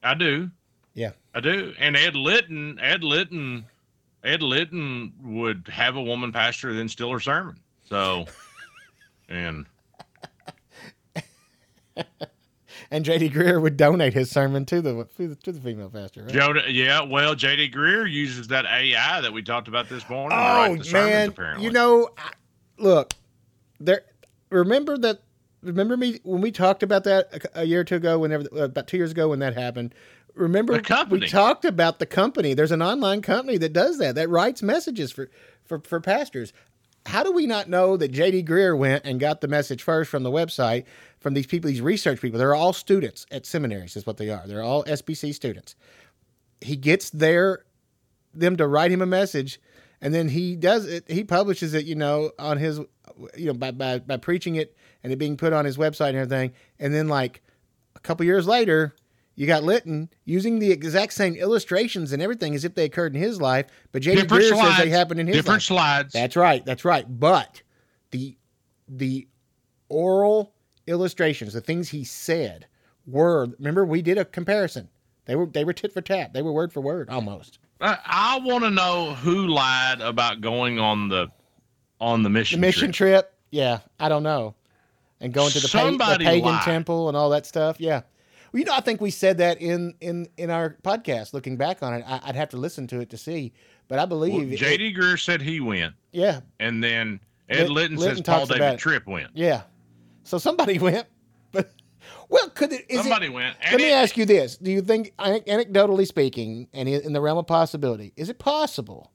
I 0.02 0.14
do. 0.14 0.50
Yeah. 0.94 1.12
I 1.34 1.40
do. 1.40 1.74
And 1.78 1.96
Ed 1.96 2.14
Litton, 2.14 2.78
Ed 2.80 3.02
Litton, 3.02 3.64
Ed 4.24 4.42
Litton 4.42 5.12
would 5.22 5.68
have 5.68 5.96
a 5.96 6.02
woman 6.02 6.32
pastor 6.32 6.74
then 6.74 6.88
steal 6.88 7.10
her 7.12 7.20
sermon. 7.20 7.58
So, 7.88 8.26
and 9.28 9.64
And 12.90 13.04
J.D. 13.04 13.30
Greear 13.30 13.60
would 13.60 13.76
donate 13.76 14.14
his 14.14 14.30
sermon 14.30 14.64
to 14.66 14.80
the 14.80 15.06
to 15.42 15.52
the, 15.52 15.60
female 15.60 15.90
pastor. 15.90 16.22
Right? 16.24 16.70
Yeah, 16.70 17.02
well, 17.02 17.34
J.D. 17.34 17.70
Greear 17.70 18.10
uses 18.10 18.48
that 18.48 18.64
AI 18.64 19.20
that 19.20 19.32
we 19.32 19.42
talked 19.42 19.68
about 19.68 19.90
this 19.90 20.08
morning. 20.08 20.38
Oh 20.40 20.76
the 20.76 20.84
sermons, 20.84 20.92
man, 20.92 21.28
apparently. 21.28 21.64
you 21.64 21.70
know, 21.70 22.08
I, 22.16 22.30
look, 22.78 23.12
there. 23.78 24.02
Remember 24.50 24.96
that? 24.98 25.20
Remember 25.62 25.96
me 25.96 26.20
when 26.22 26.40
we 26.40 26.50
talked 26.50 26.82
about 26.82 27.04
that 27.04 27.50
a, 27.54 27.60
a 27.62 27.64
year 27.64 27.80
or 27.80 27.84
two 27.84 27.96
ago? 27.96 28.18
Whenever 28.18 28.44
uh, 28.54 28.64
about 28.64 28.86
two 28.86 28.96
years 28.96 29.10
ago 29.10 29.28
when 29.28 29.40
that 29.40 29.54
happened. 29.54 29.94
Remember 30.34 30.80
we 31.10 31.26
talked 31.26 31.64
about 31.64 31.98
the 31.98 32.06
company. 32.06 32.54
There's 32.54 32.70
an 32.70 32.80
online 32.80 33.22
company 33.22 33.58
that 33.58 33.72
does 33.72 33.98
that. 33.98 34.14
That 34.14 34.28
writes 34.30 34.62
messages 34.62 35.10
for 35.10 35.30
for 35.64 35.80
for 35.80 36.00
pastors. 36.00 36.52
How 37.08 37.22
do 37.22 37.32
we 37.32 37.46
not 37.46 37.70
know 37.70 37.96
that 37.96 38.08
J.D. 38.08 38.44
Greear 38.44 38.76
went 38.76 39.06
and 39.06 39.18
got 39.18 39.40
the 39.40 39.48
message 39.48 39.82
first 39.82 40.10
from 40.10 40.24
the 40.24 40.30
website 40.30 40.84
from 41.20 41.32
these 41.32 41.46
people, 41.46 41.68
these 41.68 41.80
research 41.80 42.20
people? 42.20 42.38
They're 42.38 42.54
all 42.54 42.74
students 42.74 43.24
at 43.30 43.46
seminaries, 43.46 43.96
is 43.96 44.06
what 44.06 44.18
they 44.18 44.28
are. 44.28 44.46
They're 44.46 44.62
all 44.62 44.84
SBC 44.84 45.34
students. 45.34 45.74
He 46.60 46.76
gets 46.76 47.08
their 47.08 47.64
them 48.34 48.56
to 48.56 48.66
write 48.66 48.90
him 48.90 49.00
a 49.00 49.06
message 49.06 49.58
and 50.00 50.14
then 50.14 50.28
he 50.28 50.54
does 50.54 50.84
it 50.84 51.10
he 51.10 51.24
publishes 51.24 51.74
it 51.74 51.86
you 51.86 51.94
know 51.94 52.30
on 52.38 52.58
his 52.58 52.78
you 53.36 53.46
know 53.46 53.54
by, 53.54 53.70
by 53.70 53.98
by 53.98 54.18
preaching 54.18 54.56
it 54.56 54.76
and 55.02 55.12
it 55.12 55.16
being 55.16 55.36
put 55.36 55.52
on 55.52 55.64
his 55.64 55.76
website 55.76 56.10
and 56.10 56.18
everything 56.18 56.52
and 56.78 56.94
then 56.94 57.08
like 57.08 57.42
a 57.96 58.00
couple 58.00 58.24
years 58.26 58.46
later 58.46 58.94
you 59.38 59.46
got 59.46 59.62
Litton 59.62 60.10
using 60.24 60.58
the 60.58 60.72
exact 60.72 61.12
same 61.12 61.34
illustrations 61.36 62.12
and 62.12 62.20
everything 62.20 62.54
as 62.56 62.64
if 62.64 62.74
they 62.74 62.84
occurred 62.84 63.14
in 63.14 63.22
his 63.22 63.40
life 63.40 63.66
but 63.92 64.02
J.D. 64.02 64.22
Greear 64.22 64.48
slides. 64.48 64.76
says 64.76 64.84
they 64.84 64.90
happened 64.90 65.20
in 65.20 65.26
his 65.28 65.36
different 65.36 65.58
life. 65.58 65.62
slides. 65.62 66.12
That's 66.12 66.34
right. 66.36 66.64
That's 66.66 66.84
right. 66.84 67.06
But 67.08 67.62
the 68.10 68.36
the 68.88 69.28
oral 69.88 70.52
illustrations, 70.86 71.52
the 71.52 71.60
things 71.60 71.88
he 71.90 72.04
said, 72.04 72.66
were 73.06 73.48
remember 73.58 73.84
we 73.84 74.02
did 74.02 74.18
a 74.18 74.24
comparison. 74.24 74.88
They 75.26 75.36
were 75.36 75.46
they 75.46 75.64
were 75.64 75.72
tit 75.72 75.92
for 75.92 76.00
tat. 76.00 76.32
They 76.32 76.42
were 76.42 76.52
word 76.52 76.72
for 76.72 76.80
word 76.80 77.08
almost. 77.10 77.58
I, 77.80 77.98
I 78.04 78.38
want 78.42 78.64
to 78.64 78.70
know 78.70 79.14
who 79.14 79.46
lied 79.46 80.00
about 80.00 80.40
going 80.40 80.78
on 80.80 81.08
the 81.08 81.28
on 82.00 82.22
the 82.22 82.28
The 82.28 82.32
mission. 82.32 82.60
mission 82.60 82.90
trip. 82.92 83.22
trip, 83.26 83.34
yeah, 83.50 83.80
I 84.00 84.08
don't 84.08 84.22
know, 84.22 84.54
and 85.20 85.32
going 85.32 85.50
to 85.52 85.60
the, 85.60 85.68
pa- 85.68 85.90
the 85.90 86.24
pagan 86.24 86.44
lied. 86.48 86.62
temple 86.64 87.08
and 87.08 87.16
all 87.16 87.30
that 87.30 87.46
stuff. 87.46 87.80
Yeah, 87.80 88.02
you 88.52 88.64
know, 88.64 88.72
I 88.74 88.80
think 88.80 89.00
we 89.00 89.10
said 89.10 89.38
that 89.38 89.60
in 89.60 89.94
in 90.00 90.28
in 90.36 90.50
our 90.50 90.76
podcast. 90.82 91.32
Looking 91.32 91.56
back 91.56 91.82
on 91.82 91.94
it, 91.94 92.04
I, 92.06 92.20
I'd 92.24 92.36
have 92.36 92.48
to 92.50 92.56
listen 92.56 92.86
to 92.88 93.00
it 93.00 93.10
to 93.10 93.16
see, 93.16 93.52
but 93.88 93.98
I 93.98 94.06
believe 94.06 94.32
Well, 94.34 94.52
it- 94.52 94.56
J.D. 94.56 94.94
Greear 94.94 95.18
said 95.18 95.42
he 95.42 95.60
went, 95.60 95.94
yeah, 96.12 96.40
and 96.60 96.82
then 96.82 97.20
Ed 97.48 97.68
Lit- 97.68 97.70
Litton, 97.70 97.96
Litton 97.98 98.16
says 98.16 98.22
Paul 98.22 98.46
David 98.46 98.74
it. 98.74 98.78
Tripp 98.78 99.06
went. 99.06 99.30
yeah. 99.34 99.62
So 100.24 100.38
somebody 100.38 100.78
went, 100.78 101.06
but 101.52 101.72
well, 102.28 102.48
could 102.50 102.72
it? 102.72 102.84
Is 102.88 103.00
it, 103.00 103.02
Somebody 103.04 103.28
went. 103.30 103.56
And 103.62 103.72
Let 103.72 103.80
me 103.80 103.90
it- 103.90 103.94
ask 103.94 104.16
you 104.16 104.24
this: 104.24 104.56
Do 104.56 104.70
you 104.70 104.82
think, 104.82 105.12
anecdotally 105.18 106.06
speaking, 106.06 106.68
and 106.72 106.88
in 106.88 107.12
the 107.12 107.20
realm 107.20 107.38
of 107.38 107.46
possibility, 107.46 108.12
is 108.16 108.28
it 108.28 108.38
possible 108.38 109.12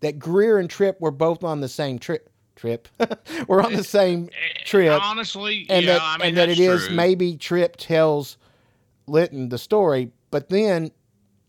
that 0.00 0.18
Greear 0.18 0.58
and 0.60 0.68
Tripp 0.68 1.00
were 1.00 1.10
both 1.10 1.44
on 1.44 1.60
the 1.60 1.68
same 1.68 1.98
trip? 1.98 2.30
Trip, 2.56 2.86
we're 3.48 3.60
on 3.62 3.72
the 3.72 3.80
eh, 3.80 3.82
same 3.82 4.28
eh, 4.32 4.62
trip, 4.64 5.02
Honestly, 5.02 5.66
and 5.68 5.84
yeah, 5.84 5.94
that 5.94 6.02
I 6.02 6.18
mean, 6.18 6.28
and 6.28 6.36
that 6.36 6.48
it 6.48 6.60
is 6.60 6.86
true. 6.86 6.94
maybe 6.94 7.36
Tripp 7.36 7.76
tells 7.76 8.36
Litton 9.06 9.48
the 9.48 9.58
story, 9.58 10.10
but 10.30 10.48
then 10.48 10.90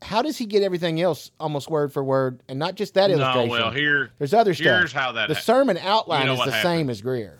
how 0.01 0.21
does 0.21 0.37
he 0.37 0.45
get 0.45 0.61
everything 0.61 1.01
else 1.01 1.31
almost 1.39 1.69
word 1.69 1.91
for 1.91 2.03
word, 2.03 2.41
and 2.49 2.59
not 2.59 2.75
just 2.75 2.93
that 2.95 3.09
No, 3.09 3.15
illustration? 3.17 3.49
well, 3.49 3.71
here, 3.71 4.11
There's 4.19 4.33
other 4.33 4.53
here's 4.53 4.89
stuff. 4.91 5.01
how 5.01 5.11
that. 5.13 5.29
the 5.29 5.35
ha- 5.35 5.39
sermon 5.41 5.77
outline 5.77 6.21
You 6.21 6.27
know 6.27 6.33
is 6.33 6.39
the 6.39 6.51
happened. 6.51 6.61
same 6.63 6.89
as 6.89 7.01
Greear. 7.01 7.37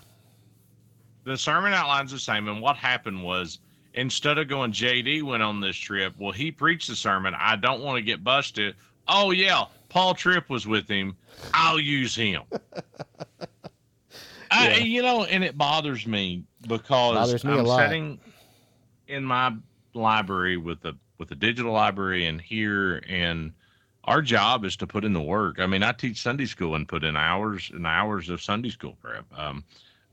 the 1.26 1.38
sermon 1.38 1.74
outlines 1.74 2.12
the 2.12 2.20
same, 2.20 2.48
and 2.48 2.62
what 2.62 2.76
happened 2.78 3.22
was 3.24 3.60
instead 3.94 4.38
of 4.38 4.48
going, 4.48 4.72
JD 4.72 5.24
went 5.24 5.44
on 5.44 5.60
this 5.62 5.76
trip. 5.76 6.14
Well, 6.18 6.32
he 6.32 6.52
preached 6.52 6.88
the 6.90 6.96
sermon. 6.96 7.34
I 7.38 7.56
don't 7.56 7.82
want 7.82 7.98
to 7.98 8.02
get 8.02 8.24
busted. 8.24 8.76
Oh 9.08 9.32
yeah, 9.32 9.66
Paul 9.90 10.14
Tripp 10.16 10.50
was 10.50 10.66
with 10.66 10.88
him. 10.88 11.16
I'll 11.54 11.80
use 11.80 12.16
him. 12.16 12.42
I, 14.52 14.70
Yeah. 14.70 14.78
you 14.78 15.02
know, 15.02 15.26
and 15.26 15.44
it 15.44 15.58
bothers 15.58 16.08
me 16.08 16.44
because 16.62 17.16
Bothers 17.16 17.44
me 17.44 17.54
I'm 17.54 17.68
sitting 17.68 18.20
in 19.08 19.24
my 19.24 19.54
library 20.02 20.58
with 20.58 20.82
the 20.82 20.94
with 21.18 21.30
the 21.30 21.36
digital 21.36 21.74
library 21.74 22.26
and 22.26 22.42
here, 22.42 23.04
and 23.08 23.54
our 24.04 24.22
job 24.22 24.66
is 24.66 24.76
to 24.78 24.88
put 24.88 25.06
in 25.06 25.14
the 25.14 25.22
work. 25.22 25.60
I 25.60 25.66
mean, 25.66 25.84
I 25.84 25.92
teach 25.92 26.22
Sunday 26.22 26.46
school 26.46 26.76
and 26.76 26.88
put 26.88 27.04
in 27.04 27.16
hours 27.16 27.72
and 27.74 27.88
hours 27.88 28.30
of 28.30 28.42
Sunday 28.42 28.70
school 28.70 28.98
prep. 29.02 29.26
Um, 29.38 29.64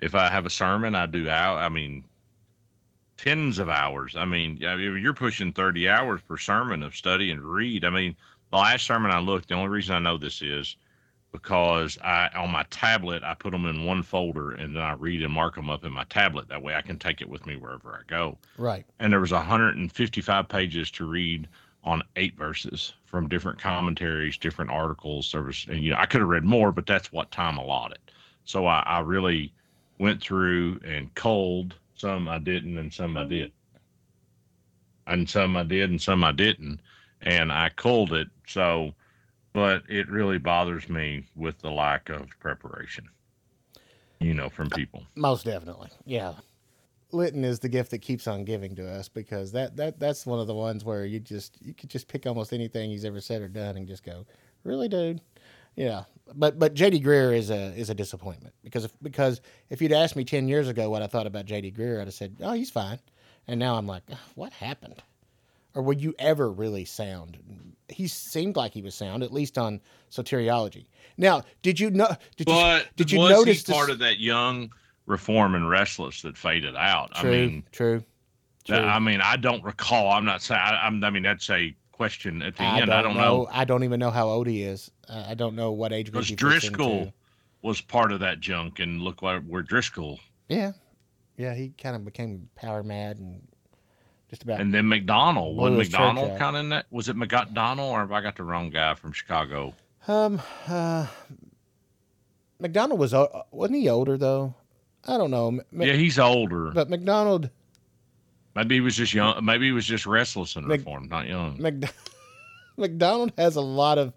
if 0.01 0.15
I 0.15 0.31
have 0.31 0.47
a 0.47 0.51
sermon, 0.51 0.95
I 0.95 1.07
do 1.07 1.29
out. 1.29 1.59
I 1.59 1.69
mean, 1.69 2.05
tens 3.17 3.59
of 3.59 3.69
hours. 3.69 4.17
I 4.17 4.25
mean, 4.25 4.65
I 4.65 4.77
mean, 4.77 4.99
you're 4.99 5.15
pushing 5.15 5.53
30 5.53 5.89
hours 5.89 6.21
per 6.27 6.37
sermon 6.37 6.83
of 6.83 6.97
study 6.97 7.31
and 7.31 7.43
read. 7.43 7.85
I 7.85 7.91
mean, 7.91 8.17
the 8.51 8.57
last 8.57 8.87
sermon 8.87 9.11
I 9.11 9.21
looked, 9.21 9.49
the 9.49 9.55
only 9.55 9.69
reason 9.69 9.95
I 9.95 9.99
know 9.99 10.19
this 10.19 10.43
is 10.43 10.77
because 11.33 11.99
I 11.99 12.29
on 12.37 12.51
my 12.51 12.65
tablet 12.71 13.25
I 13.25 13.35
put 13.35 13.53
them 13.53 13.65
in 13.67 13.85
one 13.85 14.03
folder 14.03 14.53
and 14.53 14.77
then 14.77 14.83
I 14.83 14.93
read 14.93 15.23
and 15.23 15.33
mark 15.33 15.55
them 15.55 15.71
up 15.71 15.85
in 15.85 15.93
my 15.93 16.05
tablet. 16.05 16.49
That 16.49 16.63
way 16.63 16.75
I 16.75 16.83
can 16.83 16.99
take 16.99 17.21
it 17.21 17.29
with 17.29 17.47
me 17.47 17.57
wherever 17.57 17.93
I 17.93 18.03
go. 18.07 18.39
Right. 18.59 18.85
And 18.99 19.13
there 19.13 19.21
was 19.21 19.33
155 19.33 20.49
pages 20.49 20.91
to 20.93 21.07
read 21.07 21.49
on 21.85 22.03
eight 22.17 22.37
verses 22.37 22.93
from 23.07 23.29
different 23.29 23.59
commentaries, 23.59 24.37
different 24.37 24.71
articles. 24.71 25.33
There 25.33 25.43
was, 25.43 25.67
and 25.69 25.83
you 25.83 25.91
know, 25.91 25.97
I 25.99 26.07
could 26.07 26.21
have 26.21 26.29
read 26.29 26.45
more, 26.45 26.71
but 26.71 26.87
that's 26.87 27.11
what 27.11 27.31
time 27.33 27.57
allotted. 27.57 27.99
So 28.45 28.67
I, 28.67 28.81
I 28.81 29.01
really 29.01 29.53
went 29.99 30.21
through 30.21 30.81
and 30.85 31.13
culled 31.15 31.75
some 31.97 32.29
I 32.29 32.39
didn't 32.39 32.79
and 32.79 32.93
some 32.93 33.17
I 33.17 33.25
did. 33.25 33.53
And 35.07 35.29
some 35.29 35.57
I 35.57 35.63
did 35.63 35.91
and 35.91 36.01
some 36.01 36.25
I 36.25 36.33
didn't. 36.33 36.81
And 37.21 37.53
I 37.53 37.69
culled 37.71 38.13
it. 38.13 38.29
So, 38.47 38.95
but 39.53 39.83
it 39.89 40.09
really 40.09 40.39
bothers 40.39 40.89
me 40.89 41.25
with 41.37 41.59
the 41.59 41.71
lack 41.71 42.09
of 42.09 42.29
preparation, 42.41 43.09
you 44.21 44.35
know, 44.35 44.49
from 44.49 44.71
people. 44.71 45.05
Most 45.15 45.45
definitely. 45.45 45.91
Yeah. 46.05 46.35
Litton 47.13 47.45
is 47.45 47.59
the 47.59 47.69
gift 47.69 47.91
that 47.91 47.99
keeps 47.99 48.27
on 48.27 48.45
giving 48.45 48.75
to 48.77 48.89
us 48.89 49.09
because 49.09 49.53
that, 49.53 49.77
that 49.77 50.01
that's 50.01 50.25
one 50.25 50.41
of 50.41 50.47
the 50.47 50.55
ones 50.55 50.85
where 50.85 51.05
you 51.05 51.21
just 51.21 51.59
you 51.61 51.75
could 51.75 51.91
just 51.91 52.09
pick 52.09 52.27
almost 52.27 52.53
anything 52.55 52.91
he's 52.91 53.05
ever 53.05 53.21
said 53.21 53.43
or 53.43 53.49
done 53.49 53.77
and 53.77 53.87
just 53.87 54.05
go, 54.05 54.25
Really, 54.65 54.89
dude? 54.89 55.21
Yeah. 55.77 56.05
But 56.35 56.59
but 56.59 56.75
JD 56.75 57.05
Greear 57.05 57.37
is 57.37 57.51
a 57.51 57.75
is 57.75 57.91
a 57.91 57.95
disappointment 57.95 58.55
because 58.65 58.85
if 58.85 58.93
because 59.03 59.43
if 59.69 59.83
you'd 59.83 59.93
asked 59.93 60.17
me 60.17 60.25
ten 60.25 60.49
years 60.49 60.69
ago 60.69 60.89
what 60.89 61.03
I 61.03 61.07
thought 61.07 61.27
about 61.27 61.45
JD 61.45 61.77
Greear, 61.77 62.01
I'd 62.01 62.07
have 62.07 62.15
said, 62.15 62.37
Oh, 62.41 62.53
he's 62.53 62.71
fine. 62.71 62.99
And 63.47 63.59
now 63.59 63.77
I'm 63.77 63.87
like, 63.87 64.05
what 64.35 64.53
happened? 64.53 65.03
Or 65.75 65.83
would 65.83 66.01
you 66.01 66.15
ever 66.19 66.51
really 66.51 66.85
sound? 66.85 67.39
He 67.93 68.07
seemed 68.09 68.57
like 68.57 68.73
he 68.73 68.83
was 68.83 68.95
sound, 68.95 69.23
at 69.23 69.33
least 69.33 69.59
on 69.59 69.81
soteriology. 70.11 70.87
Now, 71.17 71.43
did 71.63 71.79
you 71.79 71.91
know? 71.91 72.09
Did 72.37 72.49
you 72.49 72.55
But 72.55 72.89
did 72.97 73.11
you 73.11 73.19
was 73.19 73.31
notice 73.31 73.59
he 73.59 73.65
this- 73.65 73.77
part 73.77 73.91
of 73.91 73.99
that 74.01 74.19
young 74.19 74.73
reform 75.07 75.55
and 75.55 75.69
restless 75.69 76.23
that 76.23 76.37
faded 76.37 76.77
out? 76.77 77.15
True, 77.15 77.29
I 77.31 77.33
mean, 77.33 77.65
true, 77.73 77.99
true. 78.65 78.77
that- 78.77 78.85
I 78.85 78.99
mean, 78.99 79.21
I 79.21 79.37
don't 79.37 79.63
recall. 79.65 80.11
I'm 80.11 80.25
not 80.25 80.43
saying. 80.43 80.61
I, 80.63 80.87
I'm, 80.87 81.03
I 81.05 81.11
mean, 81.11 81.23
that's 81.23 81.49
a 81.51 81.75
question 81.93 82.43
at 82.43 82.57
the 82.57 82.63
I 82.65 82.79
end. 82.81 82.87
don't, 82.87 82.99
I 82.99 83.03
don't 83.03 83.15
know. 83.17 83.21
know. 83.45 83.49
I 83.53 83.65
don't 83.65 83.85
even 83.85 84.01
know 84.01 84.11
how 84.11 84.29
old 84.29 84.47
he 84.47 84.63
is. 84.63 84.91
Uh, 85.09 85.25
I 85.29 85.35
don't 85.35 85.55
know 85.55 85.73
what 85.73 85.93
age 85.93 86.11
group 86.11 86.25
Because 86.27 86.37
Driscoll 86.37 87.13
was 87.63 87.81
part 87.81 88.11
of 88.13 88.21
that 88.21 88.41
junk, 88.41 88.81
and 88.81 89.01
look 89.03 89.23
where, 89.23 89.41
where 89.41 89.63
Driscoll, 89.63 90.19
Yeah, 90.49 90.73
yeah. 91.37 91.55
He 91.55 91.69
kind 91.81 91.95
of 91.95 92.05
became 92.05 92.49
power 92.57 92.83
mad 92.83 93.19
and 93.19 93.41
just 94.33 94.43
about. 94.45 94.63
and 94.63 94.73
then 94.73 94.89
MacDonald. 94.89 95.59
Was 95.59 95.91
MacDonald 95.91 96.41
of 96.41 96.55
in 96.55 96.71
that? 96.71 96.87
Was 96.91 97.11
it 97.11 97.17
MacDonald, 97.17 97.91
or 97.93 98.01
have 98.01 98.13
I 98.13 98.23
got 98.23 98.35
the 98.37 98.45
wrong 98.45 98.71
guy 98.71 98.95
from 98.95 99.13
Chicago? 99.13 99.75
um, 100.09 100.41
uh, 100.67 101.07
MacDonald 102.59 102.99
was 102.99 103.13
wasn't 103.51 103.79
he 103.79 103.91
older 103.91 104.17
though? 104.17 104.55
I 105.07 105.19
don't 105.19 105.31
know. 105.31 105.61
Yeah, 105.73 105.95
he's 105.95 106.19
older. 106.19 106.71
but 106.71 106.89
MacDonald 106.89 107.51
Maybe 108.55 108.77
he 108.77 108.81
was 108.81 108.97
just 108.97 109.13
young. 109.15 109.45
Maybe 109.45 109.67
he 109.67 109.73
was 109.73 109.87
just 109.87 110.07
restless 110.07 110.57
and 110.57 110.67
Mc- 110.67 110.79
reformed, 110.81 111.11
not 111.11 111.27
young. 111.27 111.61
Mc, 111.61 111.93
MacDonald 112.79 113.33
has 113.37 113.57
a 113.57 113.61
lot 113.61 113.99
of 113.99 114.13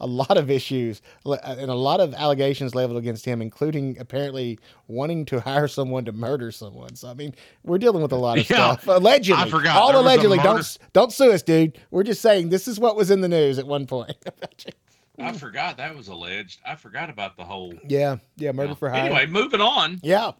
a 0.00 0.06
lot 0.06 0.36
of 0.36 0.50
issues 0.50 1.00
uh, 1.24 1.36
and 1.44 1.70
a 1.70 1.74
lot 1.74 2.00
of 2.00 2.12
allegations 2.14 2.74
leveled 2.74 2.98
against 2.98 3.24
him, 3.24 3.40
including 3.40 3.96
apparently 3.98 4.58
wanting 4.88 5.24
to 5.26 5.40
hire 5.40 5.68
someone 5.68 6.04
to 6.04 6.12
murder 6.12 6.50
someone. 6.52 6.94
So 6.96 7.08
I 7.08 7.14
mean, 7.14 7.34
we're 7.64 7.78
dealing 7.78 8.02
with 8.02 8.12
a 8.12 8.16
lot 8.16 8.38
of 8.38 8.48
Yeah. 8.50 8.76
stuff. 8.76 8.86
Allegedly, 8.88 9.42
I 9.42 9.48
forgot. 9.48 9.76
All 9.76 9.92
There 9.92 10.00
allegedly. 10.00 10.38
Don't 10.38 10.78
don't 10.92 11.12
sue 11.12 11.32
us, 11.32 11.42
dude. 11.42 11.78
We're 11.90 12.02
just 12.02 12.20
saying 12.20 12.50
this 12.50 12.68
is 12.68 12.78
what 12.78 12.96
was 12.96 13.10
in 13.10 13.20
the 13.20 13.28
news 13.28 13.58
at 13.58 13.66
one 13.66 13.86
point. 13.86 14.16
I 15.18 15.32
forgot 15.32 15.78
that 15.78 15.96
was 15.96 16.08
alleged. 16.08 16.60
I 16.66 16.74
forgot 16.74 17.08
about 17.08 17.36
the 17.38 17.44
whole. 17.44 17.72
yeah, 17.88 18.16
yeah, 18.36 18.52
murder 18.52 18.74
for 18.74 18.90
hire. 18.90 19.04
Anyway, 19.04 19.24
moving 19.26 19.62
on. 19.62 19.98
Yeah. 20.02 20.32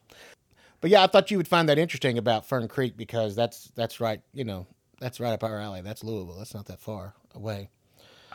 But 0.83 0.91
yeah, 0.91 1.03
I 1.03 1.07
thought 1.07 1.31
you 1.31 1.39
would 1.39 1.49
find 1.49 1.69
that 1.71 1.79
interesting 1.79 2.19
about 2.19 2.45
Fern 2.47 2.69
Creek 2.69 2.95
because 2.95 3.35
that's 3.35 3.71
that's 3.75 4.01
right, 4.01 4.21
you 4.35 4.45
know, 4.45 4.67
that's 5.01 5.19
right 5.19 5.33
up 5.33 5.43
our 5.43 5.59
alley. 5.59 5.81
That's 5.81 6.05
Louisville. 6.05 6.37
That's 6.37 6.55
not 6.55 6.67
that 6.67 6.81
far 6.81 7.15
away. 7.35 7.71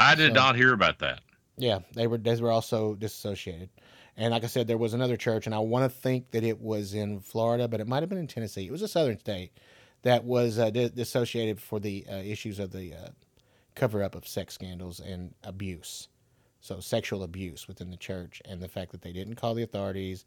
I 0.01 0.15
did 0.15 0.29
So- 0.29 0.33
not 0.35 0.55
hear 0.55 0.73
about 0.73 0.99
that. 0.99 1.21
Yeah, 1.57 1.79
they 1.93 2.07
were 2.07 2.17
they 2.17 2.35
were 2.41 2.51
also 2.51 2.95
disassociated. 2.95 3.69
And 4.17 4.31
like 4.31 4.43
I 4.43 4.47
said, 4.47 4.67
there 4.67 4.77
was 4.77 4.93
another 4.93 5.15
church, 5.17 5.45
and 5.45 5.55
I 5.55 5.59
want 5.59 5.89
to 5.91 5.97
think 5.97 6.31
that 6.31 6.43
it 6.43 6.59
was 6.59 6.93
in 6.93 7.19
Florida, 7.21 7.67
but 7.67 7.79
it 7.79 7.87
might 7.87 8.01
have 8.03 8.09
been 8.09 8.17
in 8.17 8.27
Tennessee. 8.27 8.65
It 8.65 8.71
was 8.71 8.81
a 8.81 8.87
southern 8.87 9.19
state 9.19 9.51
that 10.01 10.23
was 10.25 10.59
uh, 10.59 10.69
di- 10.69 10.89
dissociated 10.89 11.61
for 11.61 11.79
the 11.79 12.05
uh, 12.11 12.15
issues 12.17 12.59
of 12.59 12.71
the 12.71 12.93
uh, 12.93 13.07
cover 13.75 14.03
up 14.03 14.15
of 14.15 14.27
sex 14.27 14.53
scandals 14.53 14.99
and 14.99 15.33
abuse. 15.43 16.07
So 16.59 16.79
sexual 16.79 17.23
abuse 17.23 17.67
within 17.67 17.89
the 17.89 17.97
church, 17.97 18.41
and 18.45 18.61
the 18.61 18.67
fact 18.67 18.91
that 18.91 19.01
they 19.01 19.13
didn't 19.13 19.35
call 19.35 19.53
the 19.55 19.63
authorities, 19.63 20.25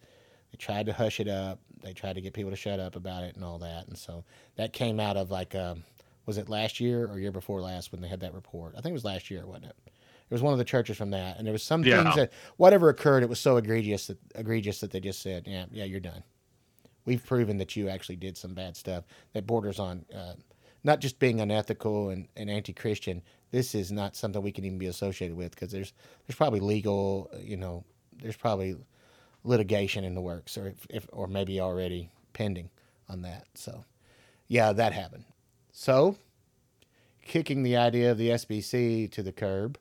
they 0.51 0.57
tried 0.57 0.87
to 0.87 0.93
hush 0.93 1.20
it 1.20 1.29
up, 1.29 1.61
they 1.83 1.93
tried 1.93 2.14
to 2.14 2.20
get 2.20 2.33
people 2.33 2.51
to 2.51 2.57
shut 2.57 2.81
up 2.81 2.97
about 2.97 3.22
it 3.25 3.35
and 3.37 3.45
all 3.45 3.59
that, 3.59 3.87
and 3.89 3.99
so 3.99 4.25
that 4.57 4.72
came 4.72 4.99
out 4.99 5.16
of 5.16 5.31
like, 5.31 5.55
um, 5.55 5.85
was 6.27 6.39
it 6.39 6.49
last 6.49 6.81
year 6.81 7.07
or 7.07 7.18
year 7.18 7.33
before 7.33 7.61
last 7.61 7.93
when 7.93 8.01
they 8.01 8.09
had 8.09 8.20
that 8.20 8.35
report? 8.35 8.75
I 8.77 8.81
think 8.81 8.91
it 8.91 8.95
was 8.95 9.05
last 9.05 9.31
year, 9.31 9.47
wasn't 9.47 9.66
it? 9.66 9.77
It 9.87 10.33
was 10.33 10.43
one 10.43 10.53
of 10.53 10.59
the 10.59 10.64
churches 10.64 10.97
from 10.97 11.11
that, 11.11 11.37
and 11.37 11.47
there 11.47 11.53
was 11.53 11.62
some 11.62 11.85
Yeah. 11.85 12.03
things 12.03 12.16
that 12.16 12.33
whatever 12.57 12.89
occurred, 12.89 13.22
it 13.22 13.29
was 13.29 13.39
so 13.41 13.57
egregious 13.59 14.07
that 14.07 14.18
egregious 14.35 14.81
that 14.81 14.91
they 14.91 15.01
just 15.01 15.20
said, 15.20 15.47
"Yeah, 15.47 15.66
yeah, 15.70 15.85
you're 15.85 16.01
done. 16.01 16.22
We've 17.05 17.25
proven 17.25 17.59
that 17.59 17.77
you 17.77 17.89
actually 17.91 18.16
did 18.16 18.37
some 18.39 18.55
bad 18.55 18.77
stuff 18.77 19.05
that 19.35 19.47
borders 19.47 19.79
on 19.79 20.07
uh, 20.14 20.35
not 20.83 21.01
just 21.01 21.18
being 21.18 21.41
unethical 21.41 22.09
and, 22.11 22.29
and 22.37 22.51
anti-Christian. 22.51 23.22
This 23.51 23.75
is 23.75 23.93
not 23.93 24.16
something 24.16 24.43
we 24.43 24.53
can 24.53 24.64
even 24.64 24.79
be 24.79 24.87
associated 24.87 25.37
with 25.37 25.51
because 25.51 25.70
there's 25.70 25.93
there's 26.27 26.37
probably 26.37 26.61
legal, 26.61 27.31
you 27.43 27.59
know, 27.59 27.85
there's 28.22 28.37
probably 28.37 28.77
litigation 29.45 30.05
in 30.05 30.14
the 30.14 30.20
works, 30.22 30.57
or 30.57 30.68
if, 30.68 30.87
if 30.89 31.07
or 31.12 31.27
maybe 31.27 31.61
already 31.61 32.11
pending 32.33 32.70
on 33.11 33.20
that. 33.22 33.45
So, 33.55 33.85
yeah, 34.49 34.72
that 34.72 34.93
happened. 34.95 35.25
So, 35.79 36.16
kicking 37.22 37.64
the 37.64 37.77
idea 37.77 38.12
of 38.12 38.16
the 38.16 38.29
SBC 38.31 39.11
to 39.11 39.22
the 39.25 39.33
curb. 39.33 39.77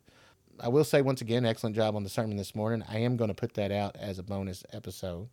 I 0.59 0.67
will 0.69 0.83
say 0.83 1.03
once 1.03 1.21
again, 1.21 1.45
excellent 1.45 1.75
job 1.75 1.95
on 1.95 2.03
the 2.03 2.09
sermon 2.09 2.35
this 2.35 2.55
morning. 2.55 2.83
I 2.89 2.97
am 2.99 3.15
going 3.15 3.27
to 3.27 3.33
put 3.35 3.53
that 3.53 3.71
out 3.71 3.95
as 3.99 4.17
a 4.17 4.23
bonus 4.23 4.63
episode. 4.73 5.29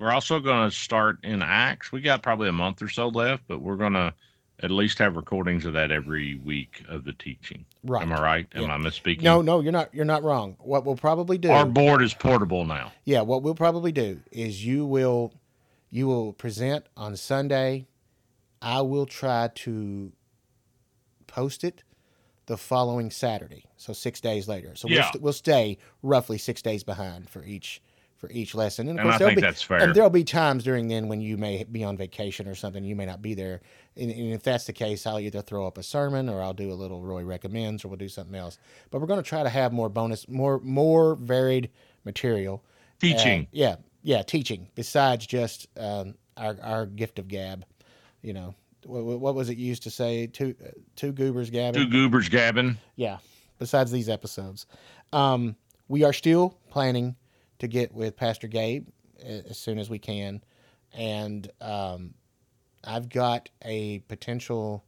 We're 0.00 0.10
also 0.10 0.40
going 0.40 0.68
to 0.68 0.74
start 0.76 1.18
in 1.22 1.42
Acts. 1.42 1.92
We 1.92 2.00
got 2.00 2.22
probably 2.22 2.48
a 2.48 2.52
month 2.52 2.82
or 2.82 2.88
so 2.88 3.06
left, 3.06 3.44
but 3.46 3.60
we're 3.62 3.76
going 3.76 3.92
to 3.92 4.12
at 4.60 4.72
least 4.72 4.98
have 4.98 5.14
recordings 5.14 5.64
of 5.64 5.74
that 5.74 5.92
every 5.92 6.34
week 6.36 6.82
of 6.88 7.04
the 7.04 7.12
teaching. 7.12 7.64
Right. 7.84 8.02
Am 8.02 8.12
I 8.12 8.20
right? 8.20 8.46
Am 8.56 8.62
Yeah. 8.62 8.74
I 8.74 8.78
misspeaking? 8.78 9.22
No, 9.22 9.42
no, 9.42 9.60
you're 9.60 9.72
not. 9.72 9.94
You're 9.94 10.04
not 10.04 10.24
wrong. 10.24 10.56
What 10.58 10.84
we'll 10.84 10.96
probably 10.96 11.38
do, 11.38 11.50
Our 11.50 11.66
board 11.66 12.02
is 12.02 12.14
portable 12.14 12.64
now. 12.64 12.90
yeah, 13.04 13.20
what 13.20 13.42
we'll 13.44 13.54
probably 13.54 13.92
do 13.92 14.20
is 14.32 14.64
you 14.66 14.84
will, 14.86 15.32
you 15.90 16.08
will 16.08 16.32
present 16.32 16.84
on 16.96 17.14
Sunday. 17.16 17.86
I 18.64 18.80
will 18.80 19.06
try 19.06 19.48
to 19.54 20.12
post 21.26 21.64
it 21.64 21.82
the 22.46 22.56
following 22.56 23.10
Saturday, 23.10 23.64
so 23.76 23.92
six 23.92 24.20
days 24.20 24.48
later. 24.48 24.74
So 24.74 24.88
we'll, 24.88 24.96
Yeah. 24.98 25.10
st- 25.10 25.22
we'll 25.22 25.32
stay 25.32 25.78
roughly 26.02 26.38
six 26.38 26.60
days 26.62 26.82
behind 26.84 27.28
for 27.30 27.44
each 27.44 27.80
for 28.16 28.30
each 28.30 28.54
lesson. 28.54 28.88
of 28.88 28.96
And 28.96 29.00
I 29.00 29.18
there'll 29.18 29.30
think 29.30 29.36
be, 29.36 29.40
that's 29.42 29.60
fair. 29.60 29.80
And 29.80 29.94
there'll 29.94 30.08
be 30.08 30.24
times 30.24 30.64
during 30.64 30.88
then 30.88 31.08
when 31.08 31.20
you 31.20 31.36
may 31.36 31.62
be 31.64 31.84
on 31.84 31.94
vacation 31.98 32.48
or 32.48 32.54
something. 32.54 32.82
You 32.82 32.96
may 32.96 33.04
not 33.04 33.20
be 33.20 33.34
there. 33.34 33.60
And, 33.96 34.10
and 34.10 34.32
if 34.32 34.42
that's 34.42 34.64
the 34.64 34.72
case, 34.72 35.06
I'll 35.06 35.20
either 35.20 35.42
throw 35.42 35.66
up 35.66 35.76
a 35.76 35.82
sermon 35.82 36.30
or 36.30 36.40
I'll 36.40 36.54
do 36.54 36.72
a 36.72 36.74
little 36.74 37.02
Roy 37.02 37.22
recommends 37.22 37.84
or 37.84 37.88
we'll 37.88 37.98
do 37.98 38.08
something 38.08 38.34
else. 38.34 38.56
But 38.90 39.00
we're 39.02 39.08
going 39.08 39.22
to 39.22 39.28
try 39.28 39.42
to 39.42 39.50
have 39.50 39.74
more 39.74 39.90
bonus, 39.90 40.26
more 40.26 40.58
more 40.60 41.16
varied 41.16 41.68
material. 42.04 42.64
Teaching. 42.98 43.42
Uh, 43.42 43.46
yeah, 43.52 43.76
yeah, 44.02 44.22
teaching 44.22 44.68
besides 44.74 45.26
just 45.26 45.66
um, 45.78 46.14
our 46.38 46.56
our 46.62 46.86
gift 46.86 47.18
of 47.18 47.28
gab. 47.28 47.66
You 48.24 48.32
know, 48.32 48.54
what, 48.84 49.20
what 49.20 49.34
was 49.34 49.50
it 49.50 49.58
used 49.58 49.82
to 49.84 49.90
say? 49.90 50.26
Two 50.26 50.54
uh, 50.64 50.70
two 50.96 51.12
goobers 51.12 51.50
gabbing. 51.50 51.82
Two 51.82 51.90
goobers 51.90 52.28
gabbing. 52.28 52.78
Yeah. 52.96 53.18
Besides 53.58 53.92
these 53.92 54.08
episodes, 54.08 54.66
um, 55.12 55.56
we 55.86 56.02
are 56.02 56.12
still 56.12 56.58
planning 56.70 57.14
to 57.60 57.68
get 57.68 57.94
with 57.94 58.16
Pastor 58.16 58.48
Gabe 58.48 58.88
as 59.22 59.58
soon 59.58 59.78
as 59.78 59.88
we 59.88 59.98
can, 59.98 60.42
and 60.92 61.48
um, 61.60 62.14
I've 62.82 63.08
got 63.08 63.48
a 63.62 64.00
potential. 64.00 64.84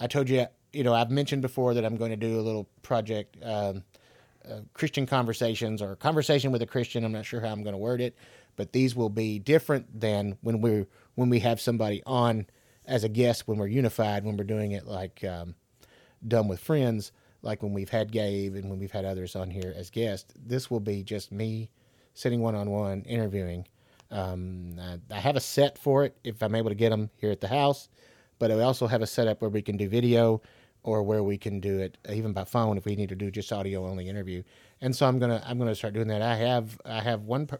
I 0.00 0.08
told 0.08 0.28
you 0.28 0.46
you 0.72 0.84
know, 0.84 0.94
I've 0.94 1.10
mentioned 1.10 1.42
before 1.42 1.74
that 1.74 1.84
I'm 1.84 1.96
going 1.96 2.10
to 2.10 2.16
do 2.16 2.38
a 2.38 2.42
little 2.42 2.68
project, 2.82 3.36
um, 3.42 3.84
uh, 4.48 4.60
Christian 4.74 5.06
conversations 5.06 5.82
or 5.82 5.96
conversation 5.96 6.52
with 6.52 6.62
a 6.62 6.66
Christian. 6.66 7.04
I'm 7.04 7.12
not 7.12 7.24
sure 7.24 7.40
how 7.40 7.48
I'm 7.48 7.62
going 7.62 7.74
to 7.74 7.78
word 7.78 8.00
it, 8.00 8.16
but 8.56 8.72
these 8.72 8.94
will 8.94 9.10
be 9.10 9.38
different 9.38 10.00
than 10.00 10.36
when 10.42 10.60
we're 10.60 10.86
when 11.18 11.30
we 11.30 11.40
have 11.40 11.60
somebody 11.60 12.00
on 12.06 12.46
as 12.86 13.02
a 13.02 13.08
guest 13.08 13.48
when 13.48 13.58
we're 13.58 13.66
unified 13.66 14.24
when 14.24 14.36
we're 14.36 14.44
doing 14.44 14.70
it 14.72 14.86
like 14.86 15.24
um, 15.24 15.54
done 16.26 16.46
with 16.46 16.60
friends 16.60 17.10
like 17.42 17.62
when 17.62 17.72
we've 17.72 17.90
had 17.90 18.12
Gabe 18.12 18.54
and 18.54 18.68
when 18.70 18.78
we've 18.78 18.92
had 18.92 19.04
others 19.04 19.36
on 19.36 19.50
here 19.50 19.74
as 19.76 19.90
guests. 19.90 20.32
This 20.44 20.70
will 20.70 20.80
be 20.80 21.02
just 21.02 21.30
me 21.32 21.70
sitting 22.14 22.40
one 22.40 22.54
on 22.54 22.70
one 22.70 23.02
interviewing. 23.02 23.66
Um, 24.10 24.76
I, 24.80 24.98
I 25.16 25.20
have 25.20 25.36
a 25.36 25.40
set 25.40 25.78
for 25.78 26.04
it 26.04 26.16
if 26.24 26.42
I'm 26.42 26.54
able 26.54 26.70
to 26.70 26.74
get 26.74 26.90
them 26.90 27.10
here 27.16 27.30
at 27.30 27.40
the 27.40 27.48
house, 27.48 27.88
but 28.38 28.50
I 28.50 28.60
also 28.60 28.86
have 28.86 29.02
a 29.02 29.06
setup 29.06 29.40
where 29.40 29.50
we 29.50 29.62
can 29.62 29.76
do 29.76 29.88
video 29.88 30.40
or 30.82 31.02
where 31.02 31.22
we 31.22 31.36
can 31.36 31.60
do 31.60 31.78
it 31.78 31.98
even 32.08 32.32
by 32.32 32.44
phone 32.44 32.78
if 32.78 32.84
we 32.84 32.96
need 32.96 33.08
to 33.08 33.16
do 33.16 33.30
just 33.30 33.52
audio 33.52 33.86
only 33.86 34.08
interview. 34.08 34.42
And 34.80 34.94
so 34.94 35.06
I'm 35.06 35.18
gonna 35.18 35.42
I'm 35.44 35.58
gonna 35.58 35.74
start 35.74 35.94
doing 35.94 36.08
that. 36.08 36.22
I 36.22 36.36
have 36.36 36.80
I 36.84 37.00
have 37.00 37.22
one 37.22 37.46
per, 37.46 37.58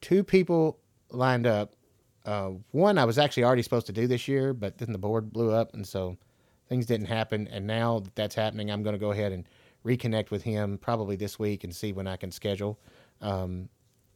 two 0.00 0.22
people 0.22 0.78
lined 1.10 1.46
up. 1.46 1.74
Uh, 2.24 2.50
one 2.72 2.98
I 2.98 3.04
was 3.04 3.18
actually 3.18 3.44
already 3.44 3.62
supposed 3.62 3.86
to 3.86 3.92
do 3.92 4.06
this 4.06 4.28
year, 4.28 4.52
but 4.52 4.78
then 4.78 4.92
the 4.92 4.98
board 4.98 5.32
blew 5.32 5.52
up, 5.52 5.74
and 5.74 5.86
so 5.86 6.16
things 6.68 6.86
didn't 6.86 7.06
happen. 7.06 7.48
And 7.48 7.66
now 7.66 8.00
that 8.00 8.14
that's 8.14 8.34
happening, 8.34 8.70
I'm 8.70 8.82
going 8.82 8.94
to 8.94 8.98
go 8.98 9.10
ahead 9.10 9.32
and 9.32 9.46
reconnect 9.84 10.30
with 10.30 10.42
him 10.42 10.78
probably 10.78 11.16
this 11.16 11.38
week 11.38 11.64
and 11.64 11.74
see 11.74 11.92
when 11.92 12.06
I 12.06 12.16
can 12.16 12.30
schedule. 12.30 12.78
Um, 13.20 13.68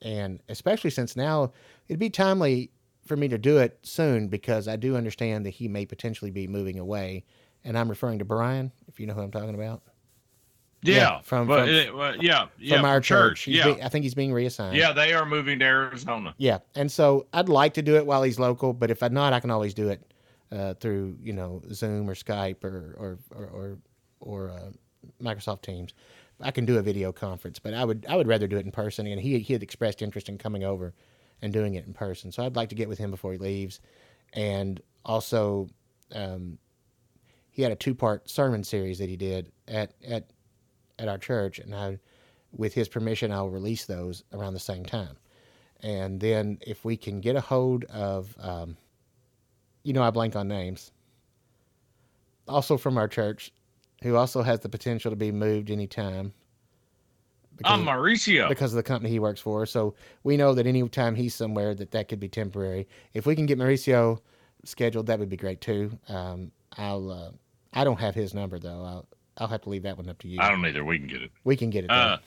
and 0.03 0.41
especially 0.49 0.91
since 0.91 1.17
now 1.17 1.53
it'd 1.89 1.99
be 1.99 2.11
timely 2.11 2.71
for 3.07 3.17
me 3.17 3.29
to 3.29 3.39
do 3.39 3.59
it 3.59 3.79
soon 3.83 4.29
because 4.29 4.69
I 4.69 4.77
do 4.77 4.97
understand 4.97 5.47
that 5.47 5.51
he 5.51 5.69
may 5.69 5.87
potentially 5.87 6.31
be 6.31 6.47
moving 6.47 6.79
away. 6.79 7.25
And 7.65 7.79
I'm 7.79 7.89
referring 7.89 8.19
to 8.19 8.25
Brian, 8.25 8.73
if 8.89 9.01
you 9.01 9.07
know 9.07 9.15
who 9.15 9.23
I'm 9.23 9.31
talking 9.31 9.55
about. 9.55 9.83
Yeah, 10.85 10.95
Yeah, 10.97 11.21
from- 11.23 11.47
but 11.49 11.61
from- 11.61 11.69
it- 11.71 11.95
well, 11.95 12.17
yeah, 12.23 12.47
yeah, 12.59 12.77
From 12.77 12.85
our 12.85 13.01
church. 13.01 13.43
He's 13.43 13.57
Yeah, 13.57 13.75
I 13.83 13.89
think 13.89 14.03
he's 14.03 14.15
being 14.15 14.33
reassigned. 14.33 14.77
yeah, 14.77 14.93
they 14.93 15.15
are 15.15 15.25
moving 15.25 15.59
to 15.61 15.65
Arizona. 15.65 16.35
Yeah, 16.37 16.59
and 16.75 16.93
so 16.93 17.27
I'd 17.33 17.49
like 17.49 17.75
to 17.75 17.83
do 17.83 17.97
it 17.97 18.05
while 18.07 18.23
he's 18.23 18.39
local, 18.39 18.73
but 18.75 18.91
if 18.91 19.03
I'm 19.03 19.15
not, 19.15 19.33
I 19.33 19.41
can 19.41 19.51
always 19.51 19.73
do 19.75 19.89
it 19.89 20.03
uh, 20.53 20.75
through 20.75 21.17
you 21.23 21.33
know 21.33 21.63
Zoom 21.73 22.09
or 22.09 22.15
Skype 22.15 22.63
or 22.65 22.95
or 22.99 23.19
or 23.35 23.47
or, 23.47 23.79
or 24.21 24.51
uh, 24.51 24.71
Microsoft 25.23 25.63
Teams. 25.63 25.95
I 26.41 26.51
can 26.51 26.65
do 26.67 26.77
a 26.79 26.83
video 26.83 27.13
conference, 27.13 27.59
but 27.59 27.73
I 27.75 27.85
would 27.85 28.05
I 28.09 28.17
would 28.17 28.29
rather 28.29 28.47
do 28.47 28.57
it 28.59 28.67
in 28.67 28.71
person. 28.73 29.07
And 29.07 29.21
he 29.21 29.39
he 29.39 29.53
had 29.55 29.63
expressed 29.63 30.03
interest 30.03 30.29
in 30.29 30.37
coming 30.39 30.65
over 30.65 30.93
and 31.41 31.53
doing 31.53 31.75
it 31.77 31.87
in 31.87 31.95
person, 31.95 32.31
so 32.31 32.45
I'd 32.45 32.57
like 32.57 32.69
to 32.69 32.75
get 32.75 32.89
with 32.89 32.99
him 32.99 33.11
before 33.11 33.33
he 33.33 33.39
leaves, 33.39 33.81
and 34.35 34.81
also. 35.05 35.69
Um, 36.15 36.59
he 37.51 37.63
had 37.63 37.71
a 37.71 37.77
two-part 37.77 38.29
sermon 38.29 38.65
series 38.65 38.99
that 38.99 39.09
he 39.09 39.17
did 39.17 39.53
at 39.69 39.93
at 40.07 40.29
at 40.99 41.09
our 41.09 41.19
church, 41.19 41.59
and 41.59 41.75
I, 41.75 41.99
with 42.57 42.75
his 42.75 42.89
permission, 42.89 43.33
I'll 43.33 43.51
release 43.51 43.85
those 43.85 44.25
around 44.33 44.55
the 44.55 44.61
same 44.61 44.85
time. 44.85 45.17
And 45.81 46.21
then 46.21 46.59
if 46.67 46.85
we 46.85 46.97
can 46.97 47.21
get 47.21 47.37
a 47.37 47.41
hold 47.41 47.85
of, 47.87 48.35
um, 48.41 48.77
you 49.83 49.93
know, 49.93 50.03
I 50.03 50.11
blank 50.11 50.35
on 50.37 50.49
names. 50.49 50.93
Also 52.49 52.77
from 52.77 52.97
our 52.97 53.09
church, 53.09 53.53
who 54.03 54.17
also 54.17 54.43
has 54.43 54.61
the 54.61 54.69
potential 54.69 55.11
to 55.11 55.17
be 55.17 55.33
moved 55.33 55.71
anytime. 55.71 56.33
I'm 57.65 57.81
because- 57.81 57.81
Mauricio. 57.97 58.49
because 58.49 58.73
of 58.73 58.77
the 58.77 58.83
company 58.83 59.11
he 59.11 59.19
works 59.19 59.41
for. 59.41 59.65
So 59.67 59.95
we 60.25 60.37
know 60.37 60.55
that 60.55 60.67
anytime 60.67 61.15
he's 61.15 61.35
somewhere, 61.35 61.75
that 61.75 61.91
that 61.93 62.09
could 62.09 62.21
be 62.21 62.29
temporary. 62.29 62.89
If 63.15 63.27
we 63.27 63.37
can 63.37 63.47
get 63.47 63.59
Mauricio 63.59 64.19
scheduled, 64.65 65.07
that 65.07 65.19
would 65.19 65.29
be 65.29 65.37
great 65.37 65.61
too. 65.61 65.99
Um, 66.09 66.51
I'll. 66.77 67.11
Uh, 67.11 67.31
I 67.73 67.83
don't 67.85 67.99
have 68.01 68.15
his 68.15 68.35
number 68.35 68.59
though. 68.59 68.85
I'll. 68.85 69.07
I'll 69.39 69.49
have 69.49 69.63
to 69.63 69.69
leave 69.69 69.83
that 69.83 69.97
one 69.97 70.09
up 70.09 70.19
to 70.21 70.29
you. 70.29 70.39
I 70.41 70.51
don't 70.51 70.65
either. 70.65 70.85
We 70.85 70.99
can 70.99 71.09
get 71.09 71.23
it. 71.23 71.31
We 71.45 71.57
can 71.57 71.71
get 71.71 71.85
it. 71.85 71.91
Uh, 71.91 72.19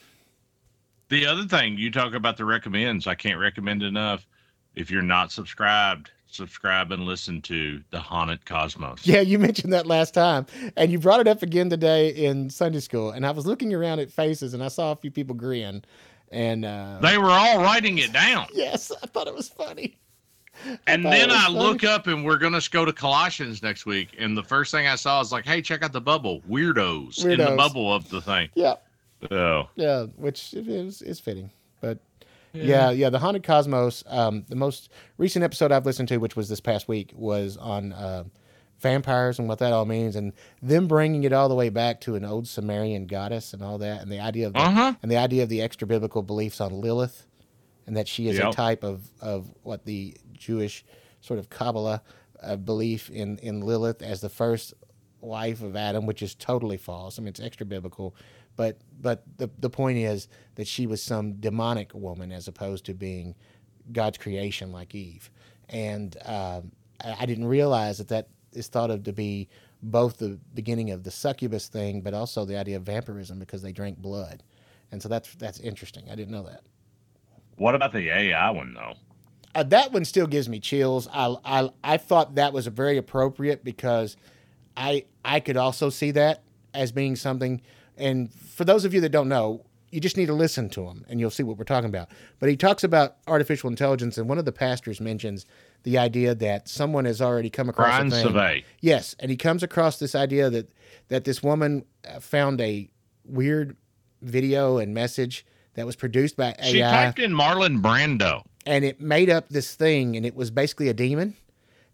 the 1.09 1.25
other 1.25 1.43
thing 1.45 1.77
you 1.77 1.89
talk 1.89 2.13
about 2.13 2.37
the 2.37 2.45
recommends, 2.45 3.07
I 3.07 3.15
can't 3.15 3.39
recommend 3.39 3.83
enough. 3.83 4.27
If 4.75 4.91
you're 4.91 5.01
not 5.01 5.31
subscribed, 5.31 6.11
subscribe 6.29 6.91
and 6.91 7.03
listen 7.03 7.41
to 7.43 7.81
the 7.91 7.99
Haunted 7.99 8.45
Cosmos. 8.45 9.07
Yeah, 9.07 9.21
you 9.21 9.39
mentioned 9.39 9.73
that 9.73 9.87
last 9.87 10.13
time, 10.13 10.45
and 10.75 10.91
you 10.91 10.99
brought 10.99 11.19
it 11.21 11.27
up 11.27 11.41
again 11.41 11.69
today 11.69 12.09
in 12.09 12.49
Sunday 12.49 12.79
school. 12.81 13.11
And 13.11 13.25
I 13.25 13.31
was 13.31 13.45
looking 13.45 13.73
around 13.73 13.99
at 13.99 14.11
faces, 14.11 14.53
and 14.53 14.63
I 14.63 14.67
saw 14.67 14.91
a 14.91 14.95
few 14.95 15.11
people 15.11 15.35
grin. 15.35 15.83
And 16.29 16.65
uh, 16.65 16.99
They 17.01 17.17
were 17.17 17.29
all 17.29 17.61
writing 17.63 17.97
it 17.99 18.11
down. 18.11 18.47
yes, 18.53 18.91
I 19.01 19.07
thought 19.07 19.27
it 19.27 19.33
was 19.33 19.47
funny. 19.47 19.97
And 20.87 21.05
then 21.05 21.29
was 21.29 21.37
I 21.37 21.43
funny. 21.45 21.59
look 21.59 21.83
up 21.83 22.07
and 22.07 22.25
we're 22.25 22.37
gonna 22.37 22.61
go 22.71 22.83
to 22.85 22.93
Colossians 22.93 23.61
next 23.63 23.85
week. 23.85 24.15
And 24.19 24.35
the 24.37 24.43
first 24.43 24.71
thing 24.71 24.87
I 24.87 24.95
saw 24.95 25.21
is 25.21 25.31
like, 25.31 25.45
hey, 25.45 25.61
check 25.61 25.83
out 25.83 25.93
the 25.93 26.01
bubble. 26.01 26.41
Weirdos, 26.49 27.23
in 27.25 27.37
the 27.39 27.55
bubble 27.55 27.93
of 27.93 28.09
the 28.09 28.21
thing. 28.21 28.49
Yeah, 28.55 28.75
Oh. 29.31 29.69
yeah, 29.75 30.03
which 30.15 30.53
is 30.53 31.01
is 31.01 31.19
fitting. 31.19 31.51
But 31.81 31.99
yeah, 32.53 32.89
yeah, 32.91 33.09
the 33.09 33.19
haunted 33.19 33.43
cosmos. 33.43 34.03
Um, 34.07 34.45
the 34.49 34.55
most 34.55 34.89
recent 35.17 35.43
episode 35.43 35.71
I've 35.71 35.85
listened 35.85 36.07
to, 36.09 36.17
which 36.17 36.35
was 36.35 36.49
this 36.49 36.59
past 36.61 36.87
week, 36.87 37.11
was 37.15 37.55
on 37.57 37.93
uh, 37.93 38.23
vampires 38.79 39.39
and 39.39 39.47
what 39.47 39.59
that 39.59 39.73
all 39.73 39.85
means, 39.85 40.15
and 40.15 40.33
them 40.61 40.87
bringing 40.87 41.23
it 41.23 41.33
all 41.33 41.49
the 41.49 41.55
way 41.55 41.69
back 41.69 42.01
to 42.01 42.15
an 42.15 42.25
old 42.25 42.47
Sumerian 42.47 43.05
goddess 43.07 43.53
and 43.53 43.63
all 43.63 43.77
that, 43.79 44.01
and 44.01 44.11
the 44.11 44.19
idea 44.19 44.47
of 44.47 44.53
the, 44.53 44.59
Uh-huh. 44.59 44.93
and 45.01 45.11
the 45.11 45.17
idea 45.17 45.43
of 45.43 45.49
the 45.49 45.61
extra 45.61 45.87
biblical 45.87 46.21
beliefs 46.23 46.61
on 46.61 46.79
Lilith, 46.81 47.25
and 47.85 47.95
that 47.97 48.07
she 48.07 48.27
is 48.27 48.37
a 48.39 48.51
type 48.51 48.83
of 48.83 49.01
of 49.21 49.49
what 49.63 49.85
the 49.85 50.15
Jewish 50.37 50.85
sort 51.21 51.39
of 51.39 51.49
Kabbalah 51.49 52.01
uh, 52.41 52.55
belief 52.55 53.09
in 53.09 53.37
in 53.39 53.61
Lilith 53.61 54.01
as 54.01 54.21
the 54.21 54.29
first 54.29 54.73
wife 55.21 55.61
of 55.61 55.75
Adam, 55.75 56.05
which 56.05 56.21
is 56.21 56.35
totally 56.35 56.77
false. 56.77 57.17
I 57.17 57.21
mean, 57.21 57.29
it's 57.29 57.39
extra 57.39 57.65
biblical, 57.65 58.15
but 58.55 58.77
but 59.01 59.23
the 59.37 59.49
the 59.59 59.69
point 59.69 59.97
is 59.97 60.27
that 60.55 60.67
she 60.67 60.87
was 60.87 61.01
some 61.01 61.33
demonic 61.33 61.93
woman 61.93 62.31
as 62.31 62.47
opposed 62.47 62.85
to 62.85 62.93
being 62.93 63.35
God's 63.91 64.17
creation 64.17 64.71
like 64.71 64.93
Eve, 64.95 65.29
and 65.69 66.15
um, 66.25 66.71
I, 67.03 67.17
I 67.21 67.25
didn't 67.25 67.45
realize 67.45 67.97
that 67.97 68.09
that 68.09 68.29
is 68.53 68.67
thought 68.67 68.91
of 68.91 69.03
to 69.03 69.13
be 69.13 69.49
both 69.83 70.17
the 70.17 70.39
beginning 70.53 70.89
of 70.91 71.03
the 71.03 71.11
succubus 71.11 71.67
thing, 71.67 72.01
but 72.01 72.13
also 72.13 72.45
the 72.45 72.57
idea 72.57 72.77
of 72.77 72.83
vampirism 72.83 73.37
because 73.39 73.61
they 73.61 73.71
drank 73.71 73.97
blood, 73.97 74.43
and 74.91 75.01
so 75.01 75.09
that's 75.09 75.35
that's 75.35 75.59
interesting. 75.59 76.09
I 76.09 76.15
didn't 76.15 76.31
know 76.31 76.43
that. 76.43 76.61
What 77.57 77.73
about 77.73 77.91
the 77.91 78.09
AI 78.09 78.49
one 78.51 78.73
though? 78.73 78.93
Uh, 79.57 79.63
that 79.63 79.91
one 79.91 80.05
still 80.05 80.27
gives 80.27 80.47
me 80.47 80.59
chills. 80.59 81.07
I, 81.11 81.35
I 81.43 81.69
I 81.83 81.97
thought 81.97 82.35
that 82.35 82.53
was 82.53 82.67
very 82.67 82.97
appropriate 82.97 83.63
because 83.63 84.15
I 84.77 85.05
I 85.25 85.39
could 85.39 85.57
also 85.57 85.89
see 85.89 86.11
that 86.11 86.43
as 86.75 86.91
being 86.91 87.15
something. 87.15 87.61
And 87.97 88.31
for 88.31 88.65
those 88.65 88.85
of 88.85 88.93
you 88.93 89.01
that 89.01 89.09
don't 89.09 89.27
know, 89.27 89.65
you 89.89 89.99
just 89.99 90.15
need 90.15 90.27
to 90.27 90.33
listen 90.33 90.69
to 90.69 90.85
him, 90.85 91.03
and 91.09 91.19
you'll 91.19 91.31
see 91.31 91.41
what 91.41 91.57
we're 91.57 91.63
talking 91.63 91.89
about. 91.89 92.09
But 92.39 92.49
he 92.49 92.55
talks 92.55 92.83
about 92.83 93.15
artificial 93.25 93.67
intelligence, 93.67 94.19
and 94.19 94.29
one 94.29 94.37
of 94.37 94.45
the 94.45 94.51
pastors 94.51 95.01
mentions 95.01 95.47
the 95.81 95.97
idea 95.97 96.35
that 96.35 96.69
someone 96.69 97.05
has 97.05 97.19
already 97.19 97.49
come 97.49 97.67
across 97.67 97.87
Brian 97.87 98.07
a 98.07 98.11
thing. 98.11 98.27
Savay. 98.27 98.63
Yes, 98.79 99.15
and 99.19 99.31
he 99.31 99.37
comes 99.37 99.63
across 99.63 99.97
this 99.97 100.13
idea 100.13 100.51
that 100.51 100.69
that 101.07 101.23
this 101.23 101.41
woman 101.41 101.83
uh, 102.07 102.19
found 102.19 102.61
a 102.61 102.91
weird 103.25 103.75
video 104.21 104.77
and 104.77 104.93
message 104.93 105.47
that 105.73 105.87
was 105.87 105.95
produced 105.95 106.35
by 106.37 106.55
AI 106.59 106.71
She 106.71 106.79
typed 106.81 107.19
in 107.19 107.31
Marlon 107.31 107.81
Brando. 107.81 108.43
And 108.67 108.83
it 108.85 109.01
made 109.01 109.29
up 109.29 109.49
this 109.49 109.73
thing, 109.73 110.15
and 110.15 110.25
it 110.25 110.35
was 110.35 110.51
basically 110.51 110.89
a 110.89 110.93
demon. 110.93 111.35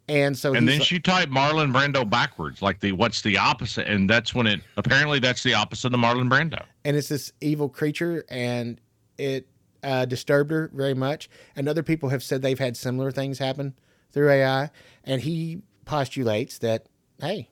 And 0.09 0.37
so 0.37 0.53
And 0.53 0.67
then 0.67 0.81
she 0.81 0.99
typed 0.99 1.31
Marlon 1.31 1.71
Brando 1.71 2.09
backwards, 2.09 2.61
like 2.61 2.81
the 2.81 2.91
what's 2.91 3.21
the 3.21 3.37
opposite? 3.37 3.87
And 3.87 4.09
that's 4.09 4.35
when 4.35 4.47
it 4.47 4.59
apparently 4.75 5.19
that's 5.19 5.43
the 5.43 5.53
opposite 5.53 5.93
of 5.93 5.99
Marlon 5.99 6.29
Brando. 6.29 6.61
and 6.83 6.97
it's 6.97 7.07
this 7.07 7.31
evil 7.39 7.69
creature, 7.69 8.25
and 8.27 8.81
it 9.17 9.47
uh, 9.81 10.05
disturbed 10.05 10.51
her 10.51 10.69
very 10.73 10.93
much. 10.93 11.29
And 11.55 11.69
other 11.69 11.83
people 11.83 12.09
have 12.09 12.23
said 12.23 12.41
they've 12.41 12.59
had 12.59 12.75
similar 12.75 13.11
things 13.11 13.39
happen 13.39 13.75
through 14.11 14.29
AI. 14.29 14.71
And 15.03 15.21
he 15.21 15.61
postulates 15.85 16.57
that 16.59 16.87
hey, 17.21 17.49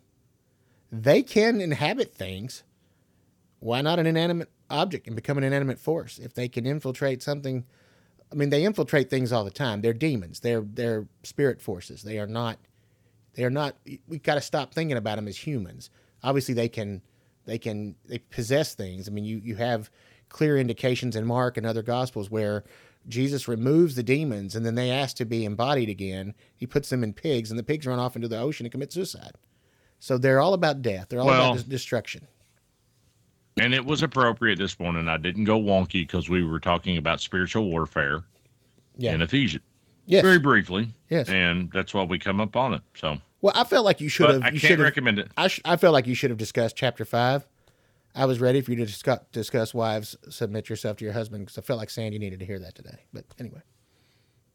they 0.91 1.23
can 1.23 1.61
inhabit 1.61 2.13
things. 2.13 2.63
Why 3.59 3.81
not 3.81 3.99
an 3.99 4.07
inanimate 4.07 4.49
object 4.69 5.07
and 5.07 5.15
become 5.15 5.37
an 5.37 5.43
inanimate 5.43 5.79
force 5.79 6.17
if 6.17 6.33
they 6.33 6.49
can 6.49 6.65
infiltrate 6.65 7.21
something? 7.21 7.65
I 8.31 8.35
mean, 8.35 8.49
they 8.49 8.63
infiltrate 8.63 9.09
things 9.09 9.31
all 9.31 9.43
the 9.43 9.51
time. 9.51 9.81
They're 9.81 9.93
demons. 9.93 10.39
They're 10.39 10.61
they're 10.61 11.07
spirit 11.23 11.61
forces. 11.61 12.01
They 12.03 12.17
are 12.19 12.27
not. 12.27 12.57
They 13.33 13.43
are 13.43 13.49
not. 13.49 13.75
We 14.07 14.19
got 14.19 14.35
to 14.35 14.41
stop 14.41 14.73
thinking 14.73 14.97
about 14.97 15.15
them 15.17 15.27
as 15.27 15.37
humans. 15.37 15.89
Obviously, 16.23 16.53
they 16.53 16.69
can. 16.69 17.01
They 17.45 17.57
can. 17.57 17.95
They 18.05 18.19
possess 18.19 18.73
things. 18.75 19.07
I 19.07 19.11
mean, 19.11 19.25
you 19.25 19.41
you 19.43 19.55
have 19.55 19.89
clear 20.29 20.57
indications 20.57 21.15
in 21.15 21.25
Mark 21.25 21.57
and 21.57 21.65
other 21.65 21.81
Gospels 21.83 22.29
where 22.31 22.63
Jesus 23.07 23.47
removes 23.47 23.95
the 23.95 24.03
demons 24.03 24.55
and 24.55 24.65
then 24.65 24.75
they 24.75 24.91
ask 24.91 25.17
to 25.17 25.25
be 25.25 25.43
embodied 25.43 25.89
again. 25.89 26.33
He 26.55 26.67
puts 26.67 26.89
them 26.89 27.03
in 27.03 27.13
pigs, 27.13 27.49
and 27.49 27.59
the 27.59 27.63
pigs 27.63 27.85
run 27.87 27.99
off 27.99 28.15
into 28.15 28.27
the 28.27 28.39
ocean 28.39 28.65
and 28.65 28.71
commit 28.71 28.93
suicide. 28.93 29.31
So 29.99 30.17
they're 30.17 30.39
all 30.39 30.53
about 30.53 30.81
death. 30.81 31.07
They're 31.09 31.19
all 31.19 31.25
Well- 31.27 31.53
about 31.53 31.67
destruction. 31.69 32.27
And 33.61 33.75
it 33.75 33.85
was 33.85 34.01
appropriate 34.01 34.57
this 34.57 34.79
morning. 34.79 35.07
I 35.07 35.17
didn't 35.17 35.43
go 35.43 35.59
wonky 35.59 36.01
because 36.01 36.27
we 36.29 36.43
were 36.43 36.59
talking 36.59 36.97
about 36.97 37.21
spiritual 37.21 37.69
warfare 37.69 38.23
Yeah. 38.97 39.13
in 39.13 39.21
Ephesians 39.21 39.63
Yes. 40.07 40.23
very 40.23 40.39
briefly. 40.39 40.89
Yes. 41.09 41.29
And 41.29 41.71
that's 41.71 41.93
why 41.93 42.03
we 42.03 42.17
come 42.17 42.41
up 42.41 42.55
on 42.55 42.73
it. 42.73 42.81
So 42.95 43.19
Well, 43.41 43.53
I 43.55 43.63
felt 43.63 43.85
like 43.85 44.01
you 44.01 44.09
should 44.09 44.29
have. 44.31 44.41
I 44.41 44.49
can't 44.51 44.79
recommend 44.79 45.19
it. 45.19 45.29
I, 45.37 45.47
sh- 45.47 45.61
I 45.63 45.75
felt 45.75 45.93
like 45.93 46.07
you 46.07 46.15
should 46.15 46.31
have 46.31 46.39
discussed 46.39 46.75
chapter 46.75 47.05
five. 47.05 47.45
I 48.15 48.25
was 48.25 48.39
ready 48.41 48.61
for 48.61 48.71
you 48.71 48.77
to 48.77 48.85
discuss, 48.85 49.19
discuss 49.31 49.73
wives 49.75 50.17
submit 50.29 50.67
yourself 50.67 50.97
to 50.97 51.05
your 51.05 51.13
husband 51.13 51.45
because 51.45 51.57
I 51.59 51.61
felt 51.61 51.77
like 51.79 51.89
Sandy 51.91 52.17
needed 52.17 52.39
to 52.39 52.45
hear 52.45 52.57
that 52.59 52.73
today. 52.75 52.97
But 53.13 53.25
anyway, 53.39 53.61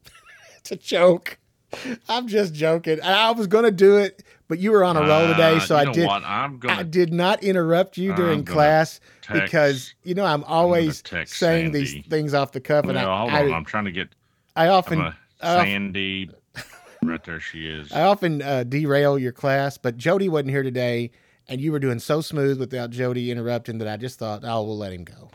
it's 0.59 0.72
a 0.72 0.76
joke. 0.76 1.38
I'm 2.08 2.28
just 2.28 2.54
joking. 2.54 3.00
I 3.02 3.30
was 3.32 3.46
going 3.46 3.64
to 3.64 3.70
do 3.70 3.96
it, 3.98 4.22
but 4.48 4.58
you 4.58 4.70
were 4.72 4.84
on 4.84 4.96
a 4.96 5.00
roll 5.00 5.26
today, 5.28 5.56
Uh, 5.56 5.60
so 5.60 5.80
you 5.80 5.88
I 5.90 5.92
did. 5.92 6.06
what? 6.06 6.22
I'm 6.24 6.58
gonna 6.58 6.80
I 6.80 6.82
did 6.82 7.12
not 7.12 7.42
interrupt 7.42 7.96
you 7.98 8.14
during 8.14 8.44
class 8.44 9.00
text- 9.22 9.42
because 9.42 9.94
you 10.04 10.14
know 10.14 10.24
I'm 10.24 10.44
always 10.44 11.02
saying 11.26 11.72
these 11.72 11.96
things 12.08 12.34
off 12.34 12.52
the 12.52 12.60
cuff, 12.60 12.84
and 12.84 12.94
No, 12.94 13.10
I, 13.10 13.18
hold 13.20 13.32
I, 13.32 13.42
on. 13.46 13.52
I'm 13.52 13.64
trying 13.64 13.84
to 13.86 13.92
get. 13.92 14.08
I 14.54 14.68
often 14.68 14.98
gonna, 14.98 15.16
I 15.42 15.54
often- 15.56 15.66
Sandy. 15.66 16.30
right 17.02 17.22
there, 17.24 17.40
she 17.40 17.66
is. 17.68 17.92
I 17.92 18.02
often 18.02 18.40
uh, 18.42 18.64
derail 18.64 19.18
your 19.18 19.32
class, 19.32 19.76
but 19.78 19.96
Jody 19.96 20.28
wasn't 20.28 20.50
here 20.50 20.62
today, 20.62 21.10
and 21.48 21.60
you 21.60 21.72
were 21.72 21.78
doing 21.78 21.98
so 21.98 22.20
smooth 22.20 22.58
without 22.58 22.90
Jody 22.90 23.30
interrupting 23.30 23.78
that 23.78 23.88
I 23.88 23.96
just 23.96 24.18
thought, 24.18 24.42
oh, 24.44 24.62
we'll 24.62 24.78
let 24.78 24.92
him 24.92 25.04
go. 25.04 25.30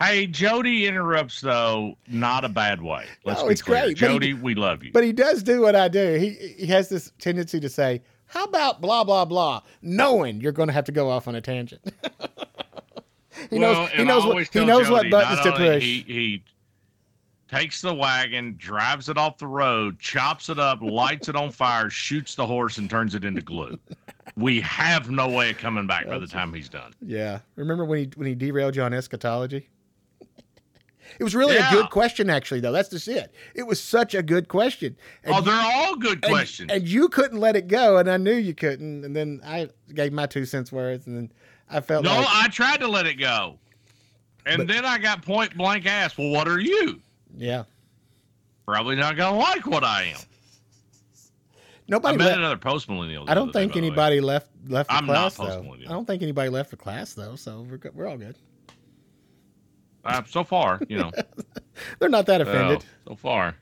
Hey, 0.00 0.26
Jody 0.26 0.86
interrupts 0.86 1.40
though, 1.40 1.96
not 2.08 2.44
a 2.44 2.48
bad 2.48 2.82
way. 2.82 3.06
Let's 3.24 3.40
No, 3.40 3.46
be 3.46 3.52
it's 3.52 3.62
clear. 3.62 3.82
great, 3.84 4.00
but 4.00 4.06
he- 4.10 4.14
Jody, 4.14 4.34
we 4.34 4.54
love 4.54 4.82
you. 4.84 4.92
But 4.92 5.04
he 5.04 5.12
does 5.12 5.42
do 5.42 5.60
what 5.60 5.76
I 5.76 5.88
do. 5.88 6.14
He 6.14 6.30
he 6.58 6.66
has 6.66 6.88
this 6.88 7.12
tendency 7.18 7.60
to 7.60 7.68
say, 7.68 8.02
"How 8.26 8.44
about 8.44 8.80
blah 8.80 9.04
blah 9.04 9.24
blah," 9.24 9.62
knowing 9.82 10.40
you're 10.40 10.52
going 10.52 10.68
to 10.68 10.72
have 10.74 10.84
to 10.86 10.92
go 10.92 11.08
off 11.10 11.28
on 11.28 11.34
a 11.34 11.40
tangent. 11.40 11.80
he 13.50 13.58
well, 13.58 13.74
knows. 13.82 13.90
He 13.90 14.04
knows 14.04 14.26
what. 14.26 14.48
He 14.52 14.64
knows 14.64 14.90
what 14.90 15.02
Jody, 15.04 15.10
buttons 15.10 15.40
to 15.42 15.52
push. 15.52 15.82
He, 15.82 16.00
he 16.06 16.44
takes 17.48 17.80
the 17.80 17.94
wagon, 17.94 18.56
drives 18.58 19.08
it 19.08 19.16
off 19.16 19.38
the 19.38 19.46
road, 19.46 19.98
chops 20.00 20.48
it 20.48 20.58
up, 20.58 20.80
lights 20.82 21.28
it 21.28 21.36
on 21.36 21.50
fire, 21.50 21.88
shoots 21.88 22.34
the 22.34 22.46
horse, 22.46 22.78
and 22.78 22.90
turns 22.90 23.14
it 23.14 23.24
into 23.24 23.40
glue. 23.42 23.78
We 24.36 24.60
have 24.62 25.10
no 25.10 25.28
way 25.28 25.50
of 25.50 25.58
coming 25.58 25.86
back 25.86 26.06
by 26.08 26.18
the 26.18 26.26
time 26.26 26.52
he's 26.52 26.68
done. 26.68 26.92
Yeah. 27.00 27.38
Remember 27.56 27.84
when 27.84 27.98
he 28.00 28.10
when 28.16 28.26
he 28.26 28.34
derailed 28.34 28.74
you 28.74 28.82
on 28.82 28.92
eschatology? 28.92 29.68
It 31.18 31.24
was 31.24 31.34
really 31.34 31.54
Yeah. 31.54 31.68
a 31.70 31.72
good 31.72 31.90
question, 31.90 32.28
actually. 32.30 32.60
Though 32.60 32.72
that's 32.72 32.88
just 32.88 33.08
it. 33.08 33.32
It 33.54 33.64
was 33.66 33.80
such 33.80 34.14
a 34.14 34.22
good 34.22 34.48
question. 34.48 34.96
And 35.22 35.34
oh, 35.34 35.40
they're 35.40 35.54
all 35.54 35.96
good 35.96 36.24
and- 36.24 36.32
questions. 36.32 36.70
And, 36.72 36.88
you 36.88 37.08
couldn't 37.08 37.38
let 37.40 37.56
it 37.56 37.68
go, 37.68 37.98
and 37.98 38.10
I 38.10 38.16
knew 38.16 38.34
you 38.34 38.54
couldn't. 38.54 39.04
And 39.04 39.14
then 39.14 39.40
I 39.44 39.68
gave 39.94 40.12
my 40.12 40.26
two 40.26 40.44
cents 40.44 40.72
worth, 40.72 41.06
and 41.06 41.16
then 41.16 41.32
I 41.70 41.80
felt 41.80 42.04
no, 42.04 42.10
like, 42.16 42.26
I 42.28 42.48
tried 42.48 42.80
to 42.80 42.88
let 42.88 43.06
it 43.06 43.14
go. 43.14 43.58
And 44.46 44.58
But- 44.58 44.68
then 44.68 44.84
I 44.84 44.98
got 44.98 45.22
point 45.22 45.56
blank 45.56 45.86
asked, 45.86 46.18
well, 46.18 46.30
what 46.30 46.48
are 46.48 46.60
you? 46.60 47.00
yeah. 47.36 47.64
Probably 48.66 48.96
not 48.96 49.16
going 49.16 49.34
to 49.34 49.38
like 49.38 49.66
what 49.66 49.84
I 49.84 50.04
am. 50.04 50.16
I 50.16 51.86
Nobody 51.86 52.16
met 52.16 52.24
left. 52.28 52.38
another 52.38 52.56
post 52.56 52.88
millennial. 52.88 53.28
I 53.28 53.34
don't 53.34 53.52
think 53.52 53.76
anybody 53.76 54.20
left 54.20 54.48
left 54.68 54.88
the 54.88 54.96
I'm 54.96 55.04
not 55.06 55.34
class 55.34 55.36
though. 55.36 55.74
I 55.86 55.90
don't 55.90 56.06
think 56.06 56.22
anybody 56.22 56.48
left 56.48 56.70
the 56.70 56.76
class 56.78 57.12
though, 57.12 57.36
so 57.36 57.66
we're 57.68 57.78
we're 57.92 58.06
all 58.06 58.16
good. 58.16 58.36
Uh, 60.04 60.22
so 60.24 60.44
far, 60.44 60.80
you 60.88 60.98
know. 60.98 61.10
They're 61.98 62.08
not 62.08 62.26
that 62.26 62.40
offended. 62.40 62.84
so 63.08 63.16
far. 63.16 63.56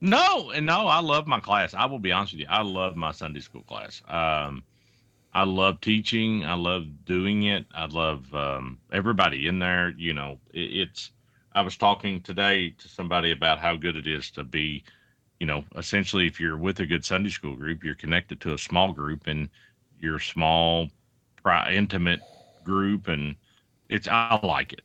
No, 0.00 0.50
and 0.50 0.64
no, 0.64 0.86
I 0.86 1.00
love 1.00 1.26
my 1.26 1.40
class. 1.40 1.74
I 1.74 1.84
will 1.84 1.98
be 1.98 2.12
honest 2.12 2.32
with 2.32 2.40
you. 2.40 2.46
I 2.48 2.62
love 2.62 2.96
my 2.96 3.12
Sunday 3.12 3.40
school 3.40 3.62
class. 3.62 4.00
Um, 4.08 4.62
I 5.34 5.44
love 5.44 5.80
teaching. 5.80 6.44
I 6.44 6.54
love 6.54 7.04
doing 7.04 7.44
it. 7.44 7.66
I 7.74 7.86
love 7.86 8.32
um, 8.34 8.78
everybody 8.92 9.46
in 9.46 9.58
there. 9.58 9.90
You 9.90 10.14
know, 10.14 10.38
it, 10.52 10.88
it's. 10.88 11.10
I 11.52 11.62
was 11.62 11.76
talking 11.76 12.20
today 12.22 12.70
to 12.78 12.88
somebody 12.88 13.32
about 13.32 13.58
how 13.58 13.74
good 13.76 13.96
it 13.96 14.06
is 14.06 14.30
to 14.32 14.44
be, 14.44 14.84
you 15.40 15.46
know, 15.46 15.64
essentially 15.76 16.26
if 16.28 16.38
you're 16.38 16.56
with 16.56 16.78
a 16.78 16.86
good 16.86 17.04
Sunday 17.04 17.30
school 17.30 17.56
group, 17.56 17.82
you're 17.82 17.96
connected 17.96 18.40
to 18.42 18.54
a 18.54 18.58
small 18.58 18.92
group 18.92 19.26
and 19.26 19.48
your 20.00 20.20
small, 20.20 20.88
intimate 21.70 22.20
group, 22.64 23.08
and 23.08 23.36
it's. 23.88 24.08
I 24.08 24.40
like 24.42 24.72
it. 24.72 24.82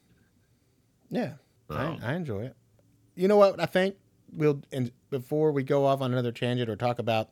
Yeah, 1.16 1.34
I, 1.70 1.97
I 2.03 2.13
enjoy 2.13 2.43
it. 2.43 2.55
You 3.16 3.28
know 3.28 3.38
what? 3.38 3.59
I 3.59 3.66
think 3.66 3.95
we'll 4.34 4.61
and 4.72 4.91
before 5.09 5.51
we 5.51 5.63
go 5.63 5.86
off 5.86 6.01
on 6.01 6.11
another 6.11 6.32
tangent 6.32 6.70
or 6.70 6.76
talk 6.76 6.99
about 6.99 7.30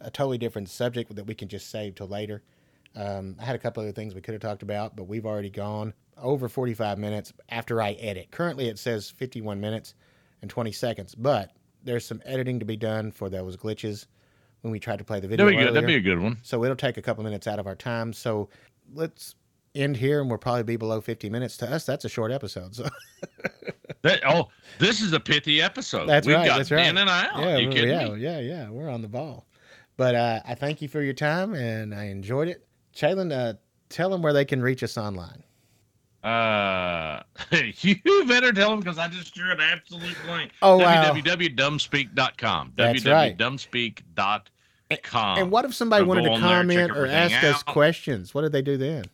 a 0.00 0.10
totally 0.10 0.38
different 0.38 0.68
subject 0.68 1.14
that 1.14 1.26
we 1.26 1.34
can 1.34 1.48
just 1.48 1.70
save 1.70 1.94
till 1.94 2.08
later. 2.08 2.42
Um, 2.94 3.36
I 3.40 3.44
had 3.44 3.56
a 3.56 3.58
couple 3.58 3.82
other 3.82 3.92
things 3.92 4.14
we 4.14 4.20
could 4.20 4.34
have 4.34 4.42
talked 4.42 4.62
about, 4.62 4.96
but 4.96 5.04
we've 5.04 5.26
already 5.26 5.50
gone 5.50 5.94
over 6.16 6.48
45 6.48 6.98
minutes 6.98 7.32
after 7.48 7.80
I 7.80 7.92
edit. 7.92 8.30
Currently, 8.30 8.68
it 8.68 8.78
says 8.78 9.10
51 9.10 9.60
minutes 9.60 9.94
and 10.42 10.50
20 10.50 10.72
seconds, 10.72 11.14
but 11.14 11.52
there's 11.82 12.04
some 12.04 12.22
editing 12.24 12.58
to 12.58 12.64
be 12.64 12.76
done 12.76 13.12
for 13.12 13.28
those 13.28 13.56
glitches 13.56 14.06
when 14.62 14.72
we 14.72 14.78
tried 14.78 14.98
to 14.98 15.04
play 15.04 15.20
the 15.20 15.28
video. 15.28 15.44
that'd 15.44 15.58
be 15.58 15.64
good. 15.64 15.74
That'd 15.74 15.86
be 15.86 15.94
a 15.94 16.00
good 16.00 16.20
one. 16.20 16.38
So 16.42 16.64
it'll 16.64 16.76
take 16.76 16.96
a 16.96 17.02
couple 17.02 17.22
minutes 17.24 17.46
out 17.46 17.58
of 17.58 17.66
our 17.66 17.76
time. 17.76 18.12
So 18.12 18.48
let's 18.94 19.34
end 19.76 19.98
here, 19.98 20.20
and 20.20 20.28
we'll 20.28 20.38
probably 20.38 20.62
be 20.62 20.76
below 20.76 21.00
50 21.00 21.30
minutes. 21.30 21.56
To 21.58 21.70
us, 21.70 21.84
that's 21.84 22.04
a 22.04 22.08
short 22.08 22.32
episode. 22.32 22.74
So 22.74 22.88
That, 24.06 24.22
oh, 24.24 24.48
this 24.78 25.00
is 25.00 25.12
a 25.12 25.20
pithy 25.20 25.60
episode. 25.60 26.06
That's 26.06 26.28
We've 26.28 26.36
right, 26.36 26.46
got 26.46 26.58
that's 26.58 26.70
right. 26.70 26.86
in 26.86 26.96
and 26.96 27.10
out. 27.10 27.40
yeah, 27.40 27.56
you 27.56 27.68
kidding 27.68 27.90
yeah, 27.90 28.08
me? 28.08 28.20
yeah, 28.20 28.38
yeah. 28.38 28.70
We're 28.70 28.88
on 28.88 29.02
the 29.02 29.08
ball. 29.08 29.46
But 29.96 30.14
uh, 30.14 30.40
I 30.46 30.54
thank 30.54 30.80
you 30.80 30.86
for 30.86 31.02
your 31.02 31.12
time, 31.12 31.54
and 31.54 31.92
I 31.92 32.04
enjoyed 32.04 32.46
it. 32.46 32.64
Chalon, 32.94 33.32
uh, 33.32 33.54
tell 33.88 34.08
them 34.08 34.22
where 34.22 34.32
they 34.32 34.44
can 34.44 34.62
reach 34.62 34.84
us 34.84 34.96
online. 34.96 35.42
Uh, 36.22 37.20
you 37.80 37.96
better 38.28 38.52
tell 38.52 38.70
them 38.70 38.78
because 38.78 38.98
I 38.98 39.08
just 39.08 39.34
drew 39.34 39.50
an 39.50 39.60
absolute 39.60 40.16
blank. 40.24 40.52
Oh, 40.62 40.78
wow. 40.78 41.12
www.dumbspeak.com. 41.12 42.74
That's 42.76 43.04
right. 43.06 43.36
www.dumbspeak.com. 43.36 45.38
And 45.38 45.50
what 45.50 45.64
if 45.64 45.74
somebody 45.74 46.04
wanted 46.04 46.24
to 46.24 46.30
on 46.30 46.68
there, 46.68 46.86
comment 46.86 46.90
or 46.92 47.06
ask 47.06 47.42
us 47.42 47.64
questions? 47.64 48.34
What 48.34 48.42
did 48.42 48.52
they 48.52 48.62
do 48.62 48.76
then? 48.76 49.06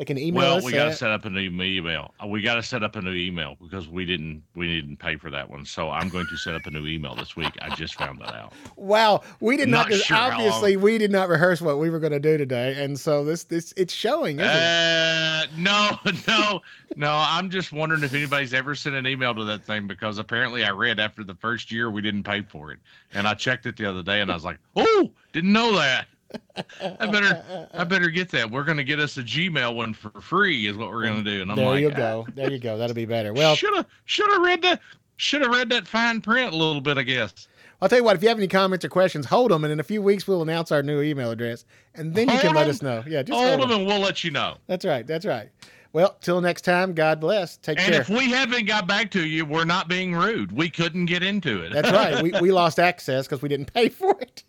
They 0.00 0.06
can 0.06 0.16
email 0.16 0.40
well, 0.40 0.56
us. 0.56 0.64
we 0.64 0.72
got 0.72 0.86
to 0.86 0.94
set 0.94 1.10
up 1.10 1.26
a 1.26 1.28
new 1.28 1.42
email. 1.62 2.14
Uh, 2.24 2.26
We 2.26 2.40
got 2.40 2.54
to 2.54 2.62
set 2.62 2.82
up 2.82 2.96
a 2.96 3.02
new 3.02 3.12
email 3.12 3.58
because 3.60 3.86
we 3.86 4.06
didn't 4.06 4.42
we 4.54 4.66
didn't 4.66 4.96
pay 4.96 5.16
for 5.16 5.30
that 5.30 5.50
one. 5.50 5.66
So 5.66 5.90
I'm 5.90 6.08
going 6.08 6.26
to 6.28 6.38
set 6.38 6.54
up 6.54 6.64
a 6.64 6.70
new 6.70 6.86
email 6.86 7.14
this 7.14 7.36
week. 7.36 7.52
I 7.60 7.74
just 7.74 7.96
found 7.96 8.18
that 8.22 8.34
out. 8.34 8.54
Wow, 8.76 9.20
we 9.40 9.58
did 9.58 9.68
not. 9.68 9.90
Not 9.90 9.98
sure 9.98 10.16
obviously, 10.16 10.78
we 10.78 10.96
did 10.96 11.12
not 11.12 11.28
rehearse 11.28 11.60
what 11.60 11.78
we 11.78 11.90
were 11.90 11.98
going 11.98 12.14
to 12.14 12.18
do 12.18 12.38
today, 12.38 12.82
and 12.82 12.98
so 12.98 13.26
this 13.26 13.44
this 13.44 13.74
it's 13.76 13.92
showing, 13.92 14.40
isn't 14.40 14.50
it? 14.50 14.56
Uh, 14.56 15.46
no, 15.58 15.98
no, 16.26 16.62
no. 16.96 17.10
I'm 17.14 17.50
just 17.50 17.70
wondering 17.70 18.02
if 18.02 18.14
anybody's 18.14 18.54
ever 18.54 18.74
sent 18.74 18.96
an 18.96 19.06
email 19.06 19.34
to 19.34 19.44
that 19.44 19.66
thing 19.66 19.86
because 19.86 20.16
apparently 20.16 20.64
I 20.64 20.70
read 20.70 20.98
after 20.98 21.24
the 21.24 21.34
first 21.34 21.70
year 21.70 21.90
we 21.90 22.00
didn't 22.00 22.22
pay 22.22 22.40
for 22.40 22.72
it, 22.72 22.78
and 23.12 23.28
I 23.28 23.34
checked 23.34 23.66
it 23.66 23.76
the 23.76 23.84
other 23.84 24.02
day 24.02 24.22
and 24.22 24.30
I 24.30 24.34
was 24.34 24.46
like, 24.46 24.60
oh, 24.76 25.10
didn't 25.34 25.52
know 25.52 25.76
that. 25.76 26.06
I 26.80 27.06
better, 27.06 27.68
I 27.74 27.84
better 27.84 28.08
get 28.08 28.30
that. 28.30 28.50
We're 28.50 28.64
gonna 28.64 28.84
get 28.84 28.98
us 29.00 29.16
a 29.16 29.22
Gmail 29.22 29.74
one 29.74 29.94
for 29.94 30.20
free, 30.20 30.66
is 30.66 30.76
what 30.76 30.90
we're 30.90 31.04
gonna 31.04 31.22
do. 31.22 31.42
And 31.42 31.50
I'm 31.50 31.56
There 31.56 31.66
like, 31.66 31.80
you 31.82 31.90
go. 31.90 32.26
There 32.34 32.50
you 32.50 32.58
go. 32.58 32.76
That'll 32.78 32.94
be 32.94 33.04
better. 33.06 33.32
Well, 33.32 33.54
should 33.54 33.74
have, 33.74 33.86
should 34.04 34.30
have 34.30 34.42
read 34.42 34.62
that, 34.62 34.80
should 35.16 35.42
have 35.42 35.50
read 35.50 35.68
that 35.70 35.86
fine 35.88 36.20
print 36.20 36.52
a 36.52 36.56
little 36.56 36.80
bit, 36.80 36.98
I 36.98 37.02
guess. 37.02 37.48
I'll 37.82 37.88
tell 37.88 37.98
you 37.98 38.04
what. 38.04 38.14
If 38.16 38.22
you 38.22 38.28
have 38.28 38.38
any 38.38 38.46
comments 38.46 38.84
or 38.84 38.88
questions, 38.90 39.24
hold 39.26 39.50
them, 39.50 39.64
and 39.64 39.72
in 39.72 39.80
a 39.80 39.84
few 39.84 40.02
weeks 40.02 40.28
we'll 40.28 40.42
announce 40.42 40.70
our 40.70 40.82
new 40.82 41.00
email 41.00 41.30
address, 41.30 41.64
and 41.94 42.14
then 42.14 42.28
you 42.28 42.34
can 42.38 42.46
Hold 42.52 42.56
let 42.56 42.68
us 42.68 42.82
know. 42.82 43.02
Yeah, 43.06 43.22
just 43.22 43.34
Hold 43.36 43.48
hold 43.48 43.62
them, 43.62 43.70
'em. 43.70 43.78
and 43.78 43.86
we'll 43.86 44.00
let 44.00 44.22
you 44.22 44.30
know. 44.30 44.56
That's 44.66 44.84
right. 44.84 45.06
That's 45.06 45.24
right. 45.24 45.48
Well, 45.92 46.16
till 46.20 46.40
next 46.40 46.62
time. 46.62 46.92
God 46.94 47.18
bless. 47.20 47.56
Take 47.56 47.78
And 47.78 47.86
care. 47.86 48.00
And 48.02 48.02
if 48.02 48.08
we 48.16 48.30
haven't 48.30 48.66
got 48.66 48.86
back 48.86 49.10
to 49.12 49.26
you, 49.26 49.44
we're 49.44 49.64
not 49.64 49.88
being 49.88 50.14
rude. 50.14 50.52
We 50.52 50.70
couldn't 50.70 51.06
get 51.06 51.22
into 51.22 51.62
it. 51.64 51.72
That's 51.72 51.90
right. 51.90 52.22
We 52.22 52.32
we 52.40 52.52
lost 52.52 52.78
access 52.78 53.26
because 53.26 53.42
we 53.42 53.48
didn't 53.48 53.72
pay 53.72 53.88
for 53.88 54.16
it. 54.20 54.44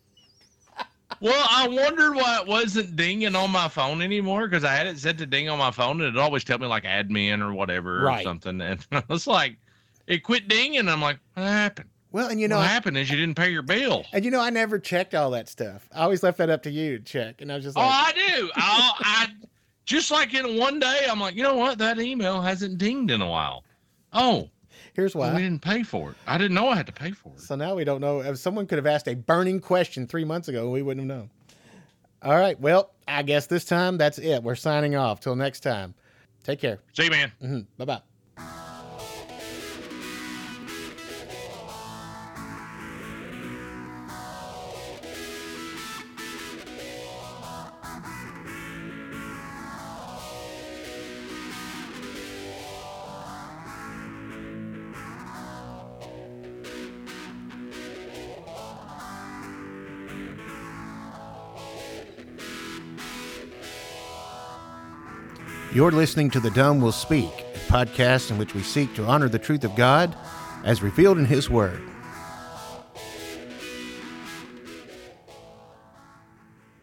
Well, 1.20 1.48
I 1.50 1.68
wondered 1.68 2.16
why 2.16 2.40
it 2.42 2.48
wasn't 2.48 2.96
dinging 2.96 3.36
on 3.36 3.52
my 3.52 3.68
phone 3.68 4.02
anymore 4.02 4.48
because 4.48 4.64
I 4.64 4.74
had 4.74 4.88
it 4.88 4.98
set 4.98 5.18
to 5.20 5.26
ding 5.26 5.50
on 5.50 5.60
my 5.60 5.72
phone 5.72 6.02
and 6.02 6.16
it 6.16 6.20
always 6.20 6.44
tell 6.44 6.58
me 6.58 6.68
like 6.68 6.84
admin 6.84 7.42
or 7.42 7.54
whatever 7.54 8.02
Right. 8.02 8.22
or 8.22 8.24
something. 8.24 8.62
And 8.62 8.86
I 8.92 9.04
was 9.08 9.28
like, 9.28 9.58
it 10.08 10.24
quit 10.24 10.48
dinging. 10.48 10.88
I'm 10.88 11.02
like, 11.02 11.20
what 11.36 11.44
happened? 11.44 11.90
Well, 12.12 12.28
and 12.30 12.40
you 12.42 12.48
know, 12.48 12.58
what 12.58 12.68
happened 12.68 12.98
is 12.98 13.10
you 13.10 13.16
didn't 13.18 13.36
pay 13.36 13.50
your 13.52 13.62
bill. 13.62 14.06
and 14.12 14.26
you 14.26 14.32
know, 14.32 14.42
I 14.42 14.50
never 14.50 14.80
checked 14.80 15.16
all 15.16 15.32
that 15.32 15.48
stuff. 15.48 15.88
I 15.94 16.02
always 16.04 16.24
left 16.24 16.38
that 16.40 16.50
up 16.50 16.64
to 16.64 16.70
you 16.72 16.98
to 16.98 17.04
check, 17.04 17.42
and 17.42 17.50
I 17.52 17.56
was 17.56 17.64
just 17.64 17.78
oh, 17.78 17.82
like, 17.82 17.90
Oh, 17.90 18.04
I 18.08 18.12
do. 18.38 18.52
I, 18.56 18.92
I 19.00 19.28
just 19.86 20.12
like 20.12 20.34
in 20.34 20.58
one 20.58 20.80
day, 20.80 21.06
I'm 21.10 21.22
like, 21.22 21.36
you 21.36 21.44
know 21.44 21.56
what? 21.56 21.78
That 21.78 22.00
email 22.00 22.42
hasn't 22.42 22.78
dinged 22.80 23.12
in 23.12 23.22
a 23.22 23.30
while. 23.30 23.64
Oh, 24.12 24.50
"Here's 24.94 25.16
well, 25.16 25.34
we 25.36 25.42
didn't 25.42 25.62
pay 25.62 25.84
for 25.84 26.12
it. 26.12 26.18
I 26.28 26.38
didn't 26.38 26.54
know 26.56 26.70
I 26.70 26.76
had 26.76 26.86
to 26.88 26.92
pay 26.92 27.12
for 27.12 27.30
it. 27.30 27.42
So 27.42 27.56
now 27.56 27.76
we 27.76 27.84
don't 27.84 28.02
know. 28.02 28.22
If 28.22 28.38
someone 28.38 28.68
could 28.68 28.78
have 28.78 28.86
asked 28.88 29.08
a 29.08 29.16
burning 29.16 29.60
question 29.60 30.08
three 30.08 30.26
months 30.26 30.48
ago, 30.48 30.70
we 30.70 30.82
wouldn't 30.82 31.10
have 31.10 31.18
known. 31.18 31.30
All 32.22 32.38
right. 32.38 32.60
Well, 32.60 32.92
I 33.08 33.24
guess 33.24 33.48
this 33.48 33.66
time 33.66 33.98
that's 33.98 34.20
it. 34.20 34.44
We're 34.44 34.56
signing 34.56 34.96
off. 34.96 35.20
Till 35.22 35.36
next 35.36 35.62
time. 35.62 35.94
Take 36.44 36.60
care. 36.60 36.80
See 36.94 37.06
you, 37.06 37.12
man. 37.12 37.32
hmm 37.40 37.60
Bye 37.78 37.86
bye. 37.86 38.02
You're 65.82 65.90
listening 65.90 66.30
to 66.30 66.40
The 66.40 66.52
Dumb 66.52 66.80
Will 66.80 66.92
Speak, 66.92 67.32
a 67.56 67.58
podcast 67.72 68.30
in 68.30 68.38
which 68.38 68.54
we 68.54 68.62
seek 68.62 68.94
to 68.94 69.06
honor 69.06 69.28
the 69.28 69.40
truth 69.40 69.64
of 69.64 69.76
God 69.76 70.16
as 70.64 70.84
revealed 70.84 71.18
in 71.18 71.26
His 71.26 71.50
Word. 71.50 71.82